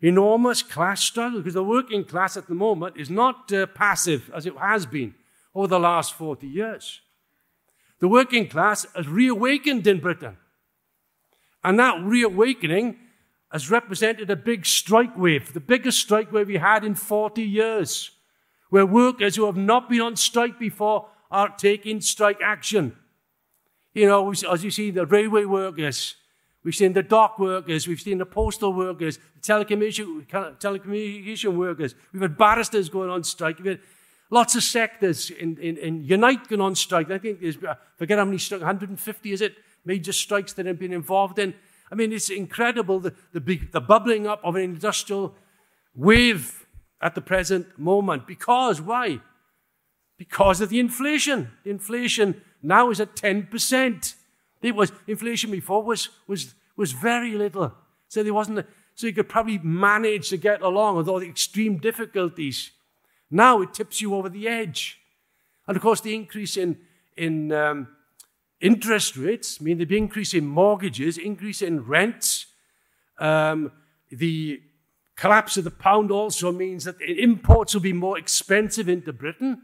enormous 0.00 0.62
class 0.62 1.02
struggle 1.02 1.40
because 1.40 1.54
the 1.54 1.64
working 1.64 2.04
class 2.04 2.36
at 2.36 2.46
the 2.46 2.54
moment 2.54 2.96
is 2.96 3.10
not 3.10 3.52
uh, 3.52 3.66
passive 3.66 4.30
as 4.34 4.46
it 4.46 4.56
has 4.56 4.86
been 4.86 5.14
over 5.54 5.66
the 5.66 5.80
last 5.80 6.14
40 6.14 6.46
years. 6.46 7.00
The 8.00 8.08
working 8.08 8.48
class 8.48 8.86
has 8.94 9.08
reawakened 9.08 9.86
in 9.86 10.00
Britain. 10.00 10.36
And 11.64 11.78
that 11.78 12.00
reawakening 12.02 12.96
has 13.50 13.70
represented 13.70 14.30
a 14.30 14.36
big 14.36 14.66
strike 14.66 15.16
wave, 15.16 15.52
the 15.52 15.60
biggest 15.60 15.98
strike 15.98 16.30
wave 16.30 16.48
we 16.48 16.58
had 16.58 16.84
in 16.84 16.94
40 16.94 17.42
years, 17.42 18.10
where 18.70 18.86
workers 18.86 19.36
who 19.36 19.46
have 19.46 19.56
not 19.56 19.88
been 19.88 20.00
on 20.00 20.16
strike 20.16 20.58
before 20.58 21.08
are 21.30 21.48
taking 21.56 22.00
strike 22.00 22.40
action. 22.42 22.96
You 23.94 24.06
know, 24.06 24.30
as 24.30 24.62
you 24.62 24.70
see, 24.70 24.90
the 24.90 25.06
railway 25.06 25.44
workers, 25.44 26.14
we've 26.68 26.74
seen 26.74 26.92
the 26.92 27.02
dock 27.02 27.38
workers, 27.38 27.88
we've 27.88 27.98
seen 27.98 28.18
the 28.18 28.26
postal 28.26 28.74
workers, 28.74 29.16
the 29.16 29.40
telecommunication, 29.40 30.28
telecommunication 30.28 31.56
workers, 31.56 31.94
we've 32.12 32.20
had 32.20 32.36
barristers 32.36 32.90
going 32.90 33.08
on 33.08 33.24
strike, 33.24 33.56
we've 33.56 33.68
had 33.68 33.80
lots 34.28 34.54
of 34.54 34.62
sectors 34.62 35.30
in, 35.30 35.56
in, 35.56 35.78
in 35.78 36.04
Unite 36.04 36.46
going 36.46 36.60
on 36.60 36.74
strike. 36.74 37.10
I 37.10 37.16
think 37.16 37.40
there's, 37.40 37.56
I 37.64 37.76
forget 37.96 38.18
how 38.18 38.26
many 38.26 38.36
strikes, 38.36 38.60
150 38.60 39.32
is 39.32 39.40
it, 39.40 39.54
major 39.86 40.12
strikes 40.12 40.52
that 40.52 40.66
have 40.66 40.78
been 40.78 40.92
involved 40.92 41.38
in. 41.38 41.54
I 41.90 41.94
mean, 41.94 42.12
it's 42.12 42.28
incredible 42.28 43.00
the, 43.00 43.14
the, 43.32 43.40
the 43.72 43.80
bubbling 43.80 44.26
up 44.26 44.42
of 44.44 44.54
an 44.54 44.60
industrial 44.60 45.34
wave 45.94 46.66
at 47.00 47.14
the 47.14 47.22
present 47.22 47.78
moment. 47.78 48.26
Because, 48.26 48.78
why? 48.78 49.20
Because 50.18 50.60
of 50.60 50.68
the 50.68 50.80
inflation. 50.80 51.50
The 51.64 51.70
inflation 51.70 52.42
now 52.62 52.90
is 52.90 53.00
at 53.00 53.16
10%. 53.16 54.16
It 54.60 54.74
was, 54.74 54.92
inflation 55.06 55.50
before 55.50 55.82
was, 55.82 56.10
was, 56.26 56.54
was 56.78 56.92
very 56.92 57.32
little. 57.32 57.74
So 58.08 58.22
there 58.22 58.32
wasn't, 58.32 58.60
a, 58.60 58.66
so 58.94 59.06
you 59.06 59.12
could 59.12 59.28
probably 59.28 59.58
manage 59.58 60.30
to 60.30 60.36
get 60.38 60.62
along 60.62 60.96
with 60.96 61.08
all 61.08 61.20
the 61.20 61.28
extreme 61.28 61.76
difficulties. 61.76 62.70
Now 63.30 63.60
it 63.60 63.74
tips 63.74 64.00
you 64.00 64.14
over 64.14 64.30
the 64.30 64.48
edge. 64.48 64.98
And 65.66 65.76
of 65.76 65.82
course, 65.82 66.00
the 66.00 66.14
increase 66.14 66.56
in, 66.56 66.78
in 67.16 67.52
um, 67.52 67.88
interest 68.60 69.16
rates 69.16 69.60
mean 69.60 69.78
the 69.78 69.96
increase 69.96 70.32
in 70.32 70.46
mortgages, 70.46 71.18
increase 71.18 71.60
in 71.60 71.84
rents. 71.84 72.46
Um, 73.18 73.72
the 74.10 74.62
collapse 75.16 75.56
of 75.56 75.64
the 75.64 75.70
pound 75.72 76.12
also 76.12 76.52
means 76.52 76.84
that 76.84 77.00
imports 77.02 77.74
will 77.74 77.82
be 77.82 77.92
more 77.92 78.16
expensive 78.16 78.88
into 78.88 79.12
Britain. 79.12 79.62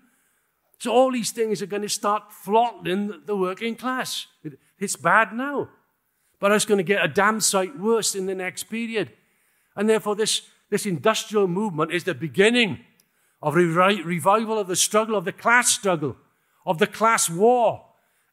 So 0.81 0.93
all 0.93 1.12
these 1.12 1.31
things 1.31 1.62
are 1.62 1.67
going 1.67 1.83
to 1.83 1.89
start 1.89 2.33
throttling 2.45 3.23
the 3.25 3.37
working 3.37 3.77
class. 3.77 4.27
It's 4.79 4.97
bad 4.97 5.33
now, 5.33 5.71
but 6.45 6.53
it's 6.53 6.66
going 6.66 6.76
to 6.76 6.84
get 6.84 7.03
a 7.03 7.09
damn 7.09 7.40
sight 7.40 7.80
worse 7.80 8.14
in 8.14 8.26
the 8.26 8.34
next 8.34 8.64
period. 8.64 9.11
And 9.76 9.88
therefore, 9.88 10.14
this, 10.14 10.42
this 10.68 10.84
industrial 10.84 11.49
movement 11.49 11.90
is 11.90 12.05
the 12.05 12.12
beginning 12.12 12.80
of 13.40 13.55
re- 13.55 14.03
revival 14.03 14.59
of 14.59 14.66
the 14.66 14.76
struggle, 14.76 15.16
of 15.16 15.24
the 15.24 15.32
class 15.32 15.70
struggle, 15.70 16.18
of 16.66 16.76
the 16.76 16.86
class 16.86 17.30
war, 17.30 17.86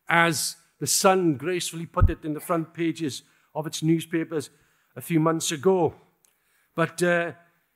as 0.09 0.57
the 0.81 0.87
Sun 0.87 1.37
gracefully 1.37 1.85
put 1.85 2.09
it 2.09 2.25
in 2.25 2.33
the 2.33 2.41
front 2.41 2.73
pages 2.73 3.23
of 3.55 3.65
its 3.65 3.81
newspapers 3.81 4.49
a 4.97 5.01
few 5.01 5.21
months 5.21 5.49
ago. 5.49 5.93
But 6.75 7.01
uh, 7.01 7.31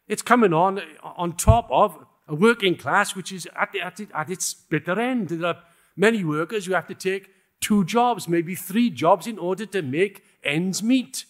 it's 0.06 0.22
coming 0.22 0.52
on 0.52 0.82
on 1.02 1.38
top 1.38 1.70
of 1.72 1.98
a 2.28 2.36
working 2.36 2.76
class 2.76 3.16
which 3.16 3.32
is 3.32 3.48
at, 3.58 3.72
the, 3.72 3.80
at, 3.80 3.96
the, 3.96 4.10
at 4.14 4.30
its 4.30 4.54
bitter 4.54 5.00
end. 5.00 5.30
There 5.30 5.48
are 5.48 5.64
many 5.96 6.26
workers 6.26 6.66
who 6.66 6.74
have 6.74 6.88
to 6.88 6.94
take 6.94 7.30
two 7.62 7.84
jobs, 7.86 8.28
maybe 8.28 8.56
three 8.56 8.90
jobs, 8.90 9.28
in 9.28 9.38
order 9.38 9.66
to 9.66 9.82
make 9.82 10.24
ends 10.44 10.84
meet. 10.84 11.26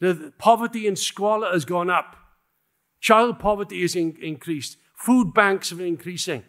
The 0.00 0.32
poverty 0.38 0.86
and 0.86 0.98
squalor 0.98 1.52
has 1.52 1.64
gone 1.64 1.90
up. 1.90 2.16
Child 3.00 3.38
poverty 3.38 3.82
has 3.82 3.96
in, 3.96 4.16
increased. 4.20 4.76
Food 4.94 5.32
banks 5.34 5.72
are 5.72 5.84
increasing. 5.84 6.44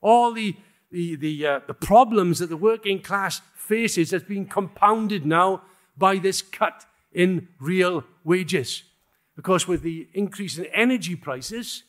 All 0.00 0.32
the, 0.32 0.56
the, 0.90 1.16
the, 1.16 1.46
uh, 1.46 1.60
the 1.66 1.74
problems 1.74 2.38
that 2.38 2.48
the 2.48 2.56
working 2.56 3.00
class 3.00 3.40
faces 3.54 4.10
has 4.10 4.22
been 4.22 4.46
compounded 4.46 5.24
now 5.26 5.62
by 5.96 6.18
this 6.18 6.42
cut 6.42 6.84
in 7.12 7.48
real 7.58 8.04
wages. 8.24 8.82
Because 9.34 9.66
with 9.68 9.82
the 9.82 10.08
increase 10.14 10.58
in 10.58 10.66
energy 10.66 11.16
prices, 11.16 11.84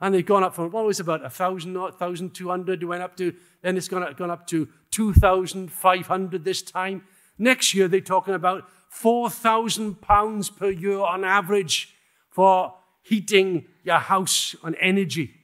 and 0.00 0.14
they've 0.14 0.24
gone 0.24 0.44
up 0.44 0.54
from 0.54 0.70
what 0.70 0.84
was 0.84 1.00
about 1.00 1.22
1,000 1.22 1.76
or 1.76 1.90
1,200, 1.90 2.84
went 2.84 3.02
up 3.02 3.16
to, 3.16 3.34
then 3.62 3.76
it's 3.76 3.88
gone, 3.88 4.14
gone 4.16 4.30
up 4.30 4.46
to 4.46 4.68
2,500 4.90 6.44
this 6.44 6.62
time. 6.62 7.02
Next 7.36 7.74
year, 7.74 7.88
they're 7.88 8.00
talking 8.00 8.34
about 8.34 8.68
4,000 8.90 10.00
pounds 10.00 10.50
per 10.50 10.70
year 10.70 11.00
on 11.00 11.24
average 11.24 11.94
for 12.30 12.74
heating 13.02 13.66
your 13.82 13.98
house 13.98 14.54
on 14.62 14.74
energy. 14.76 15.34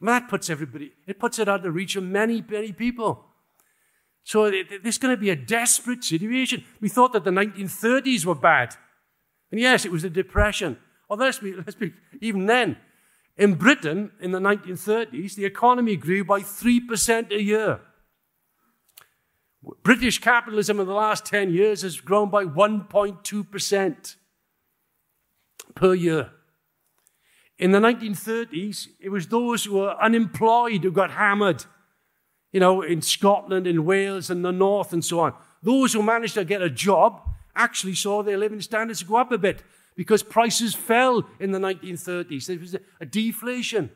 And 0.00 0.08
that 0.08 0.28
puts 0.28 0.50
everybody, 0.50 0.92
it 1.06 1.18
puts 1.18 1.38
it 1.38 1.48
out 1.48 1.64
of 1.64 1.74
reach 1.74 1.96
of 1.96 2.04
many, 2.04 2.42
many 2.48 2.72
people. 2.72 3.24
So 4.24 4.50
there's 4.50 4.98
going 4.98 5.14
to 5.14 5.20
be 5.20 5.30
a 5.30 5.36
desperate 5.36 6.04
situation. 6.04 6.64
We 6.80 6.88
thought 6.88 7.12
that 7.12 7.24
the 7.24 7.30
1930s 7.30 8.24
were 8.24 8.34
bad. 8.34 8.74
And 9.50 9.60
yes, 9.60 9.84
it 9.84 9.92
was 9.92 10.02
the 10.02 10.10
Depression. 10.10 10.78
Well, 11.08 11.18
let's 11.18 11.38
be, 11.38 11.54
let's 11.54 11.74
be, 11.74 11.92
even 12.20 12.46
then, 12.46 12.78
in 13.42 13.54
Britain 13.54 14.12
in 14.20 14.30
the 14.30 14.38
1930s, 14.38 15.34
the 15.34 15.44
economy 15.44 15.96
grew 15.96 16.22
by 16.22 16.38
3% 16.38 17.32
a 17.32 17.42
year. 17.42 17.80
British 19.82 20.20
capitalism 20.20 20.78
in 20.78 20.86
the 20.86 20.94
last 20.94 21.26
10 21.26 21.52
years 21.52 21.82
has 21.82 22.00
grown 22.00 22.30
by 22.30 22.44
1.2% 22.44 24.16
per 25.74 25.92
year. 25.92 26.30
In 27.58 27.72
the 27.72 27.80
1930s, 27.80 28.86
it 29.00 29.08
was 29.08 29.26
those 29.26 29.64
who 29.64 29.74
were 29.74 30.00
unemployed 30.00 30.84
who 30.84 30.92
got 30.92 31.10
hammered, 31.10 31.64
you 32.52 32.60
know, 32.60 32.80
in 32.80 33.02
Scotland, 33.02 33.66
in 33.66 33.84
Wales, 33.84 34.30
and 34.30 34.44
the 34.44 34.52
north, 34.52 34.92
and 34.92 35.04
so 35.04 35.18
on. 35.18 35.34
Those 35.64 35.94
who 35.94 36.02
managed 36.04 36.34
to 36.34 36.44
get 36.44 36.62
a 36.62 36.70
job 36.70 37.28
actually 37.56 37.96
saw 37.96 38.22
their 38.22 38.38
living 38.38 38.60
standards 38.60 39.02
go 39.02 39.16
up 39.16 39.32
a 39.32 39.38
bit 39.38 39.64
because 39.94 40.22
prices 40.22 40.74
fell 40.74 41.24
in 41.38 41.52
the 41.52 41.58
1930s. 41.58 42.46
There 42.46 42.58
was 42.58 42.76
a 43.00 43.06
deflation. 43.06 43.90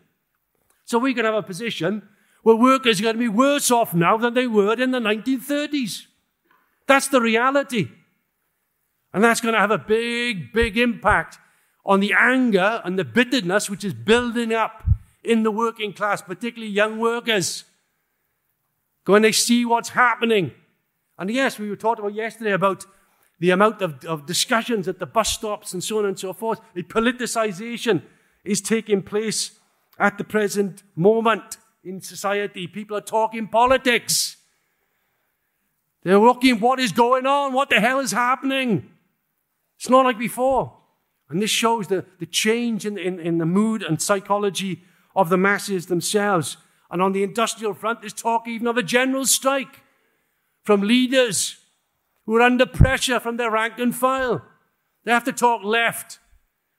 So 0.85 0.99
we're 0.99 1.15
going 1.15 1.25
to 1.25 1.33
have 1.33 1.45
a 1.45 1.47
position 1.47 2.09
where 2.43 2.55
workers 2.55 3.01
are 3.01 3.03
going 3.03 3.17
to 3.17 3.21
be 3.21 3.29
worse 3.29 3.71
off 3.71 3.93
now 3.93 4.17
than 4.17 4.35
they 4.35 4.47
were 4.47 4.75
in 4.81 4.93
the 4.93 5.01
1930s. 5.01 6.07
That's 6.87 7.09
the 7.09 7.21
reality. 7.21 7.89
And 9.13 9.25
that's 9.25 9.41
going 9.41 9.55
to 9.55 9.61
have 9.61 9.71
a 9.71 9.79
big, 9.79 10.53
big 10.53 10.79
impact 10.79 11.39
on 11.85 12.01
the 12.01 12.15
anger 12.17 12.83
and 12.85 12.99
the 12.99 13.05
bitterness 13.05 13.71
which 13.71 13.85
is 13.85 13.95
building 13.95 14.53
up 14.53 14.85
in 15.25 15.43
the 15.43 15.51
working 15.51 15.93
class, 15.93 16.23
particularly 16.23 16.73
young 16.73 16.99
workers. 16.99 17.65
When 19.07 19.23
they 19.23 19.33
see 19.33 19.65
what's 19.65 19.91
happening. 19.91 20.53
And 21.19 21.31
yes, 21.31 21.59
we 21.59 21.71
were 21.71 21.77
talking 21.77 22.05
about 22.05 22.15
yesterday 22.15 22.53
about 22.53 22.85
the 23.39 23.51
amount 23.51 23.83
of, 23.83 24.05
of 24.05 24.27
discussions 24.27 24.89
at 24.89 24.99
the 24.99 25.07
bus 25.07 25.33
stops 25.33 25.73
and 25.73 25.85
so 25.85 25.99
on 25.99 26.07
and 26.07 26.19
so 26.19 26.33
forth. 26.33 26.61
The 26.75 26.83
politicization 26.83 28.03
is 28.45 28.61
taking 28.61 29.03
place 29.03 29.53
at 29.99 30.19
the 30.19 30.25
present 30.25 30.83
moment 30.95 31.59
in 31.85 32.01
society. 32.01 32.67
People 32.67 32.97
are 32.97 33.03
talking 33.03 33.49
politics. 33.49 34.37
They're 36.03 36.19
looking 36.19 36.61
what 36.61 36.81
is 36.81 36.93
going 36.93 37.27
on, 37.27 37.53
what 37.53 37.69
the 37.69 37.81
hell 37.81 38.01
is 38.01 38.13
happening. 38.13 38.91
It's 39.77 39.91
not 39.91 40.05
like 40.05 40.19
before. 40.19 40.77
And 41.29 41.43
this 41.43 41.51
shows 41.51 41.89
the, 41.89 42.05
the 42.19 42.27
change 42.27 42.87
in, 42.87 42.97
in, 42.97 43.19
in 43.19 43.39
the 43.39 43.47
mood 43.47 43.83
and 43.83 44.01
psychology 44.01 44.83
of 45.15 45.29
the 45.29 45.37
masses 45.37 45.87
themselves. 45.87 46.57
And 46.91 47.03
on 47.03 47.13
the 47.13 47.23
industrial 47.25 47.75
front, 47.75 48.01
there's 48.01 48.13
talk 48.13 48.47
even 48.47 48.69
of 48.69 48.77
a 48.77 48.83
general 48.83 49.27
strike 49.27 49.83
from 50.63 50.83
leaders 50.83 51.57
who 52.27 52.37
are 52.37 52.43
under 52.43 52.67
pressure 52.67 53.21
from 53.21 53.37
their 53.37 53.51
rank 53.51 53.79
and 53.79 53.95
file. 53.95 54.45
They 55.05 55.13
have 55.13 55.25
to 55.25 55.33
talk 55.33 55.63
left. 55.65 56.19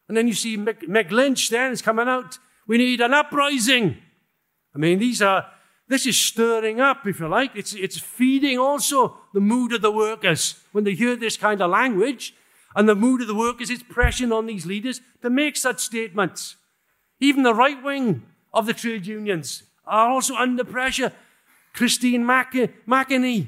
And 0.08 0.16
then 0.16 0.28
you 0.28 0.34
see 0.34 0.58
Mick 0.58 1.12
Lynch 1.12 1.50
then 1.50 1.72
is 1.72 1.82
coming 1.82 2.08
out. 2.08 2.38
We 2.68 2.78
need 2.78 3.02
an 3.02 3.14
uprising. 3.14 3.98
I 4.76 4.78
mean, 4.78 5.00
these 5.00 5.22
are, 5.22 5.46
this 5.88 6.06
is 6.06 6.20
stirring 6.20 6.80
up, 6.80 7.08
if 7.08 7.20
you 7.20 7.28
like. 7.28 7.52
It's, 7.56 7.74
it's 7.74 7.98
feeding 7.98 8.60
also 8.60 9.18
the 9.34 9.40
mood 9.40 9.74
of 9.74 9.82
the 9.82 9.92
workers 9.92 10.62
when 10.74 10.84
they 10.84 10.94
hear 10.94 11.16
this 11.16 11.38
kind 11.38 11.62
of 11.62 11.72
language. 11.72 12.34
And 12.76 12.88
the 12.88 12.96
mood 12.96 13.22
of 13.22 13.28
the 13.28 13.36
workers 13.36 13.70
is 13.70 13.82
pressing 13.84 14.32
on 14.32 14.46
these 14.46 14.66
leaders 14.66 15.02
to 15.22 15.30
make 15.30 15.56
such 15.56 15.80
statements. 15.80 16.58
Even 17.20 17.44
the 17.44 17.54
right 17.54 17.82
wing 17.82 18.24
of 18.54 18.66
the 18.66 18.74
trade 18.74 19.08
unions 19.08 19.64
are 19.86 20.10
also 20.10 20.36
under 20.36 20.64
pressure. 20.64 21.14
Christine 21.74 22.24
McAnea, 22.24 23.48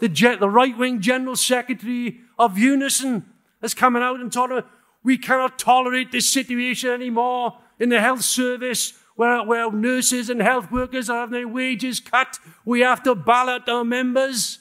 the, 0.00 0.08
the 0.08 0.48
right 0.48 0.76
wing 0.76 1.00
general 1.00 1.36
secretary 1.36 2.20
of 2.38 2.58
Unison, 2.58 3.24
is 3.62 3.74
coming 3.74 4.02
out 4.02 4.20
and 4.20 4.32
talking 4.32 4.62
we 5.02 5.16
cannot 5.18 5.58
tolerate 5.58 6.12
this 6.12 6.28
situation 6.30 6.90
anymore 6.90 7.58
in 7.78 7.88
the 7.88 8.00
health 8.00 8.22
service 8.22 8.94
where, 9.14 9.42
where 9.42 9.70
nurses 9.72 10.30
and 10.30 10.40
health 10.40 10.70
workers 10.70 11.08
are 11.08 11.20
having 11.20 11.32
their 11.32 11.48
wages 11.48 11.98
cut. 11.98 12.38
We 12.64 12.80
have 12.80 13.02
to 13.04 13.14
ballot 13.14 13.68
our 13.68 13.84
members. 13.84 14.58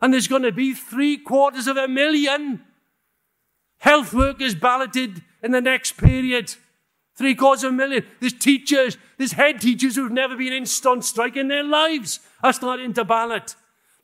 And 0.00 0.12
there's 0.12 0.28
going 0.28 0.42
to 0.42 0.52
be 0.52 0.74
three 0.74 1.16
quarters 1.16 1.66
of 1.66 1.76
a 1.76 1.88
million 1.88 2.62
health 3.78 4.12
workers 4.12 4.54
balloted 4.54 5.22
in 5.42 5.52
the 5.52 5.60
next 5.60 5.92
period. 5.92 6.54
Three 7.16 7.34
quarters 7.34 7.64
of 7.64 7.72
a 7.72 7.76
million. 7.76 8.06
There's 8.20 8.32
teachers, 8.32 8.96
there's 9.16 9.32
head 9.32 9.60
teachers 9.60 9.96
who've 9.96 10.12
never 10.12 10.36
been 10.36 10.52
in 10.52 10.66
stunt 10.66 11.04
strike 11.04 11.36
in 11.36 11.48
their 11.48 11.64
lives 11.64 12.20
are 12.42 12.52
starting 12.52 12.92
to 12.94 13.04
ballot. 13.04 13.56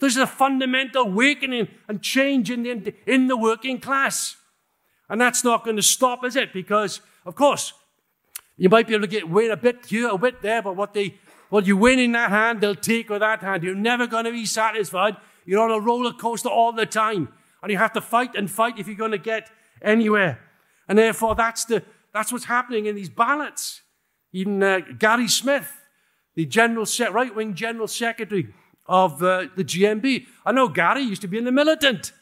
There's 0.05 0.19
a 0.19 0.27
fundamental 0.27 1.05
awakening 1.05 1.69
and 1.89 2.03
change 2.03 2.51
in 2.51 2.63
the, 2.63 2.95
in 3.07 3.27
the 3.27 3.39
working 3.39 3.81
class. 3.81 4.37
And 5.09 5.19
that's 5.19 5.43
not 5.43 5.65
going 5.65 5.77
to 5.77 5.83
stop, 5.83 6.27
is 6.27 6.37
it? 6.37 6.53
Because, 6.53 7.01
of 7.25 7.35
course, 7.35 7.73
you 8.59 8.69
might 8.69 8.87
be 8.87 8.93
able 8.93 9.07
to 9.07 9.11
get 9.11 9.31
win 9.31 9.51
a 9.51 9.57
bit 9.57 9.87
here, 9.87 10.11
a 10.11 10.19
bit 10.19 10.43
there, 10.43 10.61
but 10.61 10.77
what 10.77 10.93
they, 10.93 11.15
what 11.49 11.67
you 11.67 11.79
win 11.79 11.99
in 11.99 12.13
that 12.13 12.29
hand, 12.29 12.61
they'll 12.61 12.75
take 12.75 13.09
with 13.09 13.21
that 13.21 13.41
hand. 13.41 13.63
You're 13.63 13.75
never 13.75 14.07
going 14.07 14.27
to 14.27 14.31
be 14.31 14.45
satisfied. 14.45 15.17
You're 15.47 15.63
on 15.63 15.71
a 15.71 15.81
roller 15.81 16.13
coaster 16.13 16.51
all 16.51 16.75
the 16.75 16.85
time. 16.85 17.33
And 17.63 17.73
you 17.73 17.79
have 17.79 17.95
to 17.95 18.03
fight 18.03 18.35
and 18.35 18.51
fight 18.51 18.79
if 18.79 18.87
you're 18.87 18.97
going 18.97 19.13
to 19.13 19.17
get 19.17 19.51
anywhere. 19.81 20.39
And 20.87 20.99
therefore, 20.99 21.35
that's, 21.35 21.65
the, 21.65 21.83
that's 22.13 22.31
what's 22.31 22.45
happening 22.45 22.85
in 22.85 22.95
these 22.95 23.09
ballots. 23.09 23.81
Even 24.35 24.63
uh, 24.63 24.81
Gary 24.99 25.29
Smith, 25.29 25.73
the 26.35 26.45
general 26.45 26.87
right 27.11 27.35
wing 27.35 27.55
general 27.55 27.89
secretary 27.89 28.53
of 28.87 29.22
uh, 29.22 29.47
the 29.57 29.64
GMB. 29.64 30.26
I 30.45 30.53
know 30.53 30.68
Gary 30.68 31.03
used 31.03 31.22
to 31.22 31.28
be 31.28 31.39
in 31.39 31.45
the 31.45 31.53
militant. 31.53 32.12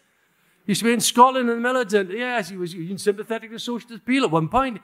He 0.64 0.72
used 0.72 0.80
to 0.80 0.84
be 0.84 0.92
in 0.92 1.00
Scotland 1.00 1.48
in 1.48 1.56
the 1.56 1.62
militant. 1.62 2.10
Yes, 2.10 2.48
he 2.48 2.56
was 2.56 2.74
sympathetic 2.96 3.50
to 3.50 3.58
Socialist 3.58 4.02
Appeal 4.02 4.24
at 4.24 4.30
one 4.30 4.48
point. 4.48 4.80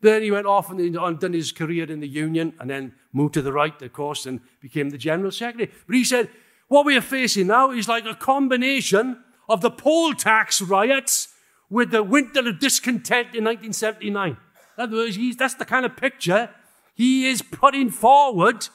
Then 0.00 0.22
he 0.22 0.30
went 0.30 0.46
off 0.46 0.70
and 0.70 1.20
done 1.20 1.32
his 1.32 1.52
career 1.52 1.90
in 1.90 2.00
the 2.00 2.08
union 2.08 2.54
and 2.58 2.70
then 2.70 2.94
moved 3.12 3.34
to 3.34 3.42
the 3.42 3.52
right, 3.52 3.80
of 3.82 3.92
course, 3.92 4.26
and 4.26 4.40
became 4.60 4.90
the 4.90 4.98
general 4.98 5.30
secretary. 5.30 5.70
But 5.86 5.96
he 5.96 6.04
said, 6.04 6.30
what 6.68 6.86
we 6.86 6.96
are 6.96 7.02
facing 7.02 7.48
now 7.48 7.70
is 7.70 7.88
like 7.88 8.06
a 8.06 8.14
combination 8.14 9.22
of 9.48 9.60
the 9.60 9.70
poll 9.70 10.14
tax 10.14 10.62
riots 10.62 11.28
with 11.68 11.90
the 11.90 12.02
winter 12.02 12.48
of 12.48 12.58
discontent 12.58 13.34
in 13.34 13.44
1979. 13.44 14.30
In 14.30 14.36
other 14.82 14.96
words, 14.96 15.18
that's 15.36 15.54
the 15.54 15.64
kind 15.64 15.84
of 15.84 15.96
picture 15.96 16.50
he 16.94 17.26
is 17.26 17.42
putting 17.42 17.90
forward, 17.90 18.68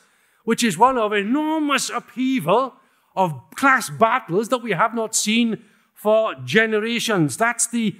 which 0.45 0.63
is 0.63 0.77
one 0.77 0.97
of 0.97 1.11
enormous 1.11 1.89
upheaval 1.89 2.75
of 3.15 3.33
class 3.55 3.89
battles 3.89 4.49
that 4.49 4.59
we 4.59 4.71
have 4.71 4.93
not 4.95 5.15
seen 5.15 5.63
for 5.93 6.35
generations. 6.43 7.37
That's 7.37 7.67
the 7.67 7.95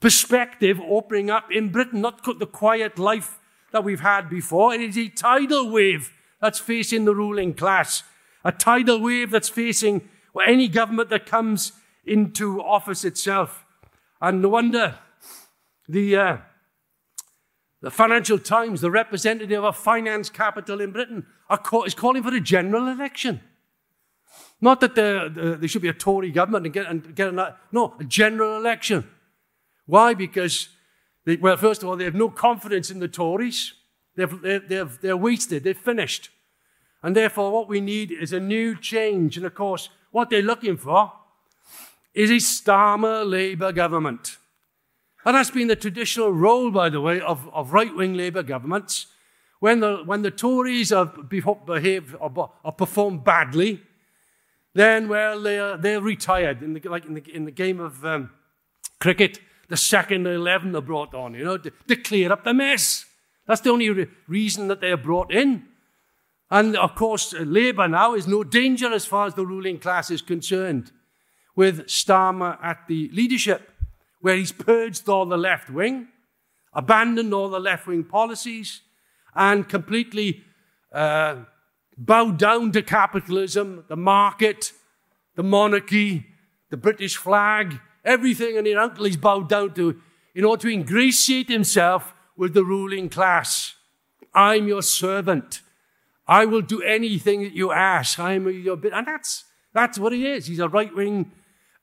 perspective 0.00 0.80
opening 0.80 1.30
up 1.30 1.50
in 1.50 1.70
Britain, 1.70 2.00
not 2.00 2.22
the 2.38 2.46
quiet 2.46 2.98
life 2.98 3.38
that 3.72 3.84
we've 3.84 4.00
had 4.00 4.28
before. 4.28 4.74
It 4.74 4.80
is 4.80 4.98
a 4.98 5.08
tidal 5.08 5.70
wave 5.70 6.12
that's 6.40 6.58
facing 6.58 7.04
the 7.04 7.14
ruling 7.14 7.54
class, 7.54 8.02
a 8.44 8.52
tidal 8.52 9.00
wave 9.00 9.30
that's 9.30 9.48
facing 9.48 10.08
any 10.46 10.68
government 10.68 11.10
that 11.10 11.26
comes 11.26 11.72
into 12.04 12.62
office 12.62 13.04
itself. 13.04 13.64
And 14.20 14.42
no 14.42 14.48
wonder 14.48 14.98
the, 15.88 16.16
uh, 16.16 16.36
the 17.82 17.90
Financial 17.90 18.38
Times, 18.38 18.80
the 18.80 18.90
representative 18.90 19.64
of 19.64 19.76
finance 19.76 20.28
capital 20.28 20.80
in 20.80 20.92
Britain, 20.92 21.26
is 21.86 21.94
calling 21.94 22.22
for 22.22 22.34
a 22.34 22.40
general 22.40 22.88
election. 22.88 23.40
Not 24.60 24.80
that 24.80 24.94
there, 24.94 25.28
there 25.28 25.68
should 25.68 25.82
be 25.82 25.88
a 25.88 25.94
Tory 25.94 26.30
government 26.30 26.66
and 26.66 26.74
get, 26.74 26.86
and 26.86 27.14
get 27.14 27.28
a, 27.28 27.56
no, 27.72 27.94
a 27.98 28.04
general 28.04 28.56
election. 28.56 29.08
Why? 29.86 30.12
Because, 30.12 30.68
they, 31.24 31.36
well, 31.36 31.56
first 31.56 31.82
of 31.82 31.88
all, 31.88 31.96
they 31.96 32.04
have 32.04 32.14
no 32.14 32.28
confidence 32.28 32.90
in 32.90 33.00
the 33.00 33.08
Tories. 33.08 33.72
They've, 34.16 34.68
they've, 34.68 35.00
they're 35.00 35.16
wasted. 35.16 35.64
They're 35.64 35.74
finished. 35.74 36.28
And 37.02 37.16
therefore, 37.16 37.50
what 37.50 37.68
we 37.68 37.80
need 37.80 38.12
is 38.12 38.34
a 38.34 38.40
new 38.40 38.76
change. 38.76 39.38
And 39.38 39.46
of 39.46 39.54
course, 39.54 39.88
what 40.10 40.28
they're 40.28 40.42
looking 40.42 40.76
for 40.76 41.12
is 42.12 42.30
a 42.30 42.34
Starmer 42.34 43.28
Labour 43.28 43.72
government. 43.72 44.36
And 45.24 45.36
that's 45.36 45.50
been 45.50 45.68
the 45.68 45.76
traditional 45.76 46.32
role, 46.32 46.70
by 46.70 46.88
the 46.88 47.00
way, 47.00 47.20
of, 47.20 47.48
of 47.52 47.72
right 47.72 47.94
wing 47.94 48.14
Labour 48.14 48.42
governments. 48.42 49.06
When 49.58 49.80
the, 49.80 49.98
when 50.06 50.22
the 50.22 50.30
Tories 50.30 50.90
have 50.90 51.28
behave 51.28 52.16
or, 52.18 52.50
or 52.64 52.72
performed 52.72 53.24
badly, 53.24 53.82
then, 54.74 55.08
well, 55.08 55.40
they're, 55.42 55.76
they're 55.76 56.00
retired. 56.00 56.62
In 56.62 56.72
the, 56.72 56.88
like 56.88 57.04
in 57.04 57.14
the, 57.14 57.22
in 57.34 57.44
the 57.44 57.50
game 57.50 57.80
of 57.80 58.04
um, 58.04 58.30
cricket, 58.98 59.40
the 59.68 59.76
second 59.76 60.26
11 60.26 60.74
are 60.74 60.80
brought 60.80 61.14
on, 61.14 61.34
you 61.34 61.44
know, 61.44 61.58
to, 61.58 61.70
to 61.88 61.96
clear 61.96 62.32
up 62.32 62.44
the 62.44 62.54
mess. 62.54 63.04
That's 63.46 63.60
the 63.60 63.70
only 63.70 63.90
re- 63.90 64.06
reason 64.26 64.68
that 64.68 64.80
they 64.80 64.90
are 64.90 64.96
brought 64.96 65.32
in. 65.32 65.64
And 66.50 66.76
of 66.76 66.94
course, 66.94 67.32
Labour 67.32 67.86
now 67.88 68.14
is 68.14 68.26
no 68.26 68.42
danger 68.42 68.92
as 68.92 69.04
far 69.04 69.26
as 69.26 69.34
the 69.34 69.46
ruling 69.46 69.78
class 69.78 70.10
is 70.10 70.22
concerned 70.22 70.90
with 71.54 71.86
Starmer 71.86 72.58
at 72.62 72.86
the 72.88 73.10
leadership, 73.12 73.69
where 74.20 74.36
he's 74.36 74.52
purged 74.52 75.08
all 75.08 75.26
the 75.26 75.36
left 75.36 75.70
wing, 75.70 76.08
abandoned 76.72 77.32
all 77.32 77.48
the 77.48 77.60
left 77.60 77.86
wing 77.86 78.04
policies, 78.04 78.82
and 79.34 79.68
completely 79.68 80.42
uh, 80.92 81.36
bowed 81.96 82.38
down 82.38 82.72
to 82.72 82.82
capitalism, 82.82 83.84
the 83.88 83.96
market, 83.96 84.72
the 85.36 85.42
monarchy, 85.42 86.26
the 86.70 86.76
British 86.76 87.16
flag, 87.16 87.80
everything 88.04 88.56
and 88.56 88.66
his 88.66 88.76
uncle 88.76 89.04
he's 89.04 89.16
bowed 89.16 89.48
down 89.48 89.74
to 89.74 90.00
in 90.34 90.44
order 90.44 90.62
to 90.62 90.68
ingratiate 90.68 91.48
himself 91.48 92.14
with 92.36 92.54
the 92.54 92.64
ruling 92.64 93.08
class. 93.08 93.74
I'm 94.34 94.68
your 94.68 94.82
servant. 94.82 95.60
I 96.26 96.44
will 96.44 96.62
do 96.62 96.80
anything 96.82 97.42
that 97.42 97.52
you 97.52 97.72
ask. 97.72 98.18
I'm 98.18 98.48
your 98.48 98.76
bit. 98.76 98.92
And 98.92 99.06
that's, 99.06 99.44
that's 99.74 99.98
what 99.98 100.12
he 100.12 100.26
is. 100.26 100.46
He's 100.46 100.60
a 100.60 100.68
right 100.68 100.94
wing 100.94 101.32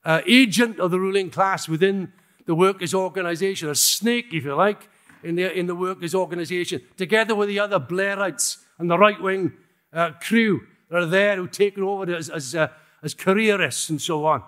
uh, 0.04 0.22
agent 0.26 0.80
of 0.80 0.90
the 0.90 0.98
ruling 0.98 1.30
class 1.30 1.68
within 1.68 2.12
the 2.48 2.54
workers' 2.54 2.94
organization, 2.94 3.68
a 3.68 3.74
snake, 3.74 4.28
if 4.32 4.42
you 4.46 4.54
like, 4.54 4.88
in 5.22 5.34
the, 5.34 5.52
in 5.52 5.66
the 5.66 5.74
workers' 5.74 6.14
organization, 6.14 6.80
together 6.96 7.34
with 7.34 7.46
the 7.46 7.60
other 7.60 7.78
Blairites 7.78 8.56
and 8.78 8.90
the 8.90 8.96
right 8.96 9.20
wing 9.20 9.52
uh, 9.92 10.12
crew 10.12 10.62
that 10.90 11.02
are 11.02 11.06
there 11.06 11.36
who 11.36 11.46
take 11.46 11.76
it 11.76 11.82
over 11.82 12.10
as, 12.14 12.30
as, 12.30 12.54
uh, 12.54 12.68
as 13.02 13.14
careerists 13.14 13.90
and 13.90 14.00
so 14.00 14.24
on. 14.24 14.42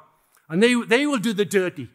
And 0.48 0.62
they, 0.62 0.74
they 0.82 1.06
will 1.06 1.18
do 1.18 1.34
the 1.34 1.44
dirty. 1.44 1.90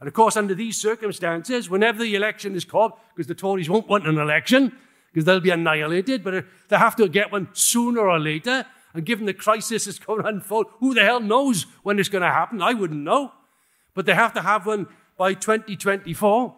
And 0.00 0.08
of 0.08 0.14
course, 0.14 0.34
under 0.34 0.54
these 0.54 0.80
circumstances, 0.80 1.68
whenever 1.68 2.02
the 2.02 2.14
election 2.14 2.54
is 2.54 2.64
called, 2.64 2.92
because 3.14 3.26
the 3.26 3.34
Tories 3.34 3.68
won't 3.68 3.86
want 3.86 4.08
an 4.08 4.16
election, 4.16 4.74
because 5.12 5.26
they'll 5.26 5.40
be 5.40 5.50
annihilated, 5.50 6.24
but 6.24 6.46
they 6.68 6.78
have 6.78 6.96
to 6.96 7.06
get 7.06 7.32
one 7.32 7.48
sooner 7.52 8.08
or 8.08 8.18
later. 8.18 8.64
And 8.94 9.04
given 9.04 9.26
the 9.26 9.34
crisis 9.34 9.86
is 9.86 9.98
going 9.98 10.22
to 10.22 10.28
unfold, 10.28 10.68
who 10.78 10.94
the 10.94 11.04
hell 11.04 11.20
knows 11.20 11.66
when 11.82 11.98
it's 11.98 12.08
going 12.08 12.22
to 12.22 12.30
happen? 12.30 12.62
I 12.62 12.72
wouldn't 12.72 13.04
know. 13.04 13.32
But 13.92 14.06
they 14.06 14.14
have 14.14 14.32
to 14.34 14.40
have 14.40 14.64
one 14.64 14.86
by 15.20 15.34
2024. 15.34 16.54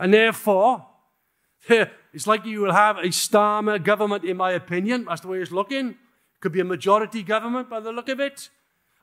And 0.00 0.12
therefore, 0.12 0.84
it's 1.68 2.26
like 2.26 2.44
you 2.44 2.62
will 2.62 2.72
have 2.72 2.98
a 2.98 3.10
Starmer 3.10 3.80
government, 3.80 4.24
in 4.24 4.36
my 4.36 4.50
opinion. 4.50 5.04
That's 5.08 5.20
the 5.20 5.28
way 5.28 5.38
it's 5.38 5.52
looking. 5.52 5.94
Could 6.40 6.50
be 6.50 6.58
a 6.58 6.64
majority 6.64 7.22
government 7.22 7.70
by 7.70 7.78
the 7.78 7.92
look 7.92 8.08
of 8.08 8.18
it. 8.18 8.50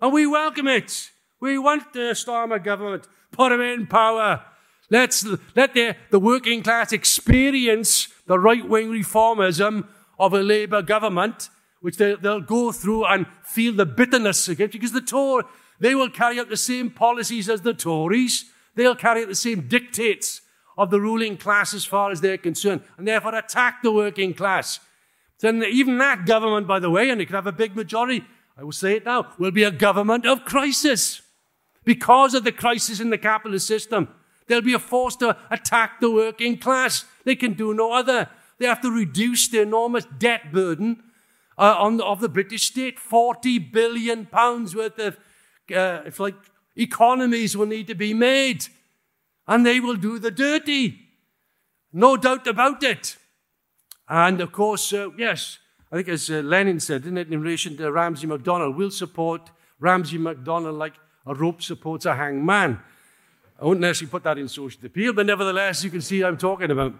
And 0.02 0.12
we 0.12 0.28
welcome 0.28 0.68
it. 0.68 1.12
We 1.40 1.58
want 1.58 1.94
the 1.94 2.12
Starmer 2.12 2.62
government. 2.62 3.08
Put 3.32 3.52
them 3.52 3.62
in 3.62 3.88
power. 3.88 4.44
Let's 4.90 5.26
let 5.56 5.74
the, 5.74 5.96
the 6.10 6.20
working 6.20 6.62
class 6.62 6.92
experience 6.92 8.10
the 8.28 8.38
right 8.38 8.68
wing 8.68 8.90
reformism 8.90 9.88
of 10.20 10.34
a 10.34 10.44
Labour 10.44 10.82
government 10.82 11.48
which 11.80 11.96
they, 11.96 12.16
will 12.16 12.42
go 12.42 12.74
through 12.74 13.06
and 13.06 13.28
feel 13.44 13.72
the 13.72 13.86
bitterness 13.86 14.50
against, 14.50 14.74
because 14.74 14.92
the 14.92 15.00
Tory, 15.00 15.46
they 15.80 15.96
will 15.96 16.10
carry 16.10 16.38
out 16.38 16.50
the 16.50 16.58
same 16.58 16.90
policies 16.90 17.48
as 17.48 17.62
the 17.62 17.74
Tories. 17.74 18.44
They'll 18.80 18.96
carry 18.96 19.24
out 19.24 19.28
the 19.28 19.36
same 19.36 19.68
dictates 19.68 20.40
of 20.78 20.90
the 20.90 21.02
ruling 21.02 21.36
class 21.36 21.74
as 21.74 21.84
far 21.84 22.12
as 22.12 22.22
they're 22.22 22.38
concerned, 22.38 22.80
and 22.98 23.06
therefore 23.06 23.36
attack 23.36 23.84
the 23.84 23.92
working 23.92 24.34
class. 24.34 24.80
Then 25.42 25.62
even 25.64 25.98
that 25.98 26.26
government, 26.26 26.66
by 26.66 26.80
the 26.80 26.90
way, 26.90 27.10
and 27.10 27.20
it 27.20 27.26
could 27.26 27.36
have 27.36 27.46
a 27.46 27.52
big 27.52 27.76
majority, 27.76 28.24
I 28.58 28.64
will 28.64 28.72
say 28.72 28.96
it 28.96 29.04
now, 29.04 29.34
will 29.38 29.52
be 29.52 29.64
a 29.64 29.72
government 29.72 30.26
of 30.26 30.46
crisis. 30.46 31.22
Because 31.84 32.34
of 32.34 32.46
the 32.46 32.54
crisis 32.54 33.02
in 33.02 33.10
the 33.10 33.18
capitalist 33.18 33.68
system, 33.68 34.08
they'll 34.48 34.62
be 34.62 34.78
forced 34.78 35.20
to 35.20 35.36
attack 35.52 36.00
the 36.00 36.10
working 36.10 36.58
class. 36.58 37.04
They 37.26 37.36
can 37.36 37.56
do 37.56 37.74
no 37.74 37.92
other. 37.92 38.30
They 38.60 38.66
have 38.66 38.80
to 38.84 38.92
reduce 38.92 39.50
the 39.50 39.62
enormous 39.62 40.06
debt 40.06 40.54
burden 40.54 41.04
uh, 41.58 41.76
on, 41.78 42.00
of 42.00 42.22
the 42.22 42.30
British 42.30 42.64
state. 42.64 42.98
40 42.98 43.60
billion 43.60 44.26
pounds 44.26 44.74
worth 44.74 44.98
of, 45.00 45.18
uh, 45.76 46.04
if 46.06 46.18
like, 46.22 46.36
economies 46.80 47.56
will 47.56 47.66
need 47.66 47.88
to 47.88 47.96
be 47.96 48.14
made. 48.14 48.68
And 49.48 49.66
they 49.66 49.80
will 49.80 49.96
do 49.96 50.20
the 50.20 50.32
dirty. 50.32 51.00
No 51.92 52.18
doubt 52.18 52.48
about 52.48 52.84
it. 52.84 53.18
And 54.08 54.42
of 54.42 54.52
course, 54.52 54.94
uh, 54.94 55.10
yes, 55.18 55.60
I 55.92 55.98
think 55.98 56.10
as 56.10 56.30
uh, 56.30 56.36
Lenin 56.36 56.80
said, 56.80 57.04
didn't 57.04 57.18
it, 57.18 57.32
in 57.32 57.42
relation 57.42 57.78
to 57.78 57.92
Ramsay 57.92 58.28
MacDonald, 58.28 58.76
we'll 58.76 58.92
support 58.92 59.50
Ramsay 59.80 60.18
MacDonald 60.18 60.76
like 60.76 60.94
a 61.26 61.34
rope 61.34 61.62
supports 61.62 62.06
a 62.06 62.16
hangman. 62.16 62.80
I 63.60 63.66
wouldn't 63.66 63.82
necessarily 63.82 64.12
put 64.12 64.24
that 64.24 64.38
in 64.38 64.48
social 64.48 64.86
appeal, 64.86 65.14
but 65.14 65.26
nevertheless, 65.26 65.84
you 65.84 65.90
can 65.90 66.02
see 66.02 66.24
I'm 66.24 66.38
talking 66.38 66.72
about. 66.72 66.94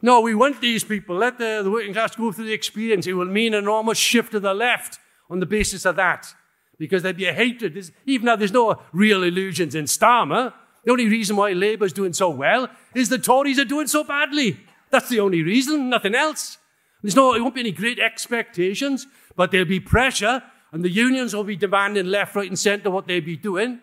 No, 0.00 0.20
we 0.20 0.34
want 0.34 0.60
these 0.60 0.84
people. 0.84 1.16
Let 1.16 1.38
the, 1.38 1.60
the 1.64 1.70
working 1.70 1.92
class 1.92 2.14
go 2.14 2.30
through 2.30 2.46
the 2.46 2.52
experience. 2.52 3.06
It 3.06 3.14
will 3.14 3.24
mean 3.24 3.52
an 3.52 3.64
enormous 3.64 3.98
shift 3.98 4.30
to 4.32 4.40
the 4.40 4.54
left 4.54 4.98
on 5.28 5.40
the 5.40 5.46
basis 5.46 5.84
of 5.84 5.96
that. 5.96 6.32
Because 6.78 7.02
there'd 7.02 7.16
be 7.16 7.26
a 7.26 7.32
hatred. 7.32 7.74
There's, 7.74 7.90
even 8.06 8.26
now, 8.26 8.36
there's 8.36 8.52
no 8.52 8.80
real 8.92 9.22
illusions 9.22 9.74
in 9.74 9.86
Starmer. 9.86 10.52
The 10.84 10.92
only 10.92 11.08
reason 11.08 11.36
why 11.36 11.52
Labour's 11.52 11.92
doing 11.92 12.12
so 12.12 12.30
well 12.30 12.68
is 12.94 13.08
the 13.08 13.18
Tories 13.18 13.58
are 13.58 13.64
doing 13.64 13.88
so 13.88 14.04
badly. 14.04 14.60
That's 14.90 15.08
the 15.08 15.20
only 15.20 15.42
reason, 15.42 15.90
nothing 15.90 16.14
else. 16.14 16.58
There's 17.02 17.16
no, 17.16 17.32
there 17.32 17.42
won't 17.42 17.54
be 17.54 17.60
any 17.60 17.72
great 17.72 17.98
expectations, 17.98 19.06
but 19.36 19.50
there'll 19.50 19.66
be 19.66 19.80
pressure, 19.80 20.42
and 20.72 20.84
the 20.84 20.90
unions 20.90 21.34
will 21.34 21.44
be 21.44 21.56
demanding 21.56 22.06
left, 22.06 22.34
right, 22.34 22.48
and 22.48 22.58
centre 22.58 22.90
what 22.90 23.06
they'll 23.06 23.20
be 23.20 23.36
doing. 23.36 23.80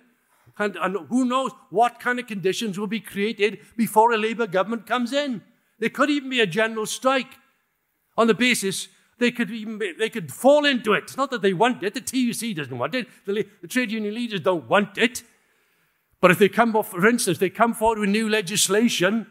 And, 0.58 0.76
and 0.78 0.98
who 1.10 1.26
knows 1.26 1.52
what 1.70 2.00
kind 2.00 2.20
of 2.20 2.28
conditions 2.28 2.80
will 2.80 2.88
be 2.88 3.02
created 3.02 3.60
before 3.76 4.14
a 4.14 4.18
Labour 4.18 4.48
government 4.48 4.88
comes 4.88 5.12
in. 5.12 5.41
There 5.80 5.89
could 5.89 6.10
even 6.10 6.30
be 6.30 6.39
a 6.39 6.48
general 6.48 6.86
strike 6.86 7.36
on 8.18 8.28
the 8.28 8.34
basis 8.34 8.88
they 9.20 9.32
could 9.32 9.51
even 9.51 9.80
they 9.97 10.09
could 10.09 10.32
fall 10.32 10.66
into 10.66 10.93
it. 10.93 11.03
It's 11.03 11.18
not 11.18 11.32
that 11.32 11.41
they 11.41 11.53
want 11.53 11.84
it. 11.84 11.93
The 11.93 12.01
TUC 12.01 12.55
doesn't 12.55 12.78
want 12.78 12.95
it. 12.95 13.07
The, 13.26 13.45
the 13.61 13.68
trade 13.68 13.91
union 13.91 14.13
leaders 14.13 14.41
don't 14.41 14.68
want 14.68 14.97
it. 14.97 15.24
But 16.22 16.32
if 16.32 16.39
they 16.39 16.49
come 16.49 16.76
off, 16.76 16.89
for 16.89 17.07
instance, 17.07 17.38
they 17.38 17.49
come 17.49 17.74
forward 17.74 17.99
with 17.99 18.09
new 18.09 18.30
legislation 18.30 19.28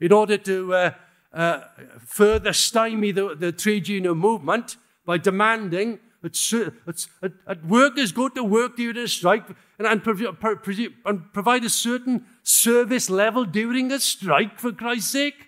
in 0.00 0.12
order 0.12 0.36
to 0.36 0.74
uh, 0.74 0.90
uh, 1.32 1.60
further 1.98 2.52
stymie 2.52 3.12
the, 3.12 3.34
the 3.34 3.52
trade 3.52 3.88
union 3.88 4.18
movement 4.18 4.76
by 5.06 5.18
demanding 5.18 6.00
that, 6.22 7.06
that 7.46 7.64
workers 7.66 8.12
go 8.12 8.28
to 8.28 8.42
work 8.42 8.76
during 8.76 8.96
a 8.96 9.08
strike 9.08 9.44
and, 9.78 9.86
and, 9.86 10.02
and 11.04 11.32
provide 11.32 11.64
a 11.64 11.70
certain 11.70 12.24
service 12.42 13.08
level 13.08 13.44
during 13.44 13.92
a 13.92 14.00
strike, 14.00 14.58
for 14.58 14.72
Christ's 14.72 15.10
sake. 15.10 15.46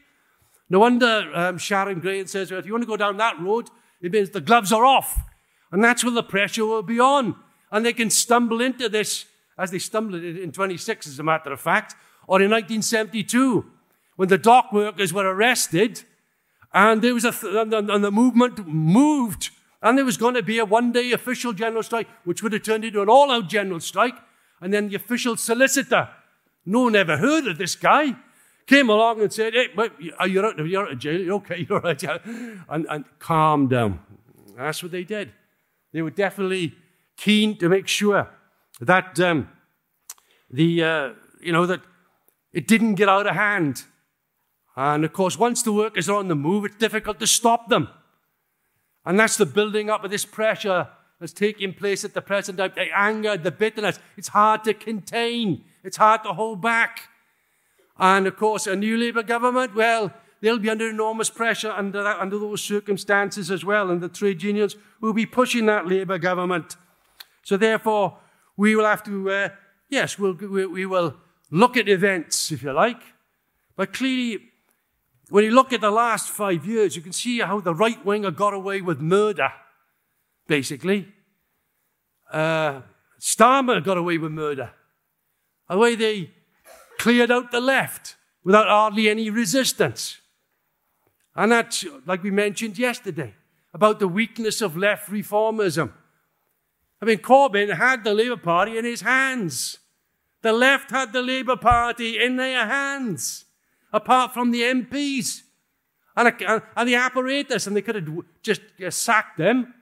No 0.70 0.80
wonder 0.80 1.30
um, 1.34 1.58
Sharon 1.58 2.00
Graham 2.00 2.26
says, 2.26 2.50
well, 2.50 2.60
if 2.60 2.66
you 2.66 2.72
want 2.72 2.82
to 2.82 2.88
go 2.88 2.96
down 2.96 3.16
that 3.16 3.40
road, 3.40 3.68
it 4.00 4.12
means 4.12 4.30
the 4.30 4.40
gloves 4.40 4.72
are 4.72 4.84
off. 4.84 5.18
And 5.72 5.82
that's 5.82 6.04
where 6.04 6.12
the 6.12 6.22
pressure 6.22 6.66
will 6.66 6.82
be 6.82 7.00
on. 7.00 7.36
And 7.70 7.84
they 7.84 7.92
can 7.92 8.10
stumble 8.10 8.60
into 8.60 8.88
this, 8.88 9.26
as 9.58 9.70
they 9.70 9.78
stumbled 9.78 10.22
in 10.22 10.52
26, 10.52 11.06
as 11.06 11.18
a 11.18 11.22
matter 11.22 11.52
of 11.52 11.60
fact, 11.60 11.94
or 12.26 12.40
in 12.40 12.50
1972 12.50 13.64
when 14.16 14.28
the 14.28 14.38
dock 14.38 14.72
workers 14.72 15.12
were 15.12 15.32
arrested 15.32 16.02
and 16.74 17.02
there 17.02 17.14
was 17.14 17.24
a 17.24 17.30
th- 17.30 17.54
and 17.54 18.04
the 18.04 18.10
movement 18.10 18.66
moved 18.66 19.50
and 19.80 19.96
there 19.96 20.04
was 20.04 20.16
going 20.16 20.34
to 20.34 20.42
be 20.42 20.58
a 20.58 20.64
one-day 20.64 21.12
official 21.12 21.52
general 21.52 21.82
strike 21.82 22.08
which 22.24 22.42
would 22.42 22.52
have 22.52 22.62
turned 22.62 22.84
into 22.84 23.00
an 23.00 23.08
all-out 23.08 23.48
general 23.48 23.78
strike 23.78 24.16
and 24.60 24.74
then 24.74 24.88
the 24.88 24.96
official 24.96 25.36
solicitor 25.36 26.08
no 26.66 26.80
one 26.80 26.96
ever 26.96 27.16
heard 27.16 27.46
of 27.46 27.58
this 27.58 27.76
guy 27.76 28.16
came 28.68 28.88
along 28.88 29.20
and 29.20 29.32
said 29.32 29.52
hey 29.54 29.68
wait, 29.76 29.90
you're, 29.98 30.14
out, 30.46 30.60
out 30.60 30.92
of 30.92 30.98
jail 30.98 31.20
you're 31.20 31.34
okay 31.34 31.66
you're 31.68 31.80
right 31.80 32.02
and, 32.04 32.86
and 32.88 33.04
calm 33.18 33.66
down 33.66 33.98
that's 34.56 34.82
what 34.82 34.92
they 34.92 35.04
did 35.04 35.32
they 35.92 36.02
were 36.02 36.10
definitely 36.10 36.74
keen 37.16 37.56
to 37.56 37.68
make 37.68 37.88
sure 37.88 38.28
that 38.80 39.18
um, 39.18 39.48
the 40.50 40.84
uh, 40.84 41.10
you 41.40 41.52
know 41.52 41.66
that 41.66 41.80
it 42.52 42.68
didn't 42.68 42.94
get 42.94 43.08
out 43.08 43.26
of 43.26 43.34
hand 43.34 43.84
and 44.80 45.04
of 45.04 45.12
course, 45.12 45.36
once 45.36 45.62
the 45.62 45.72
workers 45.72 46.08
are 46.08 46.18
on 46.18 46.28
the 46.28 46.36
move, 46.36 46.64
it's 46.64 46.76
difficult 46.76 47.18
to 47.18 47.26
stop 47.26 47.68
them. 47.68 47.88
And 49.04 49.18
that's 49.18 49.36
the 49.36 49.44
building 49.44 49.90
up 49.90 50.04
of 50.04 50.12
this 50.12 50.24
pressure 50.24 50.86
that's 51.18 51.32
taking 51.32 51.74
place 51.74 52.04
at 52.04 52.14
the 52.14 52.22
present 52.22 52.58
time. 52.58 52.70
The 52.76 52.86
anger, 52.94 53.36
the 53.36 53.50
bitterness. 53.50 53.98
It's 54.16 54.28
hard 54.28 54.62
to 54.64 54.74
contain. 54.74 55.64
It's 55.82 55.96
hard 55.96 56.22
to 56.22 56.32
hold 56.32 56.62
back. 56.62 57.08
And 57.98 58.26
of 58.26 58.36
course, 58.36 58.66
a 58.66 58.76
new 58.76 58.96
Labour 58.96 59.22
government, 59.22 59.74
well, 59.74 60.12
they'll 60.40 60.58
be 60.58 60.70
under 60.70 60.88
enormous 60.88 61.30
pressure 61.30 61.70
under, 61.70 62.02
that, 62.02 62.18
under 62.20 62.38
those 62.38 62.62
circumstances 62.62 63.50
as 63.50 63.64
well. 63.64 63.90
And 63.90 64.00
the 64.00 64.08
trade 64.08 64.42
unions 64.42 64.76
will 65.00 65.12
be 65.12 65.26
pushing 65.26 65.66
that 65.66 65.86
Labour 65.86 66.18
government. 66.18 66.76
So 67.42 67.56
therefore, 67.56 68.18
we 68.56 68.76
will 68.76 68.84
have 68.84 69.02
to, 69.04 69.30
uh, 69.30 69.48
yes, 69.88 70.18
we'll, 70.18 70.34
we, 70.34 70.66
we 70.66 70.86
will 70.86 71.16
look 71.50 71.76
at 71.76 71.88
events, 71.88 72.52
if 72.52 72.62
you 72.62 72.72
like. 72.72 73.00
But 73.76 73.92
clearly, 73.92 74.42
when 75.30 75.44
you 75.44 75.50
look 75.50 75.72
at 75.72 75.80
the 75.80 75.90
last 75.90 76.28
five 76.28 76.66
years, 76.66 76.96
you 76.96 77.02
can 77.02 77.12
see 77.12 77.40
how 77.40 77.60
the 77.60 77.74
right 77.74 78.04
wing 78.04 78.24
have 78.24 78.36
got 78.36 78.54
away 78.54 78.80
with 78.80 79.00
murder, 79.00 79.52
basically. 80.46 81.08
Uh, 82.32 82.82
Starmer 83.20 83.82
got 83.82 83.96
away 83.96 84.18
with 84.18 84.32
murder. 84.32 84.70
The 85.68 85.76
way 85.76 85.96
they 85.96 86.30
cleared 86.98 87.30
out 87.30 87.50
the 87.50 87.60
left 87.60 88.16
without 88.44 88.68
hardly 88.68 89.08
any 89.08 89.30
resistance. 89.30 90.18
And 91.34 91.52
that's, 91.52 91.84
like 92.04 92.22
we 92.22 92.30
mentioned 92.30 92.78
yesterday, 92.78 93.34
about 93.72 94.00
the 94.00 94.08
weakness 94.08 94.60
of 94.60 94.76
left 94.76 95.10
reformism. 95.10 95.92
I 97.00 97.04
mean, 97.04 97.18
Corbyn 97.18 97.76
had 97.76 98.02
the 98.02 98.12
Labour 98.12 98.36
Party 98.36 98.76
in 98.76 98.84
his 98.84 99.02
hands. 99.02 99.78
The 100.42 100.52
left 100.52 100.90
had 100.90 101.12
the 101.12 101.22
Labour 101.22 101.56
Party 101.56 102.22
in 102.22 102.36
their 102.36 102.66
hands 102.66 103.44
apart 103.92 104.34
from 104.34 104.50
the 104.50 104.62
MPs 104.62 105.42
and, 106.16 106.34
and 106.76 106.88
the 106.88 106.96
apparatus, 106.96 107.66
and 107.66 107.76
they 107.76 107.82
could 107.82 107.94
have 107.94 108.08
just 108.42 108.62
sacked 108.90 109.38
them. 109.38 109.74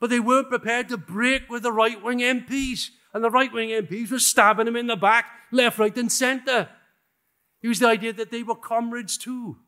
But 0.00 0.10
they 0.10 0.20
weren't 0.20 0.48
prepared 0.48 0.88
to 0.88 0.96
break 0.96 1.48
with 1.48 1.62
the 1.62 1.72
right 1.72 2.02
wing 2.02 2.20
MPs. 2.20 2.90
And 3.14 3.22
the 3.22 3.30
right 3.30 3.52
wing 3.52 3.68
MPs 3.68 4.10
were 4.10 4.18
stabbing 4.18 4.66
him 4.66 4.76
in 4.76 4.86
the 4.86 4.96
back, 4.96 5.26
left, 5.50 5.78
right, 5.78 5.96
and 5.96 6.10
centre. 6.10 6.68
It 7.62 7.68
was 7.68 7.78
the 7.78 7.88
idea 7.88 8.12
that 8.14 8.30
they 8.30 8.42
were 8.42 8.54
comrades 8.54 9.16
too. 9.18 9.58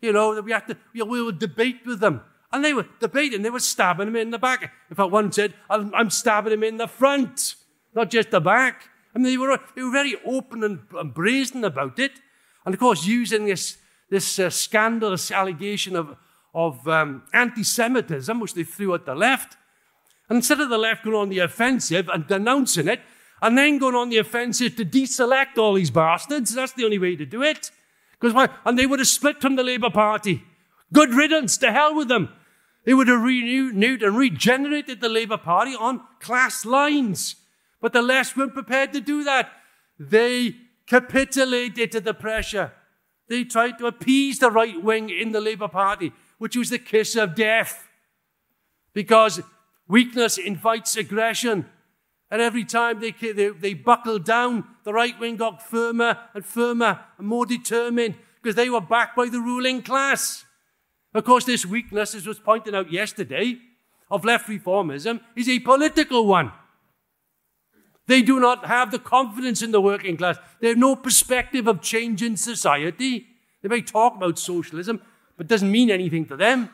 You 0.00 0.12
know, 0.12 0.34
that 0.34 0.44
we 0.44 0.52
had 0.52 0.66
to, 0.68 0.76
we 0.92 1.22
would 1.22 1.38
debate 1.38 1.80
with 1.86 2.00
them. 2.00 2.20
And 2.52 2.64
they 2.64 2.74
were 2.74 2.86
debating, 3.00 3.42
they 3.42 3.50
were 3.50 3.58
stabbing 3.58 4.08
him 4.08 4.16
in 4.16 4.30
the 4.30 4.38
back. 4.38 4.70
In 4.90 4.96
fact, 4.96 5.10
one 5.10 5.32
said, 5.32 5.54
I'm 5.68 6.10
stabbing 6.10 6.52
him 6.52 6.62
in 6.62 6.76
the 6.76 6.86
front, 6.86 7.56
not 7.94 8.10
just 8.10 8.30
the 8.30 8.40
back. 8.40 8.90
I 9.14 9.18
mean, 9.18 9.32
they 9.32 9.36
were, 9.36 9.58
they 9.74 9.82
were 9.82 9.90
very 9.90 10.14
open 10.24 10.62
and, 10.62 10.80
and 10.94 11.14
brazen 11.14 11.64
about 11.64 11.98
it. 11.98 12.12
And 12.64 12.74
of 12.74 12.80
course, 12.80 13.06
using 13.06 13.46
this, 13.46 13.78
this 14.10 14.38
uh, 14.38 14.50
scandalous 14.50 15.30
allegation 15.30 15.96
of, 15.96 16.16
of 16.54 16.86
um, 16.86 17.22
anti 17.32 17.64
Semitism, 17.64 18.38
which 18.38 18.54
they 18.54 18.64
threw 18.64 18.94
at 18.94 19.06
the 19.06 19.14
left. 19.14 19.56
Instead 20.30 20.60
of 20.60 20.70
the 20.70 20.78
left 20.78 21.04
going 21.04 21.16
on 21.16 21.28
the 21.28 21.38
offensive 21.38 22.08
and 22.08 22.26
denouncing 22.26 22.88
it, 22.88 23.00
and 23.42 23.58
then 23.58 23.78
going 23.78 23.94
on 23.94 24.08
the 24.08 24.18
offensive 24.18 24.74
to 24.76 24.84
deselect 24.84 25.58
all 25.58 25.74
these 25.74 25.90
bastards, 25.90 26.54
that's 26.54 26.72
the 26.72 26.84
only 26.84 26.98
way 26.98 27.14
to 27.14 27.26
do 27.26 27.42
it. 27.42 27.70
Because 28.12 28.32
why? 28.32 28.48
And 28.64 28.78
they 28.78 28.86
would 28.86 29.00
have 29.00 29.08
split 29.08 29.40
from 29.40 29.56
the 29.56 29.62
Labour 29.62 29.90
Party. 29.90 30.42
Good 30.92 31.10
riddance, 31.10 31.58
to 31.58 31.70
hell 31.70 31.94
with 31.94 32.08
them. 32.08 32.30
They 32.84 32.94
would 32.94 33.08
have 33.08 33.20
renewed 33.20 34.02
and 34.02 34.16
regenerated 34.16 35.00
the 35.00 35.08
Labour 35.08 35.36
Party 35.36 35.74
on 35.74 36.02
class 36.20 36.64
lines. 36.64 37.36
But 37.80 37.92
the 37.92 38.02
left 38.02 38.36
weren't 38.36 38.54
prepared 38.54 38.92
to 38.92 39.00
do 39.00 39.24
that. 39.24 39.50
They 39.98 40.56
capitulated 40.86 41.92
to 41.92 42.00
the 42.00 42.14
pressure. 42.14 42.72
They 43.28 43.44
tried 43.44 43.78
to 43.78 43.86
appease 43.86 44.38
the 44.38 44.50
right 44.50 44.82
wing 44.82 45.10
in 45.10 45.32
the 45.32 45.40
Labour 45.40 45.68
Party, 45.68 46.12
which 46.38 46.56
was 46.56 46.70
the 46.70 46.78
kiss 46.78 47.16
of 47.16 47.34
death. 47.34 47.88
Because 48.92 49.40
weakness 49.88 50.38
invites 50.38 50.96
aggression. 50.96 51.66
And 52.30 52.40
every 52.42 52.64
time 52.64 53.00
they, 53.00 53.12
they, 53.12 53.48
they 53.50 53.74
buckled 53.74 54.24
down, 54.24 54.64
the 54.84 54.92
right 54.92 55.18
wing 55.20 55.36
got 55.36 55.62
firmer 55.62 56.18
and 56.34 56.44
firmer 56.44 57.00
and 57.18 57.26
more 57.26 57.46
determined 57.46 58.16
because 58.42 58.56
they 58.56 58.70
were 58.70 58.80
backed 58.80 59.16
by 59.16 59.28
the 59.28 59.40
ruling 59.40 59.82
class. 59.82 60.44
Of 61.14 61.24
course, 61.24 61.44
this 61.44 61.64
weakness, 61.64 62.14
as 62.14 62.26
was 62.26 62.40
pointed 62.40 62.74
out 62.74 62.90
yesterday, 62.90 63.58
of 64.10 64.24
left 64.24 64.48
reformism 64.48 65.20
is 65.36 65.48
a 65.48 65.60
political 65.60 66.26
one. 66.26 66.52
They 68.06 68.20
do 68.20 68.38
not 68.38 68.66
have 68.66 68.90
the 68.90 68.98
confidence 68.98 69.62
in 69.62 69.70
the 69.70 69.80
working 69.80 70.16
class. 70.16 70.36
They 70.60 70.68
have 70.68 70.76
no 70.76 70.94
perspective 70.94 71.66
of 71.66 71.80
change 71.80 72.22
in 72.22 72.36
society. 72.36 73.26
They 73.62 73.68
may 73.68 73.80
talk 73.80 74.16
about 74.16 74.38
socialism, 74.38 75.00
but 75.36 75.46
it 75.46 75.48
doesn't 75.48 75.70
mean 75.70 75.90
anything 75.90 76.26
to 76.26 76.36
them. 76.36 76.70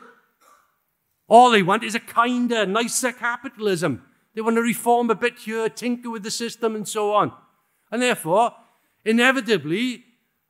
All 1.31 1.49
they 1.49 1.63
want 1.63 1.85
is 1.85 1.95
a 1.95 1.99
kinder, 2.01 2.65
nicer 2.65 3.13
capitalism. 3.13 4.03
They 4.35 4.41
want 4.41 4.57
to 4.57 4.61
reform 4.61 5.09
a 5.09 5.15
bit 5.15 5.39
here, 5.39 5.69
tinker 5.69 6.09
with 6.09 6.23
the 6.23 6.29
system, 6.29 6.75
and 6.75 6.85
so 6.85 7.13
on. 7.13 7.31
And 7.89 8.01
therefore, 8.01 8.53
inevitably, 9.05 10.03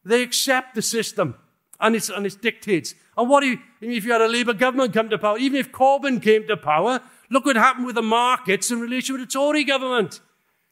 they 0.03 0.23
accept 0.23 0.73
the 0.73 0.81
system 0.81 1.35
and 1.79 1.95
its, 1.95 2.09
and 2.09 2.25
its 2.25 2.33
dictates. 2.33 2.95
And 3.15 3.29
what 3.29 3.43
if, 3.43 3.59
if 3.79 4.05
you 4.05 4.11
had 4.11 4.21
a 4.21 4.27
Labour 4.27 4.53
government 4.53 4.91
come 4.91 5.07
to 5.11 5.19
power? 5.19 5.37
Even 5.37 5.59
if 5.59 5.71
Corbyn 5.71 6.19
came 6.19 6.47
to 6.47 6.57
power, 6.57 6.99
look 7.29 7.45
what 7.45 7.57
happened 7.57 7.85
with 7.85 7.93
the 7.93 8.01
markets 8.01 8.71
in 8.71 8.79
relation 8.79 9.13
with 9.13 9.21
the 9.21 9.31
Tory 9.31 9.63
government. 9.63 10.19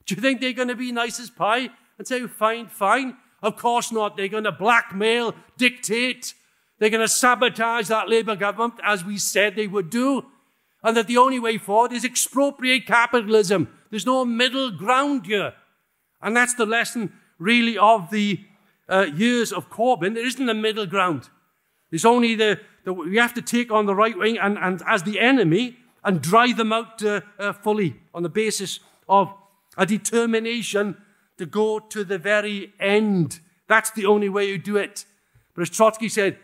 Do 0.07 0.15
you 0.15 0.21
think 0.21 0.41
they're 0.41 0.53
going 0.53 0.69
to 0.69 0.75
be 0.75 0.91
nice 0.91 1.19
as 1.19 1.29
pie 1.29 1.69
and 1.99 2.07
say, 2.07 2.25
fine, 2.25 2.65
fine? 2.65 3.15
Of 3.43 3.57
course 3.57 3.91
not. 3.91 4.17
They're 4.17 4.27
going 4.27 4.45
to 4.45 4.51
blackmail, 4.51 5.35
dictate. 5.55 6.33
They're 6.79 6.89
going 6.89 7.01
to 7.01 7.07
sabotage 7.07 7.87
that 7.89 8.09
Labour 8.09 8.35
government, 8.35 8.75
as 8.83 9.03
we 9.03 9.17
said 9.17 9.55
they 9.55 9.67
would 9.67 9.89
do. 9.89 10.25
And 10.81 10.95
that 10.95 11.07
the 11.07 11.17
only 11.17 11.39
way 11.39 11.57
forward 11.57 11.91
is 11.91 12.05
expropriate 12.05 12.87
capitalism. 12.87 13.67
There's 13.89 14.05
no 14.05 14.23
middle 14.23 14.71
ground 14.71 15.25
here. 15.25 15.53
And 16.21 16.35
that's 16.35 16.53
the 16.53 16.65
lesson, 16.65 17.11
really, 17.37 17.77
of 17.77 18.09
the 18.11 18.39
uh, 18.87 19.07
years 19.13 19.51
of 19.51 19.69
Corbyn. 19.69 20.13
There 20.13 20.25
isn't 20.25 20.49
a 20.49 20.53
middle 20.53 20.85
ground. 20.85 21.29
There's 21.89 22.05
only 22.05 22.35
the, 22.35 22.59
the 22.85 22.93
we 22.93 23.17
have 23.17 23.33
to 23.33 23.41
take 23.41 23.71
on 23.71 23.85
the 23.85 23.95
right 23.95 24.17
wing 24.17 24.37
and, 24.37 24.57
and 24.57 24.81
as 24.87 25.03
the 25.03 25.19
enemy 25.19 25.77
and 26.03 26.21
drive 26.21 26.55
them 26.55 26.71
out 26.71 27.03
uh, 27.03 27.21
uh, 27.37 27.51
fully 27.51 27.99
on 28.13 28.23
the 28.23 28.29
basis 28.29 28.79
of 29.07 29.33
a 29.77 29.85
determination 29.85 30.95
to 31.37 31.45
go 31.45 31.79
to 31.79 32.03
the 32.03 32.17
very 32.17 32.73
end. 32.79 33.39
That's 33.67 33.91
the 33.91 34.05
only 34.05 34.29
way 34.29 34.47
you 34.47 34.57
do 34.57 34.77
it. 34.77 35.05
But 35.55 35.63
as 35.63 35.69
Trotsky 35.69 36.09
said, 36.09 36.37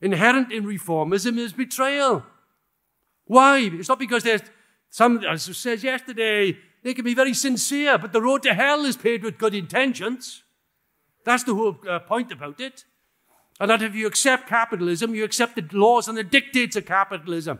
inherent 0.00 0.52
in 0.52 0.64
reformism 0.64 1.38
is 1.38 1.52
betrayal. 1.52 2.24
Why? 3.24 3.58
It's 3.72 3.88
not 3.88 3.98
because 3.98 4.22
there's 4.22 4.42
some, 4.90 5.24
as 5.24 5.48
it 5.48 5.54
says 5.54 5.82
yesterday, 5.82 6.56
they 6.82 6.94
can 6.94 7.04
be 7.04 7.14
very 7.14 7.34
sincere, 7.34 7.98
but 7.98 8.12
the 8.12 8.22
road 8.22 8.42
to 8.44 8.54
hell 8.54 8.84
is 8.84 8.96
paved 8.96 9.24
with 9.24 9.38
good 9.38 9.54
intentions. 9.54 10.44
That's 11.24 11.42
the 11.42 11.54
whole 11.54 11.78
uh, 11.88 11.98
point 11.98 12.30
about 12.30 12.60
it. 12.60 12.84
And 13.58 13.70
that 13.70 13.82
if 13.82 13.94
you 13.94 14.06
accept 14.06 14.48
capitalism, 14.48 15.14
you 15.14 15.24
accept 15.24 15.56
the 15.56 15.66
laws 15.76 16.08
and 16.08 16.16
the 16.16 16.22
dictates 16.22 16.76
of 16.76 16.86
capitalism. 16.86 17.58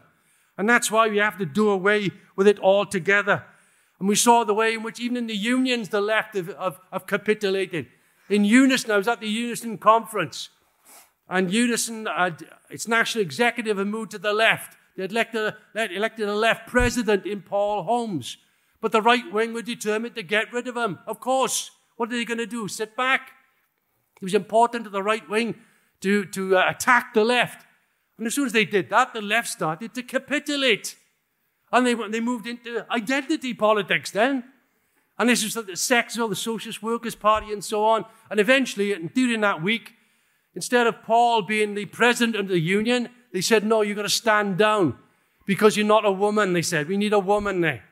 And 0.58 0.68
that's 0.68 0.90
why 0.90 1.08
we 1.08 1.18
have 1.18 1.38
to 1.38 1.46
do 1.46 1.70
away 1.70 2.10
with 2.36 2.46
it 2.46 2.60
altogether. 2.60 3.44
And 3.98 4.08
we 4.08 4.14
saw 4.14 4.44
the 4.44 4.54
way 4.54 4.74
in 4.74 4.82
which 4.82 5.00
even 5.00 5.16
in 5.16 5.26
the 5.26 5.36
unions, 5.36 5.88
the 5.88 6.00
left 6.00 6.36
have, 6.36 6.54
have, 6.58 6.78
have 6.92 7.06
capitulated. 7.06 7.86
In 8.28 8.44
Unison, 8.44 8.90
I 8.90 8.96
was 8.96 9.08
at 9.08 9.20
the 9.20 9.28
Unison 9.28 9.78
conference, 9.78 10.50
and 11.28 11.52
Unison, 11.52 12.06
had, 12.06 12.44
its 12.70 12.86
national 12.86 13.22
executive 13.22 13.78
had 13.78 13.86
moved 13.88 14.12
to 14.12 14.18
the 14.18 14.32
left. 14.32 14.76
They 14.96 15.04
elected, 15.04 15.54
elected 15.74 16.28
a 16.28 16.34
left 16.34 16.68
president 16.68 17.26
in 17.26 17.42
Paul 17.42 17.82
Holmes. 17.82 18.38
But 18.80 18.92
the 18.92 19.02
right 19.02 19.32
wing 19.32 19.52
were 19.52 19.62
determined 19.62 20.14
to 20.14 20.22
get 20.22 20.52
rid 20.52 20.68
of 20.68 20.76
him. 20.76 20.98
Of 21.06 21.20
course. 21.20 21.70
What 21.96 22.12
are 22.12 22.16
they 22.16 22.24
going 22.24 22.38
to 22.38 22.46
do? 22.46 22.68
Sit 22.68 22.96
back? 22.96 23.32
It 24.20 24.24
was 24.24 24.34
important 24.34 24.84
to 24.84 24.90
the 24.90 25.02
right 25.02 25.28
wing 25.28 25.56
to, 26.00 26.24
to 26.26 26.56
uh, 26.56 26.64
attack 26.68 27.14
the 27.14 27.24
left. 27.24 27.66
And 28.18 28.26
as 28.26 28.34
soon 28.34 28.46
as 28.46 28.52
they 28.52 28.64
did 28.64 28.90
that, 28.90 29.12
the 29.12 29.22
left 29.22 29.48
started 29.48 29.94
to 29.94 30.02
capitulate. 30.02 30.96
And 31.72 31.86
they, 31.86 31.94
they 31.94 32.20
moved 32.20 32.46
into 32.46 32.86
identity 32.90 33.52
politics 33.54 34.10
then. 34.10 34.44
And 35.18 35.28
this 35.28 35.42
was 35.42 35.54
the 35.54 35.76
sects 35.76 36.18
of 36.18 36.30
the 36.30 36.36
Socialist 36.36 36.82
Workers' 36.82 37.14
Party 37.14 37.52
and 37.52 37.64
so 37.64 37.84
on. 37.84 38.04
And 38.30 38.38
eventually, 38.38 38.94
during 39.14 39.40
that 39.40 39.62
week, 39.62 39.94
instead 40.56 40.86
of 40.88 41.02
Paul 41.02 41.42
being 41.42 41.74
the 41.74 41.84
president 41.84 42.34
of 42.34 42.48
the 42.48 42.58
union, 42.58 43.10
they 43.32 43.42
said, 43.42 43.64
no, 43.64 43.82
you've 43.82 43.96
got 43.96 44.02
to 44.02 44.08
stand 44.08 44.56
down 44.56 44.98
because 45.46 45.76
you're 45.76 45.86
not 45.86 46.04
a 46.04 46.10
woman, 46.10 46.54
they 46.54 46.62
said. 46.62 46.88
We 46.88 46.96
need 46.96 47.12
a 47.12 47.18
woman 47.20 47.60
there. 47.60 47.84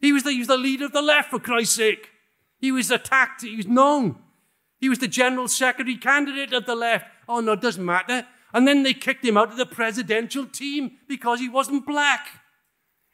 He 0.00 0.12
was 0.12 0.22
the, 0.22 0.30
he 0.30 0.38
was 0.38 0.48
the 0.48 0.58
leader 0.58 0.84
of 0.84 0.92
the 0.92 1.02
left, 1.02 1.30
for 1.30 1.38
Christ's 1.38 1.76
sake. 1.76 2.10
He 2.60 2.70
was 2.70 2.90
attacked. 2.90 3.42
He 3.42 3.56
was 3.56 3.66
known. 3.66 4.16
He 4.78 4.90
was 4.90 4.98
the 4.98 5.08
general 5.08 5.48
secretary 5.48 5.96
candidate 5.96 6.52
of 6.52 6.66
the 6.66 6.74
left. 6.74 7.06
Oh, 7.26 7.40
no, 7.40 7.52
it 7.52 7.62
doesn't 7.62 7.84
matter. 7.84 8.26
And 8.52 8.68
then 8.68 8.82
they 8.82 8.94
kicked 8.94 9.24
him 9.24 9.38
out 9.38 9.50
of 9.50 9.56
the 9.56 9.66
presidential 9.66 10.46
team 10.46 10.98
because 11.08 11.40
he 11.40 11.48
wasn't 11.48 11.86
black. 11.86 12.28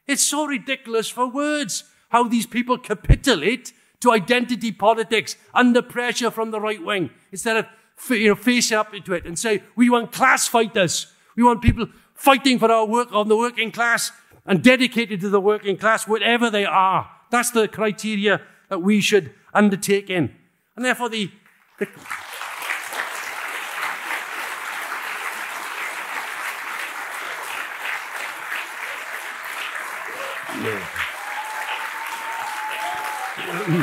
It's 0.05 0.23
so 0.23 0.45
ridiculous 0.45 1.09
for 1.09 1.25
words 1.25 1.85
how 2.09 2.27
these 2.27 2.45
people 2.45 2.77
capitulate 2.77 3.71
to 4.01 4.11
identity 4.11 4.71
politics 4.73 5.37
under 5.53 5.81
pressure 5.81 6.29
from 6.29 6.51
the 6.51 6.59
right 6.59 6.83
wing 6.83 7.11
instead 7.31 7.55
of 7.55 7.65
you 8.09 8.29
know, 8.29 8.35
face 8.35 8.71
up 8.71 8.93
into 8.93 9.13
it 9.13 9.25
and 9.25 9.37
say, 9.37 9.63
we 9.75 9.89
want 9.89 10.11
class 10.11 10.47
fighters. 10.47 11.07
We 11.35 11.43
want 11.43 11.61
people 11.61 11.87
fighting 12.13 12.59
for 12.59 12.71
our 12.71 12.85
work 12.85 13.11
on 13.11 13.27
the 13.27 13.37
working 13.37 13.71
class 13.71 14.11
and 14.45 14.63
dedicated 14.63 15.21
to 15.21 15.29
the 15.29 15.39
working 15.39 15.77
class, 15.77 16.07
whatever 16.07 16.49
they 16.49 16.65
are. 16.65 17.09
That's 17.29 17.51
the 17.51 17.67
criteria 17.67 18.41
that 18.69 18.79
we 18.79 19.01
should 19.01 19.33
undertake 19.53 20.09
in. 20.09 20.35
And 20.75 20.85
therefore, 20.85 21.09
the 21.09 21.31
the, 21.79 21.87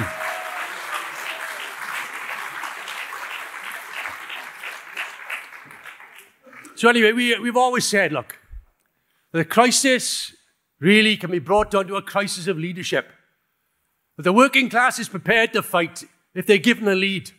so 6.79 6.89
anyway, 6.89 7.11
we, 7.11 7.37
we've 7.41 7.57
always 7.57 7.85
said, 7.85 8.13
look, 8.13 8.39
the 9.33 9.45
crisis 9.45 10.33
really 10.79 11.17
can 11.17 11.29
be 11.29 11.41
brought 11.41 11.73
down 11.73 11.89
to 11.89 11.97
a 11.97 12.03
crisis 12.03 12.47
of 12.47 12.57
leadership. 12.57 13.11
But 14.15 14.23
the 14.23 14.33
working 14.33 14.71
class 14.71 15.01
is 15.01 15.09
prepared 15.09 15.53
to 15.55 15.63
fight 15.63 16.05
if 16.37 16.47
they're 16.47 16.57
given 16.59 16.87
a 16.87 16.95
lead. 16.95 17.33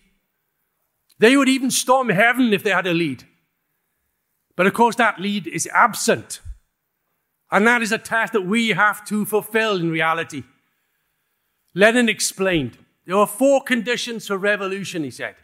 They 1.19 1.37
would 1.37 1.47
even 1.47 1.71
storm 1.71 2.09
heaven 2.09 2.51
if 2.51 2.63
they 2.63 2.71
had 2.71 2.85
a 2.85 2.93
lead. 2.93 3.23
But 4.57 4.67
of 4.67 4.73
course, 4.73 4.97
that 4.97 5.21
lead 5.21 5.47
is 5.47 5.69
absent. 5.73 6.41
And 7.49 7.65
that 7.65 7.81
is 7.81 7.93
a 7.93 7.97
task 7.97 8.33
that 8.33 8.41
we 8.41 8.71
have 8.71 9.05
to 9.05 9.25
fulfill 9.25 9.77
in 9.77 9.89
reality. 9.89 10.43
Lenin 11.73 12.09
explained 12.09 12.77
there 13.05 13.15
are 13.15 13.25
four 13.25 13.63
conditions 13.63 14.27
for 14.27 14.37
revolution, 14.37 15.05
he 15.05 15.11
said. 15.11 15.35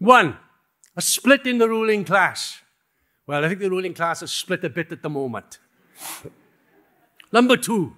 One, 0.00 0.38
a 0.96 1.00
split 1.00 1.46
in 1.46 1.58
the 1.58 1.68
ruling 1.68 2.04
class. 2.04 2.62
Well, 3.26 3.44
I 3.44 3.48
think 3.48 3.60
the 3.60 3.70
ruling 3.70 3.94
class 3.94 4.22
is 4.22 4.30
split 4.30 4.64
a 4.64 4.70
bit 4.70 4.92
at 4.92 5.02
the 5.02 5.10
moment. 5.10 5.58
Number 7.32 7.56
two, 7.56 7.94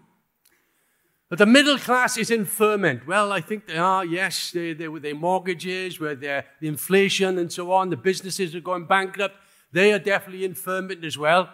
but 1.29 1.39
the 1.39 1.47
middle 1.47 1.79
class 1.79 2.16
is 2.16 2.31
in 2.31 2.47
ferment. 2.47 3.07
Well, 3.07 3.33
I 3.33 3.43
think 3.43 3.66
they 3.66 3.76
are, 3.76 4.05
yes, 4.05 4.51
they, 4.51 4.72
they, 4.72 4.89
with 4.89 5.03
their 5.03 5.14
mortgages, 5.14 6.01
with 6.01 6.22
their, 6.22 6.47
the 6.61 6.68
inflation 6.68 7.39
and 7.39 7.53
so 7.53 7.70
on, 7.72 7.91
the 7.91 7.99
businesses 7.99 8.55
are 8.55 8.61
going 8.61 8.87
bankrupt. 8.87 9.37
They 9.70 9.93
are 9.93 9.99
definitely 9.99 10.47
in 10.47 10.55
ferment 10.55 11.05
as 11.05 11.18
well. 11.18 11.51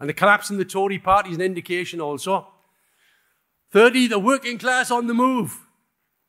And 0.00 0.08
the 0.08 0.14
collapse 0.14 0.50
in 0.50 0.58
the 0.58 0.64
Tory 0.64 0.98
party 0.98 1.30
is 1.30 1.36
an 1.36 1.42
indication 1.42 2.00
also. 2.00 2.48
Thirdly, 3.70 4.08
the 4.08 4.18
working 4.18 4.58
class 4.58 4.90
on 4.90 5.06
the 5.06 5.14
move. 5.14 5.56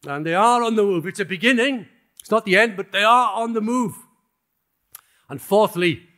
And 0.06 0.24
they 0.24 0.36
are 0.36 0.64
on 0.64 0.76
the 0.76 0.84
move. 0.84 1.08
It's 1.08 1.20
a 1.20 1.26
beginning. 1.26 1.88
It's 2.20 2.30
not 2.30 2.46
the 2.46 2.56
end, 2.56 2.78
but 2.78 2.92
they 2.92 3.04
are 3.04 3.34
on 3.34 3.54
the 3.54 3.62
move. 3.62 3.96
And 5.28 5.42
fourthly, 5.42 6.09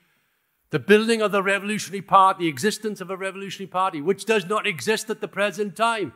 the 0.71 0.79
building 0.79 1.21
of 1.21 1.31
the 1.31 1.43
revolutionary 1.43 2.01
party, 2.01 2.45
the 2.45 2.49
existence 2.49 3.01
of 3.01 3.09
a 3.09 3.17
revolutionary 3.17 3.67
party, 3.67 4.01
which 4.01 4.25
does 4.25 4.45
not 4.45 4.65
exist 4.65 5.09
at 5.09 5.21
the 5.21 5.27
present 5.27 5.75
time. 5.75 6.13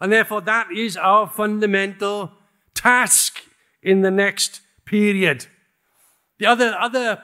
And 0.00 0.12
therefore, 0.12 0.40
that 0.42 0.68
is 0.72 0.96
our 0.96 1.28
fundamental 1.28 2.32
task 2.74 3.40
in 3.82 4.02
the 4.02 4.12
next 4.12 4.60
period. 4.84 5.46
The 6.38 6.46
other, 6.46 6.76
other 6.78 7.22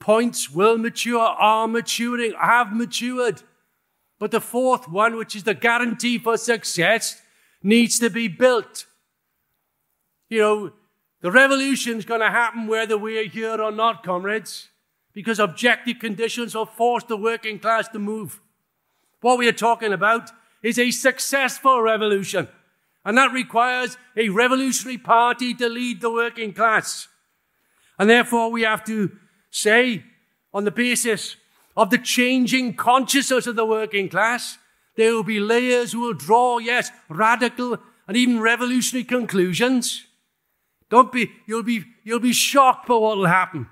points 0.00 0.50
will 0.50 0.78
mature, 0.78 1.20
are 1.20 1.68
maturing, 1.68 2.32
have 2.40 2.72
matured. 2.72 3.42
But 4.18 4.30
the 4.30 4.40
fourth 4.40 4.88
one, 4.88 5.16
which 5.16 5.36
is 5.36 5.44
the 5.44 5.54
guarantee 5.54 6.18
for 6.18 6.38
success, 6.38 7.20
needs 7.62 7.98
to 7.98 8.08
be 8.08 8.26
built. 8.26 8.86
You 10.30 10.38
know, 10.38 10.72
the 11.20 11.30
revolution 11.30 11.98
is 11.98 12.06
going 12.06 12.20
to 12.20 12.30
happen 12.30 12.66
whether 12.66 12.96
we 12.96 13.18
are 13.18 13.28
here 13.28 13.60
or 13.60 13.70
not, 13.70 14.02
comrades, 14.02 14.68
because 15.18 15.40
objective 15.40 15.98
conditions 15.98 16.54
will 16.54 16.64
force 16.64 17.02
the 17.02 17.16
working 17.16 17.58
class 17.58 17.88
to 17.88 17.98
move. 17.98 18.40
What 19.20 19.36
we 19.36 19.48
are 19.48 19.52
talking 19.66 19.92
about 19.92 20.30
is 20.62 20.78
a 20.78 20.92
successful 20.92 21.82
revolution. 21.82 22.46
And 23.04 23.18
that 23.18 23.32
requires 23.32 23.98
a 24.16 24.28
revolutionary 24.28 24.96
party 24.96 25.54
to 25.54 25.68
lead 25.68 26.00
the 26.00 26.12
working 26.12 26.52
class. 26.52 27.08
And 27.98 28.08
therefore, 28.08 28.52
we 28.52 28.62
have 28.62 28.84
to 28.84 29.10
say, 29.50 30.04
on 30.54 30.64
the 30.64 30.70
basis 30.70 31.34
of 31.76 31.90
the 31.90 31.98
changing 31.98 32.74
consciousness 32.74 33.48
of 33.48 33.56
the 33.56 33.66
working 33.66 34.08
class. 34.08 34.56
There 34.96 35.12
will 35.14 35.24
be 35.24 35.40
layers 35.40 35.90
who 35.90 35.98
will 35.98 36.14
draw, 36.14 36.58
yes, 36.58 36.92
radical 37.08 37.78
and 38.06 38.16
even 38.16 38.38
revolutionary 38.38 39.02
conclusions. 39.02 40.04
Don't 40.90 41.10
be, 41.10 41.32
you'll 41.48 41.64
be, 41.64 41.82
you'll 42.04 42.20
be 42.20 42.32
shocked 42.32 42.86
by 42.86 42.94
what 42.94 43.16
will 43.16 43.26
happen. 43.26 43.66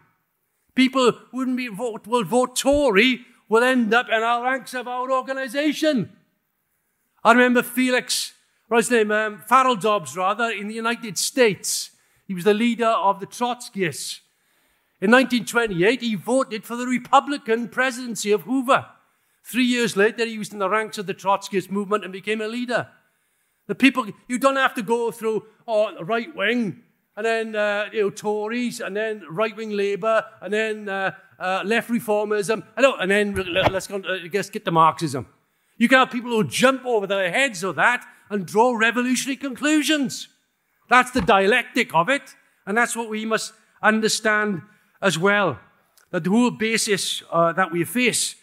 People 0.76 1.12
wouldn't 1.32 1.56
be 1.56 1.68
vote, 1.68 2.06
will 2.06 2.22
vote 2.22 2.54
Tory 2.54 3.24
will 3.48 3.64
end 3.64 3.92
up 3.94 4.08
in 4.08 4.22
our 4.22 4.44
ranks 4.44 4.74
of 4.74 4.86
our 4.86 5.10
organization. 5.10 6.12
I 7.24 7.32
remember 7.32 7.62
Felix, 7.62 8.34
what's 8.68 8.88
his 8.88 8.98
name, 8.98 9.10
um, 9.10 9.42
Farrell 9.48 9.76
Dobbs, 9.76 10.16
rather, 10.16 10.50
in 10.50 10.68
the 10.68 10.74
United 10.74 11.16
States. 11.16 11.90
He 12.28 12.34
was 12.34 12.44
the 12.44 12.54
leader 12.54 12.86
of 12.86 13.20
the 13.20 13.26
Trotskyists. 13.26 14.20
In 15.00 15.10
1928, 15.10 16.02
he 16.02 16.14
voted 16.14 16.64
for 16.64 16.76
the 16.76 16.86
Republican 16.86 17.68
presidency 17.68 18.30
of 18.30 18.42
Hoover. 18.42 18.86
Three 19.44 19.64
years 19.64 19.96
later, 19.96 20.26
he 20.26 20.38
was 20.38 20.52
in 20.52 20.58
the 20.58 20.68
ranks 20.68 20.98
of 20.98 21.06
the 21.06 21.14
Trotskyist 21.14 21.70
movement 21.70 22.04
and 22.04 22.12
became 22.12 22.40
a 22.40 22.48
leader. 22.48 22.88
The 23.66 23.74
people, 23.74 24.06
you 24.28 24.38
don't 24.38 24.56
have 24.56 24.74
to 24.74 24.82
go 24.82 25.10
through 25.10 25.46
oh, 25.66 26.02
right 26.02 26.34
wing, 26.34 26.82
and 27.16 27.24
then 27.24 27.56
uh, 27.56 27.86
you 27.92 28.02
know, 28.02 28.10
Tories, 28.10 28.80
and 28.80 28.96
then 28.96 29.22
right 29.30 29.56
wing 29.56 29.70
Labour, 29.70 30.24
and 30.42 30.52
then 30.52 30.88
uh, 30.88 31.12
uh, 31.38 31.62
left 31.64 31.90
reformism, 31.90 32.62
and 32.76 33.10
then 33.10 33.34
let's, 33.70 33.86
go, 33.86 33.96
uh, 33.96 34.18
let's 34.32 34.50
get 34.50 34.64
to 34.64 34.70
Marxism. 34.70 35.26
You 35.78 35.88
can 35.88 35.98
have 35.98 36.10
people 36.10 36.30
who 36.30 36.44
jump 36.44 36.84
over 36.84 37.06
their 37.06 37.30
heads 37.30 37.62
of 37.62 37.76
that 37.76 38.06
and 38.30 38.46
draw 38.46 38.74
revolutionary 38.74 39.36
conclusions. 39.36 40.28
That's 40.88 41.10
the 41.10 41.20
dialectic 41.20 41.94
of 41.94 42.08
it, 42.08 42.34
and 42.66 42.76
that's 42.76 42.96
what 42.96 43.08
we 43.08 43.24
must 43.24 43.52
understand 43.82 44.62
as 45.00 45.18
well. 45.18 45.58
That 46.10 46.24
the 46.24 46.30
whole 46.30 46.50
basis 46.50 47.22
uh, 47.30 47.52
that 47.54 47.72
we 47.72 47.84
face 47.84 48.36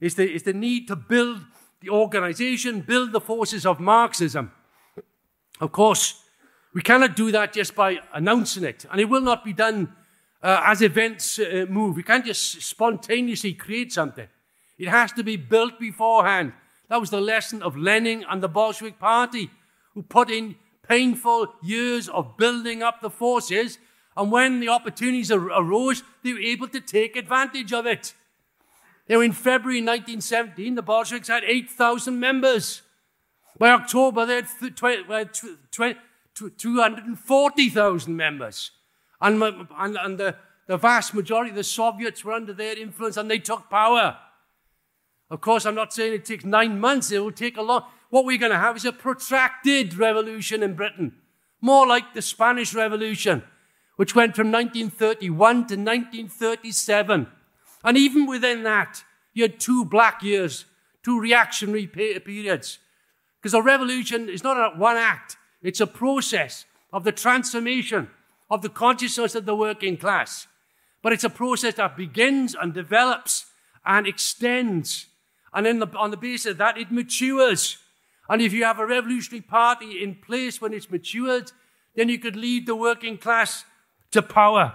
is 0.00 0.14
the, 0.14 0.30
is 0.30 0.42
the 0.42 0.52
need 0.52 0.88
to 0.88 0.96
build 0.96 1.40
the 1.80 1.90
organization, 1.90 2.80
build 2.80 3.12
the 3.12 3.20
forces 3.20 3.64
of 3.64 3.80
Marxism. 3.80 4.52
Of 5.60 5.72
course, 5.72 6.22
we 6.74 6.82
cannot 6.82 7.16
do 7.16 7.32
that 7.32 7.52
just 7.52 7.74
by 7.74 7.98
announcing 8.12 8.64
it, 8.64 8.84
and 8.90 9.00
it 9.00 9.06
will 9.06 9.20
not 9.20 9.44
be 9.44 9.52
done 9.52 9.92
uh, 10.42 10.62
as 10.66 10.82
events 10.82 11.38
uh, 11.38 11.66
move. 11.68 11.96
We 11.96 12.02
can't 12.02 12.24
just 12.24 12.62
spontaneously 12.62 13.54
create 13.54 13.92
something. 13.92 14.28
It 14.78 14.88
has 14.88 15.12
to 15.12 15.24
be 15.24 15.36
built 15.36 15.80
beforehand. 15.80 16.52
That 16.88 17.00
was 17.00 17.10
the 17.10 17.20
lesson 17.20 17.62
of 17.62 17.76
Lenin 17.76 18.24
and 18.28 18.42
the 18.42 18.48
Bolshevik 18.48 18.98
Party, 18.98 19.50
who 19.94 20.02
put 20.02 20.30
in 20.30 20.56
painful 20.88 21.54
years 21.62 22.08
of 22.08 22.36
building 22.36 22.82
up 22.82 23.00
the 23.00 23.10
forces, 23.10 23.78
and 24.16 24.32
when 24.32 24.60
the 24.60 24.68
opportunities 24.68 25.30
arose, 25.30 26.02
they 26.22 26.32
were 26.32 26.40
able 26.40 26.68
to 26.68 26.80
take 26.80 27.16
advantage 27.16 27.72
of 27.72 27.86
it. 27.86 28.14
Now, 29.08 29.20
in 29.20 29.32
February 29.32 29.80
1917, 29.80 30.74
the 30.74 30.82
Bolsheviks 30.82 31.28
had 31.28 31.44
8,000 31.44 32.18
members. 32.18 32.82
By 33.58 33.70
October, 33.70 34.26
they 34.26 34.36
had 34.36 34.48
240,000 36.56 38.16
members. 38.16 38.70
And, 39.20 39.42
and, 39.42 39.96
and 39.96 40.18
the, 40.18 40.36
the 40.66 40.76
vast 40.76 41.14
majority 41.14 41.50
of 41.50 41.56
the 41.56 41.64
Soviets 41.64 42.24
were 42.24 42.32
under 42.32 42.52
their 42.52 42.78
influence 42.78 43.16
and 43.16 43.30
they 43.30 43.38
took 43.38 43.68
power. 43.68 44.16
Of 45.30 45.40
course, 45.40 45.66
I'm 45.66 45.74
not 45.74 45.92
saying 45.92 46.14
it 46.14 46.24
takes 46.24 46.44
nine 46.44 46.80
months, 46.80 47.10
it 47.10 47.18
will 47.18 47.32
take 47.32 47.56
a 47.56 47.62
long. 47.62 47.84
What 48.10 48.24
we're 48.24 48.38
going 48.38 48.52
to 48.52 48.58
have 48.58 48.76
is 48.76 48.84
a 48.84 48.92
protracted 48.92 49.94
revolution 49.94 50.62
in 50.62 50.74
Britain, 50.74 51.14
more 51.60 51.86
like 51.86 52.14
the 52.14 52.22
Spanish 52.22 52.74
Revolution, 52.74 53.42
which 53.96 54.14
went 54.14 54.34
from 54.34 54.50
1931 54.50 55.54
to 55.54 55.76
1937. 55.76 57.26
And 57.84 57.96
even 57.98 58.26
within 58.26 58.62
that, 58.62 59.02
you 59.34 59.42
had 59.42 59.60
two 59.60 59.84
black 59.84 60.22
years, 60.22 60.64
two 61.02 61.20
reactionary 61.20 61.86
periods. 61.86 62.78
Because 63.40 63.54
a 63.54 63.62
revolution 63.62 64.28
is 64.28 64.42
not 64.42 64.78
one 64.78 64.96
act, 64.96 65.36
it's 65.62 65.80
a 65.80 65.86
process 65.86 66.64
of 66.92 67.04
the 67.04 67.12
transformation 67.12 68.08
of 68.50 68.62
the 68.62 68.68
consciousness 68.68 69.34
of 69.34 69.46
the 69.46 69.54
working 69.54 69.96
class. 69.96 70.46
But 71.02 71.12
it's 71.12 71.24
a 71.24 71.30
process 71.30 71.74
that 71.74 71.96
begins 71.96 72.56
and 72.60 72.72
develops 72.72 73.46
and 73.84 74.06
extends. 74.06 75.06
And 75.52 75.80
the, 75.80 75.88
on 75.96 76.10
the 76.10 76.16
basis 76.16 76.52
of 76.52 76.58
that, 76.58 76.78
it 76.78 76.90
matures. 76.90 77.78
And 78.28 78.42
if 78.42 78.52
you 78.52 78.64
have 78.64 78.78
a 78.78 78.86
revolutionary 78.86 79.42
party 79.42 80.02
in 80.02 80.16
place 80.16 80.60
when 80.60 80.72
it's 80.72 80.90
matured, 80.90 81.52
then 81.94 82.08
you 82.08 82.18
could 82.18 82.36
lead 82.36 82.66
the 82.66 82.76
working 82.76 83.18
class 83.18 83.64
to 84.10 84.22
power. 84.22 84.74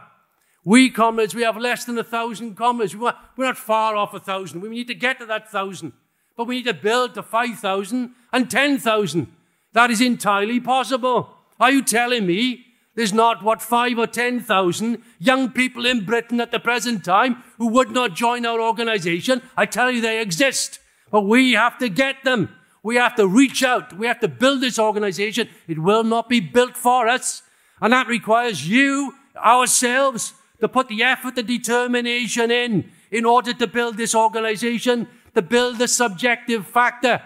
We 0.66 0.90
comrades, 0.90 1.36
we 1.36 1.44
have 1.44 1.58
less 1.58 1.86
than 1.86 1.98
a 1.98 2.04
thousand 2.04 2.56
comrades. 2.56 2.96
We're 2.96 3.14
not 3.38 3.58
far 3.58 3.96
off 3.96 4.14
a 4.14 4.20
thousand. 4.20 4.62
We 4.62 4.70
need 4.70 4.88
to 4.88 4.96
get 4.96 5.20
to 5.20 5.26
that 5.26 5.52
thousand. 5.52 5.94
But 6.38 6.48
we 6.48 6.58
need 6.58 6.66
to 6.66 6.74
build 6.74 7.14
to 7.16 7.24
5,000 7.24 8.12
and 8.32 8.50
10,000. 8.50 9.28
That 9.74 9.92
is 9.92 10.02
entirely 10.02 10.60
possible. 10.60 11.30
Are 11.60 11.72
you 11.72 11.84
telling 11.84 12.26
me 12.26 12.66
there's 12.96 13.14
not, 13.14 13.44
what, 13.44 13.62
five 13.62 13.98
or 13.98 14.08
10,000 14.08 15.02
young 15.20 15.50
people 15.50 15.86
in 15.86 16.06
Britain 16.06 16.40
at 16.40 16.52
the 16.52 16.60
present 16.60 17.04
time 17.04 17.44
who 17.58 17.68
would 17.68 17.92
not 17.92 18.16
join 18.16 18.46
our 18.46 18.62
organization? 18.62 19.42
I 19.58 19.66
tell 19.66 19.90
you, 19.90 20.00
they 20.02 20.22
exist. 20.22 20.80
But 21.12 21.22
we 21.22 21.54
have 21.54 21.78
to 21.80 21.90
get 21.90 22.24
them. 22.24 22.50
We 22.84 22.98
have 22.98 23.16
to 23.16 23.28
reach 23.28 23.64
out. 23.64 23.98
We 23.98 24.08
have 24.08 24.20
to 24.20 24.28
build 24.28 24.62
this 24.62 24.78
organization. 24.78 25.50
It 25.68 25.80
will 25.80 26.04
not 26.04 26.30
be 26.30 26.40
built 26.40 26.78
for 26.78 27.08
us. 27.08 27.42
And 27.82 27.94
that 27.94 28.08
requires 28.08 28.68
you, 28.68 29.14
ourselves, 29.36 30.34
to 30.60 30.68
put 30.68 30.88
the 30.88 31.04
effort, 31.04 31.36
the 31.36 31.44
determination 31.44 32.52
in, 32.52 32.92
in 33.12 33.26
order 33.26 33.54
to 33.54 33.68
build 33.68 33.98
this 33.98 34.14
organization, 34.14 35.08
to 35.34 35.42
build 35.42 35.78
the 35.78 35.88
subjective 35.88 36.68
factor. 36.68 37.22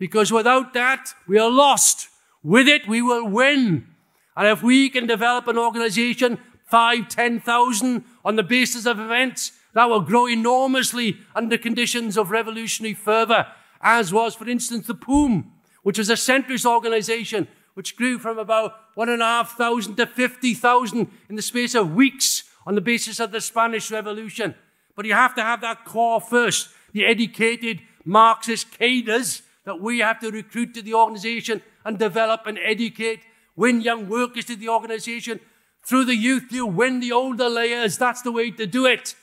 Because 0.00 0.32
without 0.32 0.72
that, 0.72 1.14
we 1.28 1.38
are 1.38 1.50
lost. 1.50 2.08
With 2.42 2.66
it, 2.66 2.88
we 2.88 3.02
will 3.02 3.28
win. 3.28 3.86
And 4.34 4.48
if 4.48 4.62
we 4.62 4.88
can 4.88 5.06
develop 5.06 5.46
an 5.46 5.58
organization, 5.58 6.38
five, 6.64 7.08
ten 7.08 7.38
thousand, 7.38 8.04
on 8.24 8.36
the 8.36 8.42
basis 8.42 8.86
of 8.86 8.98
events, 8.98 9.52
that 9.74 9.90
will 9.90 10.00
grow 10.00 10.26
enormously 10.26 11.18
under 11.36 11.58
conditions 11.58 12.16
of 12.16 12.30
revolutionary 12.30 12.94
fervor, 12.94 13.46
as 13.82 14.10
was, 14.10 14.34
for 14.34 14.48
instance, 14.48 14.86
the 14.86 14.94
POUM, 14.94 15.52
which 15.82 15.98
was 15.98 16.08
a 16.08 16.14
centrist 16.14 16.64
organization, 16.64 17.46
which 17.74 17.94
grew 17.94 18.18
from 18.18 18.38
about 18.38 18.72
one 18.94 19.10
and 19.10 19.20
a 19.20 19.26
half 19.26 19.58
thousand 19.58 19.96
to 19.96 20.06
50,000 20.06 21.10
in 21.28 21.36
the 21.36 21.42
space 21.42 21.74
of 21.74 21.94
weeks 21.94 22.44
on 22.66 22.74
the 22.74 22.80
basis 22.80 23.20
of 23.20 23.32
the 23.32 23.40
Spanish 23.40 23.90
Revolution. 23.90 24.54
But 24.96 25.04
you 25.04 25.12
have 25.12 25.34
to 25.34 25.42
have 25.42 25.60
that 25.60 25.84
core 25.84 26.22
first, 26.22 26.70
the 26.92 27.04
educated 27.04 27.82
Marxist 28.04 28.70
cadres 28.72 29.42
that 29.70 29.80
we 29.80 30.00
have 30.00 30.18
to 30.18 30.32
recruit 30.32 30.74
to 30.74 30.82
the 30.82 30.94
organization 30.94 31.62
and 31.84 31.96
develop 31.96 32.40
and 32.44 32.58
educate 32.58 33.20
win 33.54 33.80
young 33.80 34.08
workers 34.08 34.46
to 34.46 34.56
the 34.56 34.68
organization. 34.68 35.38
Through 35.86 36.06
the 36.06 36.16
youth, 36.16 36.50
you 36.50 36.66
win 36.66 36.98
the 36.98 37.12
older 37.12 37.48
layers. 37.48 37.96
That's 37.96 38.22
the 38.22 38.32
way 38.32 38.50
to 38.50 38.66
do 38.66 38.84
it. 38.84 39.14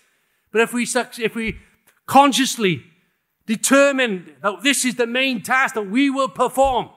But 0.53 0.61
if 0.61 0.71
we, 0.71 0.83
if 0.83 1.35
we 1.35 1.57
consciously 2.05 2.83
determine 3.45 4.35
that 4.41 4.63
this 4.63 4.85
is 4.85 4.95
the 4.95 5.05
main 5.05 5.43
task 5.43 5.75
that 5.75 5.89
we 5.89 6.09
will 6.09 6.29
perform, 6.29 6.91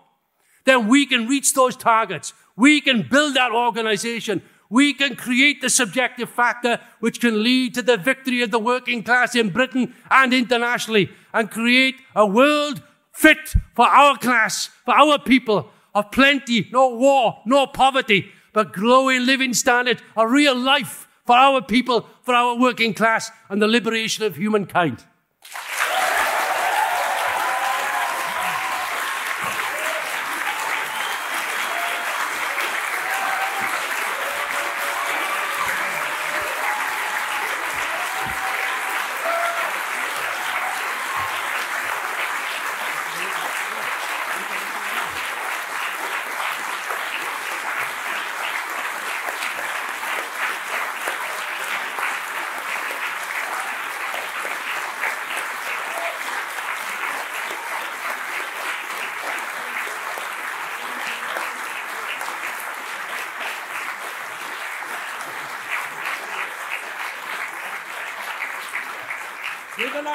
then 0.65 0.87
we 0.87 1.05
can 1.05 1.27
reach 1.27 1.53
those 1.53 1.77
targets. 1.77 2.33
We 2.55 2.81
can 2.81 3.03
build 3.11 3.35
that 3.35 3.51
organization. 3.51 4.43
We 4.69 4.95
can 4.95 5.17
create 5.17 5.61
the 5.61 5.71
subjective 5.71 6.31
factor 6.31 6.79
which 7.01 7.21
can 7.21 7.43
lead 7.43 7.75
to 7.75 7.83
the 7.83 7.97
victory 7.97 8.43
of 8.43 8.53
the 8.53 8.61
working 8.61 9.03
class 9.03 9.35
in 9.35 9.51
Britain 9.51 9.95
and 10.09 10.33
internationally 10.33 11.11
and 11.33 11.51
create 11.51 11.97
a 12.15 12.25
world 12.25 12.81
fit 13.21 13.55
for 13.75 13.87
our 13.87 14.17
class, 14.17 14.71
for 14.85 14.95
our 14.95 15.19
people, 15.19 15.71
of 15.95 16.11
plenty, 16.11 16.69
no 16.73 16.89
war, 16.89 17.43
no 17.45 17.67
poverty, 17.67 18.33
but 18.53 18.73
growing 18.73 19.27
living 19.27 19.53
standard, 19.53 20.01
a 20.17 20.27
real 20.27 20.57
life 20.57 21.07
for 21.27 21.37
our 21.37 21.61
people, 21.61 22.09
for 22.23 22.35
our 22.35 22.57
working 22.59 22.95
class, 22.95 23.31
and 23.51 23.61
the 23.61 23.69
liberation 23.69 24.25
of 24.25 24.37
humankind. 24.37 25.05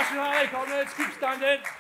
Internationale, 0.06 0.48
comrades, 0.50 0.94
keep 0.94 1.75